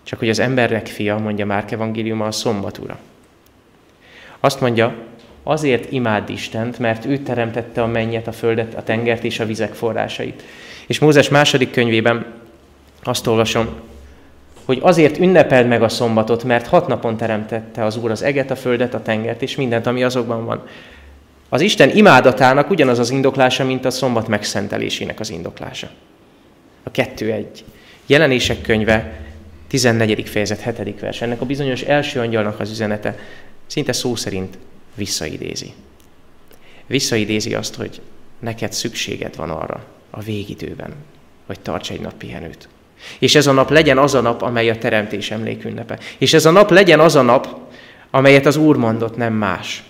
Csak 0.04 0.20
hogy 0.20 0.30
az 0.30 0.40
embernek 0.40 0.88
fia, 0.88 1.18
mondja 1.18 1.46
Márk 1.46 1.72
evangéliuma, 1.72 2.26
a 2.26 2.32
szombat 2.32 2.78
ura. 2.78 2.98
Azt 4.40 4.62
mondja, 4.62 4.96
azért 5.44 5.92
imád 5.92 6.30
Istent, 6.30 6.80
mert 6.80 7.06
ő 7.06 7.18
teremtette 7.18 7.82
a 7.82 7.88
mennyet, 7.88 8.28
a 8.28 8.32
földet, 8.32 8.74
a 8.76 8.84
tengert 8.84 9.24
és 9.24 9.40
a 9.40 9.46
vizek 9.46 9.74
forrásait. 9.74 10.44
És 10.88 11.00
Mózes 11.00 11.30
második 11.30 11.72
könyvében 11.72 12.26
azt 13.04 13.28
olvasom, 13.28 13.68
hogy 14.66 14.80
azért 14.82 15.20
ünnepeld 15.20 15.68
meg 15.68 15.84
a 15.84 15.90
szombatot, 15.90 16.44
mert 16.44 16.68
hat 16.68 16.88
napon 16.88 17.18
teremtette 17.18 17.86
az 17.86 17.98
Úr 17.98 18.12
az 18.12 18.24
eget, 18.24 18.52
a 18.52 18.56
földet, 18.56 18.94
a 18.94 19.02
tengert 19.02 19.42
és 19.42 19.56
mindent, 19.56 19.86
ami 19.86 20.04
azokban 20.04 20.46
van. 20.46 20.64
Az 21.50 21.62
Isten 21.62 21.96
imádatának 21.96 22.70
ugyanaz 22.70 23.00
az 23.00 23.10
indoklása, 23.10 23.66
mint 23.66 23.86
a 23.86 23.90
szombat 23.90 24.28
megszentelésének 24.28 25.20
az 25.20 25.30
indoklása. 25.30 25.90
A 26.84 26.92
kettő 26.92 27.32
egy. 27.32 27.64
Jelenések 28.06 28.62
könyve, 28.62 29.20
14. 29.68 30.30
fejezet, 30.30 30.78
7. 30.78 31.00
vers. 31.00 31.22
Ennek 31.22 31.42
a 31.42 31.46
bizonyos 31.46 31.82
első 31.82 32.20
angyalnak 32.20 32.60
az 32.60 32.72
üzenete 32.72 33.20
szinte 33.66 33.94
szó 33.94 34.16
szerint 34.16 34.58
visszaidézi. 34.96 35.74
Visszaidézi 36.86 37.54
azt, 37.54 37.76
hogy 37.76 38.02
neked 38.40 38.74
szükséged 38.74 39.36
van 39.36 39.50
arra 39.50 39.86
a 40.10 40.22
végidőben, 40.22 40.94
hogy 41.46 41.60
tarts 41.60 41.92
egy 41.92 42.02
nap 42.02 42.14
pihenőt. 42.14 42.68
És 43.20 43.36
ez 43.36 43.48
a 43.48 43.52
nap 43.52 43.70
legyen 43.70 43.98
az 43.98 44.14
a 44.14 44.22
nap, 44.22 44.42
amely 44.42 44.70
a 44.70 44.78
teremtés 44.78 45.32
emlékünnepe. 45.32 46.00
És 46.18 46.34
ez 46.34 46.46
a 46.46 46.52
nap 46.52 46.70
legyen 46.70 47.00
az 47.00 47.16
a 47.16 47.22
nap, 47.22 47.60
amelyet 48.12 48.46
az 48.46 48.56
Úr 48.56 48.78
mondott, 48.78 49.18
nem 49.18 49.34
más. 49.34 49.84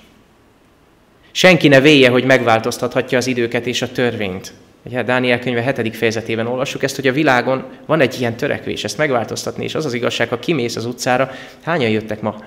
Senki 1.38 1.68
ne 1.68 1.82
véje, 1.82 2.10
hogy 2.10 2.24
megváltoztathatja 2.24 3.18
az 3.18 3.28
időket 3.28 3.66
és 3.66 3.82
a 3.82 3.92
törvényt. 3.92 4.54
Ugye 4.84 5.04
Dániel 5.04 5.40
könyve 5.40 5.74
7. 5.74 5.96
fejezetében 5.96 6.48
olvassuk 6.48 6.84
ezt, 6.84 6.96
hogy 6.96 7.08
a 7.08 7.12
világon 7.12 7.66
van 7.86 8.00
egy 8.00 8.20
ilyen 8.20 8.36
törekvés, 8.36 8.84
ezt 8.84 8.98
megváltoztatni, 8.98 9.64
és 9.64 9.76
az 9.76 9.86
az 9.86 9.94
igazság, 9.94 10.30
ha 10.30 10.40
kimész 10.40 10.76
az 10.76 10.86
utcára, 10.86 11.32
hányan 11.64 11.90
jöttek 11.90 12.22
ma? 12.22 12.44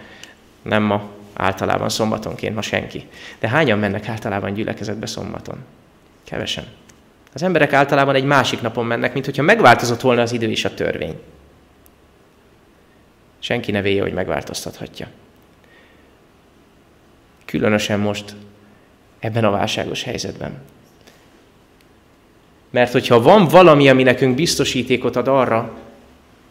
Nem 0.62 0.82
ma, 0.82 1.08
általában 1.34 1.88
szombatonként, 1.88 2.54
ma 2.54 2.62
senki. 2.62 3.06
De 3.38 3.48
hányan 3.48 3.78
mennek 3.78 4.08
általában 4.08 4.54
gyülekezetbe 4.54 5.06
szombaton? 5.06 5.58
Kevesen. 6.24 6.64
Az 7.34 7.42
emberek 7.42 7.72
általában 7.72 8.14
egy 8.14 8.24
másik 8.24 8.60
napon 8.60 8.86
mennek, 8.86 9.12
mint 9.12 9.24
hogyha 9.24 9.42
megváltozott 9.42 10.00
volna 10.00 10.22
az 10.22 10.32
idő 10.32 10.50
és 10.50 10.64
a 10.64 10.74
törvény. 10.74 11.20
Senki 13.38 13.70
ne 13.70 13.82
véje, 13.82 14.02
hogy 14.02 14.12
megváltoztathatja. 14.12 15.06
Különösen 17.44 18.00
most 18.00 18.34
ebben 19.20 19.44
a 19.44 19.50
válságos 19.50 20.02
helyzetben. 20.02 20.52
Mert 22.70 22.92
hogyha 22.92 23.22
van 23.22 23.48
valami, 23.48 23.88
ami 23.88 24.02
nekünk 24.02 24.34
biztosítékot 24.34 25.16
ad 25.16 25.28
arra, 25.28 25.72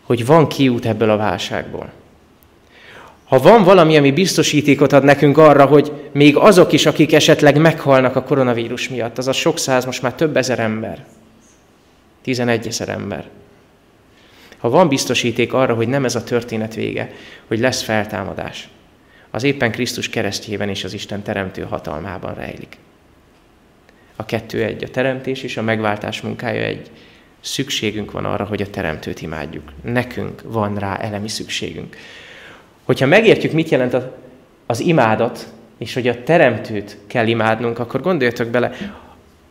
hogy 0.03 0.25
van 0.25 0.47
kiút 0.47 0.85
ebből 0.85 1.09
a 1.09 1.17
válságból, 1.17 1.91
Ha 3.29 3.39
van 3.39 3.63
valami, 3.63 3.97
ami 3.97 4.11
biztosítékot 4.11 4.93
ad 4.93 5.03
nekünk 5.03 5.37
arra, 5.37 5.65
hogy 5.65 5.91
még 6.11 6.35
azok 6.35 6.71
is, 6.71 6.85
akik 6.85 7.13
esetleg 7.13 7.57
meghalnak 7.57 8.15
a 8.15 8.23
koronavírus 8.23 8.89
miatt, 8.89 9.17
az 9.17 9.27
a 9.27 9.31
sok 9.31 9.59
száz, 9.59 9.85
most 9.85 10.01
már 10.01 10.13
több 10.13 10.37
ezer 10.37 10.59
ember, 10.59 11.05
11 12.21 12.67
ezer 12.67 12.89
ember. 12.89 13.27
Ha 14.57 14.69
van 14.69 14.87
biztosíték 14.87 15.53
arra, 15.53 15.73
hogy 15.73 15.87
nem 15.87 16.05
ez 16.05 16.15
a 16.15 16.23
történet 16.23 16.75
vége, 16.75 17.11
hogy 17.47 17.59
lesz 17.59 17.81
feltámadás, 17.81 18.69
az 19.31 19.43
éppen 19.43 19.71
Krisztus 19.71 20.09
keresztjében 20.09 20.69
és 20.69 20.83
az 20.83 20.93
Isten 20.93 21.21
teremtő 21.21 21.61
hatalmában 21.61 22.33
rejlik. 22.33 22.77
A 24.15 24.25
kettő 24.25 24.63
egy, 24.63 24.83
a 24.83 24.89
teremtés 24.89 25.43
és 25.43 25.57
a 25.57 25.61
megváltás 25.61 26.21
munkája 26.21 26.61
egy. 26.61 26.89
Szükségünk 27.41 28.11
van 28.11 28.25
arra, 28.25 28.45
hogy 28.45 28.61
a 28.61 28.69
teremtőt 28.69 29.21
imádjuk. 29.21 29.71
Nekünk 29.81 30.41
van 30.43 30.75
rá 30.75 30.95
elemi 30.95 31.27
szükségünk. 31.27 31.95
Hogyha 32.83 33.05
megértjük, 33.05 33.51
mit 33.51 33.69
jelent 33.69 33.97
az 34.65 34.79
imádat, 34.79 35.47
és 35.77 35.93
hogy 35.93 36.07
a 36.07 36.23
teremtőt 36.23 36.97
kell 37.07 37.27
imádnunk, 37.27 37.79
akkor 37.79 38.01
gondoljatok 38.01 38.47
bele, 38.47 38.71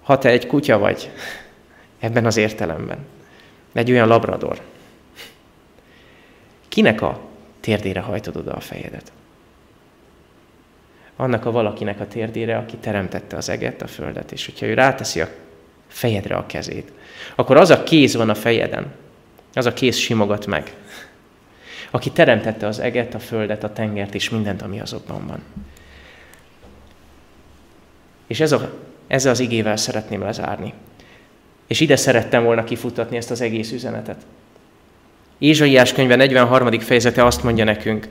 ha 0.03 0.19
te 0.19 0.29
egy 0.29 0.47
kutya 0.47 0.79
vagy, 0.79 1.11
ebben 2.01 2.27
az 2.27 2.37
értelemben, 2.37 2.99
egy 3.73 3.91
olyan 3.91 4.09
labrador, 4.09 4.61
kinek 6.69 7.03
a 7.03 7.21
térdére 7.61 8.01
hajtod 8.01 8.37
oda 8.37 8.53
a 8.53 8.61
fejedet? 8.61 9.13
Annak 11.21 11.45
a 11.45 11.51
valakinek 11.51 12.01
a 12.01 12.07
térdére, 12.07 12.57
aki 12.57 12.77
teremtette 12.77 13.37
az 13.37 13.49
eget, 13.49 13.83
a 13.83 13.87
földet, 13.87 14.33
és 14.33 14.45
hogyha 14.45 14.67
ő 14.67 14.75
ráteszi 14.75 15.21
a 15.21 15.29
fejedre 15.87 16.37
a 16.37 16.47
kezét, 16.47 16.93
akkor 17.35 17.57
az 17.57 17.71
a 17.71 17.83
kéz 17.83 18.15
van 18.15 18.31
a 18.31 18.35
fejeden, 18.35 18.87
az 19.55 19.67
a 19.67 19.73
kéz 19.73 19.97
simogat 19.97 20.47
meg, 20.47 20.75
aki 21.91 22.11
teremtette 22.11 22.67
az 22.67 22.79
eget, 22.79 23.15
a 23.15 23.19
földet, 23.19 23.65
a 23.65 23.73
tengert 23.73 24.15
és 24.15 24.31
mindent, 24.31 24.63
ami 24.63 24.81
azokban 24.81 25.27
van. 25.27 25.43
És 28.27 28.41
ez 28.41 28.53
a, 28.53 28.71
ezzel 29.07 29.33
az 29.33 29.41
igével 29.41 29.77
szeretném 29.77 30.23
lezárni. 30.23 30.73
És 31.67 31.81
ide 31.81 31.97
szerettem 31.97 32.45
volna 32.45 32.65
kifutatni 32.65 33.17
ezt 33.17 33.31
az 33.31 33.41
egész 33.41 33.73
üzenetet. 33.73 34.27
Ézsaiás 35.39 35.93
könyve 35.93 36.17
43. 36.17 36.81
fejezete 36.81 37.25
azt 37.25 37.43
mondja 37.43 37.65
nekünk, 37.65 38.09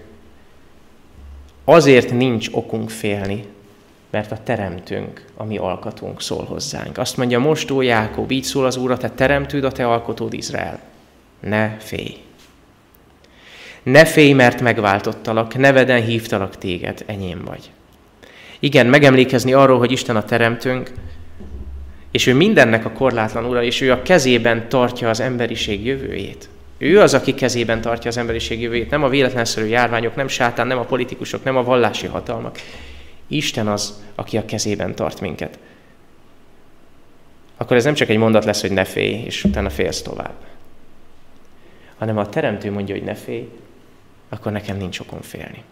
azért 1.70 2.12
nincs 2.12 2.48
okunk 2.52 2.90
félni, 2.90 3.44
mert 4.10 4.32
a 4.32 4.38
teremtünk, 4.44 5.26
a 5.36 5.44
mi 5.44 5.58
alkatunk 5.58 6.22
szól 6.22 6.44
hozzánk. 6.44 6.98
Azt 6.98 7.18
mondja 7.18 7.40
most, 7.40 7.72
ó 7.72 7.82
Jákob, 7.82 8.32
így 8.32 8.44
szól 8.44 8.66
az 8.66 8.78
Úr, 8.78 8.92
a 8.92 8.98
te 8.98 9.10
teremtőd, 9.10 9.64
a 9.64 9.72
te 9.72 9.88
alkotód 9.88 10.34
Izrael. 10.34 10.80
Ne 11.40 11.78
félj! 11.80 12.18
Ne 13.84 14.06
félj, 14.06 14.34
mert 14.34 14.62
megváltottalak, 14.62 15.58
neveden 15.58 16.02
hívtalak 16.02 16.58
téged, 16.58 17.04
enyém 17.06 17.42
vagy. 17.46 17.72
Igen, 18.60 18.88
megemlékezni 18.88 19.54
arról, 19.54 19.78
hogy 19.78 19.92
Isten 19.92 20.16
a 20.16 20.24
teremtőnk, 20.24 20.92
és 22.12 22.28
ő 22.28 22.34
mindennek 22.34 22.86
a 22.86 22.92
korlátlan 22.92 23.46
ura, 23.46 23.64
és 23.64 23.82
ő 23.82 23.92
a 23.92 24.02
kezében 24.02 24.70
tartja 24.70 25.10
az 25.10 25.20
emberiség 25.20 25.86
jövőjét. 25.86 26.50
Ő 26.78 27.00
az, 27.00 27.14
aki 27.14 27.34
kezében 27.34 27.82
tartja 27.82 28.10
az 28.10 28.18
emberiség 28.18 28.62
jövőjét, 28.62 28.90
nem 28.90 29.04
a 29.04 29.10
véletlenszerű 29.10 29.66
járványok, 29.66 30.16
nem 30.16 30.28
sátán, 30.28 30.68
nem 30.68 30.78
a 30.78 30.84
politikusok, 30.84 31.44
nem 31.44 31.58
a 31.58 31.64
vallási 31.64 32.08
hatalmak. 32.08 32.58
Isten 33.28 33.68
az, 33.68 34.04
aki 34.16 34.38
a 34.38 34.46
kezében 34.46 34.96
tart 34.96 35.22
minket. 35.22 35.60
Akkor 37.58 37.78
ez 37.78 37.84
nem 37.84 37.94
csak 37.94 38.10
egy 38.10 38.18
mondat 38.18 38.46
lesz, 38.46 38.62
hogy 38.62 38.72
ne 38.72 38.86
félj, 38.86 39.24
és 39.26 39.44
utána 39.44 39.70
félsz 39.70 40.02
tovább. 40.02 40.36
Hanem 41.98 42.18
a 42.18 42.30
teremtő 42.30 42.72
mondja, 42.72 42.96
hogy 42.96 43.04
ne 43.04 43.16
félj, 43.16 43.50
akkor 44.30 44.52
nekem 44.52 44.78
nincs 44.78 45.00
okom 45.00 45.22
félni. 45.22 45.64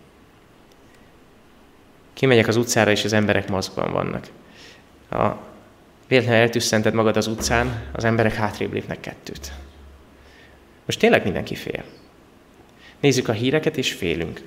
Kimegyek 2.14 2.48
az 2.48 2.56
utcára, 2.56 2.92
és 2.92 3.04
az 3.04 3.14
emberek 3.14 3.50
maszkban 3.50 3.92
vannak. 3.92 4.28
Ha 5.10 5.40
véletlenül 6.08 6.42
eltűszented 6.42 6.94
magad 6.94 7.18
az 7.18 7.28
utcán, 7.28 7.84
az 7.92 8.04
emberek 8.04 8.34
hátrébb 8.34 8.74
lépnek 8.74 9.00
kettőt. 9.00 9.52
Most 10.86 11.00
tényleg 11.00 11.24
mindenki 11.24 11.56
fél. 11.56 11.84
Nézzük 13.00 13.28
a 13.28 13.32
híreket, 13.32 13.78
és 13.78 13.94
félünk. 13.94 14.42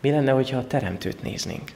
Mi 0.00 0.10
lenne, 0.10 0.30
hogyha 0.30 0.58
a 0.58 0.66
teremtőt 0.66 1.22
néznénk? 1.22 1.70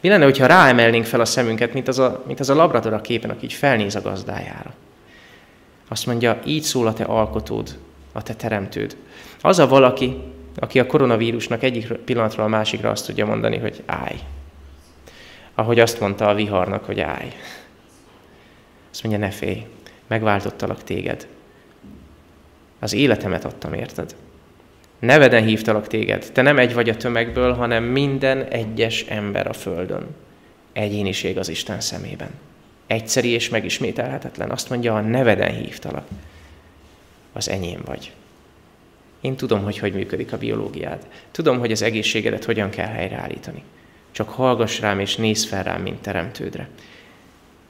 Mi 0.00 0.08
lenne, 0.08 0.24
hogyha 0.24 0.46
ráemelnénk 0.46 1.04
fel 1.04 1.20
a 1.20 1.24
szemünket, 1.24 1.72
mint 1.72 1.88
az 1.88 1.98
a, 1.98 2.22
mint 2.26 2.40
az 2.40 2.50
a 2.50 2.54
labrador 2.54 2.92
a 2.92 3.00
képen, 3.00 3.30
aki 3.30 3.44
így 3.44 3.52
felnéz 3.52 3.94
a 3.94 4.00
gazdájára? 4.00 4.74
Azt 5.88 6.06
mondja, 6.06 6.40
így 6.44 6.62
szól 6.62 6.86
a 6.86 6.92
te 6.92 7.04
alkotód, 7.04 7.78
a 8.12 8.22
te 8.22 8.34
teremtőd. 8.34 8.96
Az 9.40 9.58
a 9.58 9.66
valaki, 9.66 10.16
aki 10.56 10.78
a 10.78 10.86
koronavírusnak 10.86 11.62
egyik 11.62 11.92
pillanatról 11.92 12.44
a 12.44 12.48
másikra 12.48 12.90
azt 12.90 13.06
tudja 13.06 13.26
mondani, 13.26 13.56
hogy 13.58 13.82
állj. 13.86 14.18
Ahogy 15.54 15.78
azt 15.78 16.00
mondta 16.00 16.28
a 16.28 16.34
viharnak, 16.34 16.84
hogy 16.84 17.00
állj. 17.00 17.32
Azt 18.90 19.02
mondja, 19.02 19.26
ne 19.26 19.30
félj, 19.30 19.66
megváltottalak 20.06 20.84
téged. 20.84 21.26
Az 22.78 22.92
életemet 22.92 23.44
adtam, 23.44 23.72
érted? 23.72 24.14
Neveden 24.98 25.44
hívtalak 25.44 25.86
téged. 25.86 26.30
Te 26.32 26.42
nem 26.42 26.58
egy 26.58 26.74
vagy 26.74 26.88
a 26.88 26.96
tömegből, 26.96 27.52
hanem 27.52 27.84
minden 27.84 28.44
egyes 28.44 29.02
ember 29.02 29.46
a 29.46 29.52
földön. 29.52 30.06
Egyéniség 30.72 31.38
az 31.38 31.48
Isten 31.48 31.80
szemében. 31.80 32.30
Egyszeri 32.86 33.28
és 33.28 33.48
megismételhetetlen. 33.48 34.50
Azt 34.50 34.70
mondja, 34.70 34.94
a 34.94 35.00
neveden 35.00 35.54
hívtalak. 35.54 36.06
Az 37.32 37.48
enyém 37.48 37.80
vagy. 37.84 38.12
Én 39.20 39.36
tudom, 39.36 39.62
hogy 39.62 39.78
hogy 39.78 39.92
működik 39.92 40.32
a 40.32 40.38
biológiád. 40.38 41.06
Tudom, 41.30 41.58
hogy 41.58 41.72
az 41.72 41.82
egészségedet 41.82 42.44
hogyan 42.44 42.70
kell 42.70 42.86
helyreállítani. 42.86 43.62
Csak 44.10 44.28
hallgass 44.28 44.80
rám 44.80 45.00
és 45.00 45.16
nézz 45.16 45.44
fel 45.44 45.62
rám, 45.62 45.82
mint 45.82 46.02
teremtődre. 46.02 46.68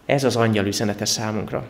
Ez 0.07 0.25
az 0.25 0.37
angyal 0.37 0.67
üzenete 0.67 1.05
számunkra. 1.05 1.69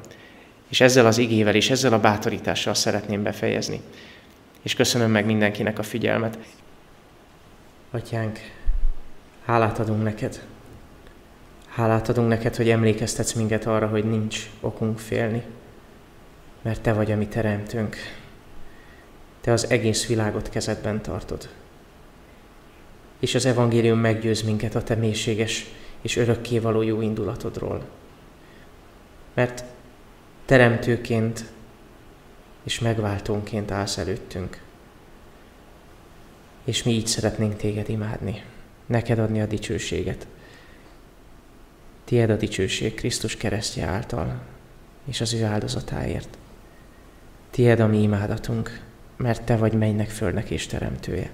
És 0.69 0.81
ezzel 0.81 1.07
az 1.07 1.19
igével 1.19 1.55
és 1.55 1.71
ezzel 1.71 1.93
a 1.93 2.01
bátorítással 2.01 2.75
szeretném 2.75 3.23
befejezni. 3.23 3.81
És 4.63 4.75
köszönöm 4.75 5.11
meg 5.11 5.27
mindenkinek 5.27 5.79
a 5.79 5.83
figyelmet. 5.83 6.39
Atyánk, 7.91 8.39
hálát 9.45 9.79
adunk 9.79 10.03
neked. 10.03 10.43
Hálát 11.69 12.09
adunk 12.09 12.29
neked, 12.29 12.57
hogy 12.57 12.71
emlékeztetsz 12.71 13.33
minket 13.33 13.67
arra, 13.67 13.87
hogy 13.87 14.05
nincs 14.05 14.51
okunk 14.61 14.99
félni, 14.99 15.43
mert 16.63 16.81
Te 16.81 16.93
vagy 16.93 17.13
a 17.13 17.17
mi 17.17 17.27
teremtőnk. 17.27 17.97
Te 19.41 19.53
az 19.53 19.71
egész 19.71 20.07
világot 20.07 20.49
kezedben 20.49 21.03
tartod. 21.03 21.49
És 23.21 23.35
az 23.35 23.47
evangélium 23.47 23.99
meggyőz 23.99 24.43
minket 24.43 24.75
a 24.75 24.83
Te 24.83 24.95
mélységes 24.95 25.67
és 26.03 26.17
örökkévaló 26.17 26.83
jó 26.83 27.01
indulatodról. 27.01 27.85
Mert 29.35 29.65
teremtőként 30.49 31.45
és 32.63 32.79
megváltónként 32.79 33.71
állsz 33.71 33.99
előttünk. 33.99 34.61
És 36.65 36.83
mi 36.83 36.93
így 36.93 37.07
szeretnénk 37.07 37.57
téged 37.57 37.89
imádni, 37.89 38.43
neked 38.87 39.19
adni 39.19 39.41
a 39.41 39.47
dicsőséget. 39.47 40.27
Tied 42.05 42.31
a 42.31 42.37
dicsőség 42.37 42.95
Krisztus 42.95 43.37
keresztje 43.37 43.87
által, 43.87 44.41
és 45.05 45.21
az 45.21 45.33
ő 45.33 45.45
áldozatáért. 45.45 46.39
Tied 47.51 47.81
a 47.81 47.87
mi 47.87 48.03
imádatunk, 48.03 48.81
mert 49.17 49.43
Te 49.43 49.57
vagy 49.57 49.73
mennynek, 49.73 50.09
földnek 50.09 50.51
és 50.51 50.67
teremtője. 50.67 51.31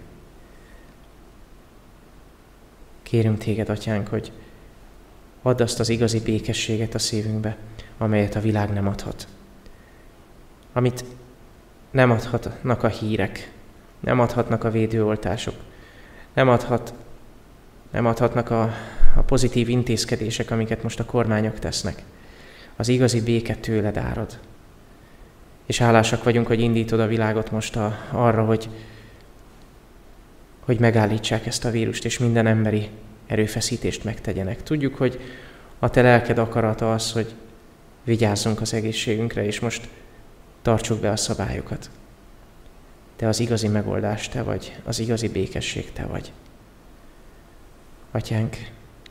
Kérünk 3.02 3.38
Téged, 3.38 3.68
Atyánk, 3.68 4.08
hogy 4.08 4.32
add 5.42 5.62
azt 5.62 5.80
az 5.80 5.88
igazi 5.88 6.20
békességet 6.20 6.94
a 6.94 6.98
szívünkbe, 6.98 7.56
amelyet 7.98 8.34
a 8.34 8.40
világ 8.40 8.72
nem 8.72 8.88
adhat. 8.88 9.26
Amit 10.72 11.04
nem 11.90 12.10
adhatnak 12.10 12.82
a 12.82 12.88
hírek, 12.88 13.50
nem 14.00 14.20
adhatnak 14.20 14.64
a 14.64 14.70
védőoltások, 14.70 15.54
nem, 16.34 16.48
adhat, 16.48 16.94
nem 17.90 18.06
adhatnak 18.06 18.50
a, 18.50 18.62
a 19.16 19.20
pozitív 19.20 19.68
intézkedések, 19.68 20.50
amiket 20.50 20.82
most 20.82 21.00
a 21.00 21.04
kormányok 21.04 21.58
tesznek. 21.58 22.02
Az 22.76 22.88
igazi 22.88 23.22
béke 23.22 23.54
tőled 23.54 23.96
árad. 23.96 24.38
És 25.66 25.78
hálásak 25.78 26.24
vagyunk, 26.24 26.46
hogy 26.46 26.60
indítod 26.60 27.00
a 27.00 27.06
világot 27.06 27.50
most 27.50 27.76
a, 27.76 27.98
arra, 28.10 28.44
hogy, 28.44 28.68
hogy 30.60 30.80
megállítsák 30.80 31.46
ezt 31.46 31.64
a 31.64 31.70
vírust, 31.70 32.04
és 32.04 32.18
minden 32.18 32.46
emberi 32.46 32.88
erőfeszítést 33.26 34.04
megtegyenek. 34.04 34.62
Tudjuk, 34.62 34.94
hogy 34.94 35.20
a 35.78 35.90
te 35.90 36.02
lelked 36.02 36.38
akarata 36.38 36.92
az, 36.92 37.12
hogy 37.12 37.34
vigyázzunk 38.04 38.60
az 38.60 38.72
egészségünkre, 38.72 39.44
és 39.44 39.60
most 39.60 39.88
tartsuk 40.62 41.00
be 41.00 41.10
a 41.10 41.16
szabályokat. 41.16 41.90
Te 43.16 43.28
az 43.28 43.40
igazi 43.40 43.68
megoldás, 43.68 44.28
te 44.28 44.42
vagy, 44.42 44.76
az 44.84 44.98
igazi 44.98 45.28
békesség, 45.28 45.92
te 45.92 46.06
vagy. 46.06 46.32
Atyánk, 48.10 48.56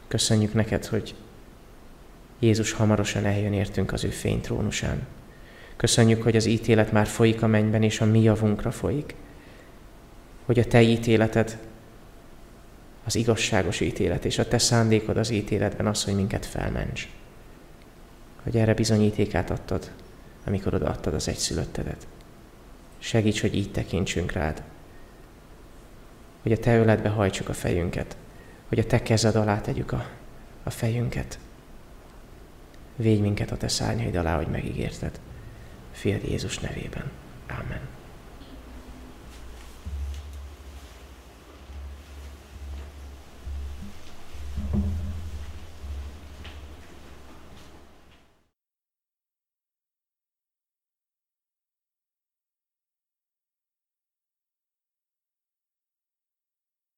köszönjük 0.07 0.53
neked, 0.53 0.85
hogy 0.85 1.15
Jézus 2.39 2.71
hamarosan 2.71 3.25
eljön 3.25 3.53
értünk 3.53 3.93
az 3.93 4.03
ő 4.03 4.09
fénytrónusán. 4.09 5.07
Köszönjük, 5.75 6.23
hogy 6.23 6.35
az 6.35 6.45
ítélet 6.45 6.91
már 6.91 7.07
folyik 7.07 7.41
a 7.41 7.47
mennyben, 7.47 7.83
és 7.83 8.01
a 8.01 8.05
mi 8.05 8.21
javunkra 8.21 8.71
folyik. 8.71 9.15
hogy 10.45 10.59
a 10.59 10.65
te 10.65 10.81
ítéleted 10.81 11.57
az 13.03 13.15
igazságos 13.15 13.79
ítélet, 13.79 14.25
és 14.25 14.39
a 14.39 14.47
te 14.47 14.57
szándékod 14.57 15.17
az 15.17 15.29
ítéletben 15.29 15.87
az, 15.87 16.03
hogy 16.03 16.15
minket 16.15 16.45
felments. 16.45 17.09
Hogy 18.43 18.57
erre 18.57 18.73
bizonyítékát 18.73 19.49
adtad, 19.49 19.91
amikor 20.45 20.73
odaadtad 20.73 21.13
az 21.13 21.27
egyszülöttedet. 21.27 22.07
Segíts, 22.99 23.41
hogy 23.41 23.55
így 23.55 23.71
tekintsünk 23.71 24.31
rád. 24.31 24.63
Hogy 26.41 26.51
a 26.51 26.57
te 26.57 26.77
öletbe 26.77 27.09
hajtsuk 27.09 27.49
a 27.49 27.53
fejünket. 27.53 28.17
Hogy 28.67 28.79
a 28.79 28.85
te 28.85 29.01
kezed 29.01 29.35
alá 29.35 29.61
tegyük 29.61 29.91
a, 29.91 30.09
a 30.63 30.69
fejünket. 30.69 31.39
Védj 32.95 33.21
minket 33.21 33.51
a 33.51 33.57
te 33.57 33.67
szárnyaid 33.67 34.15
alá, 34.15 34.35
hogy 34.35 34.47
megígérted. 34.47 35.19
Fiad 35.91 36.23
Jézus 36.23 36.59
nevében. 36.59 37.11
Amen. 37.47 38.02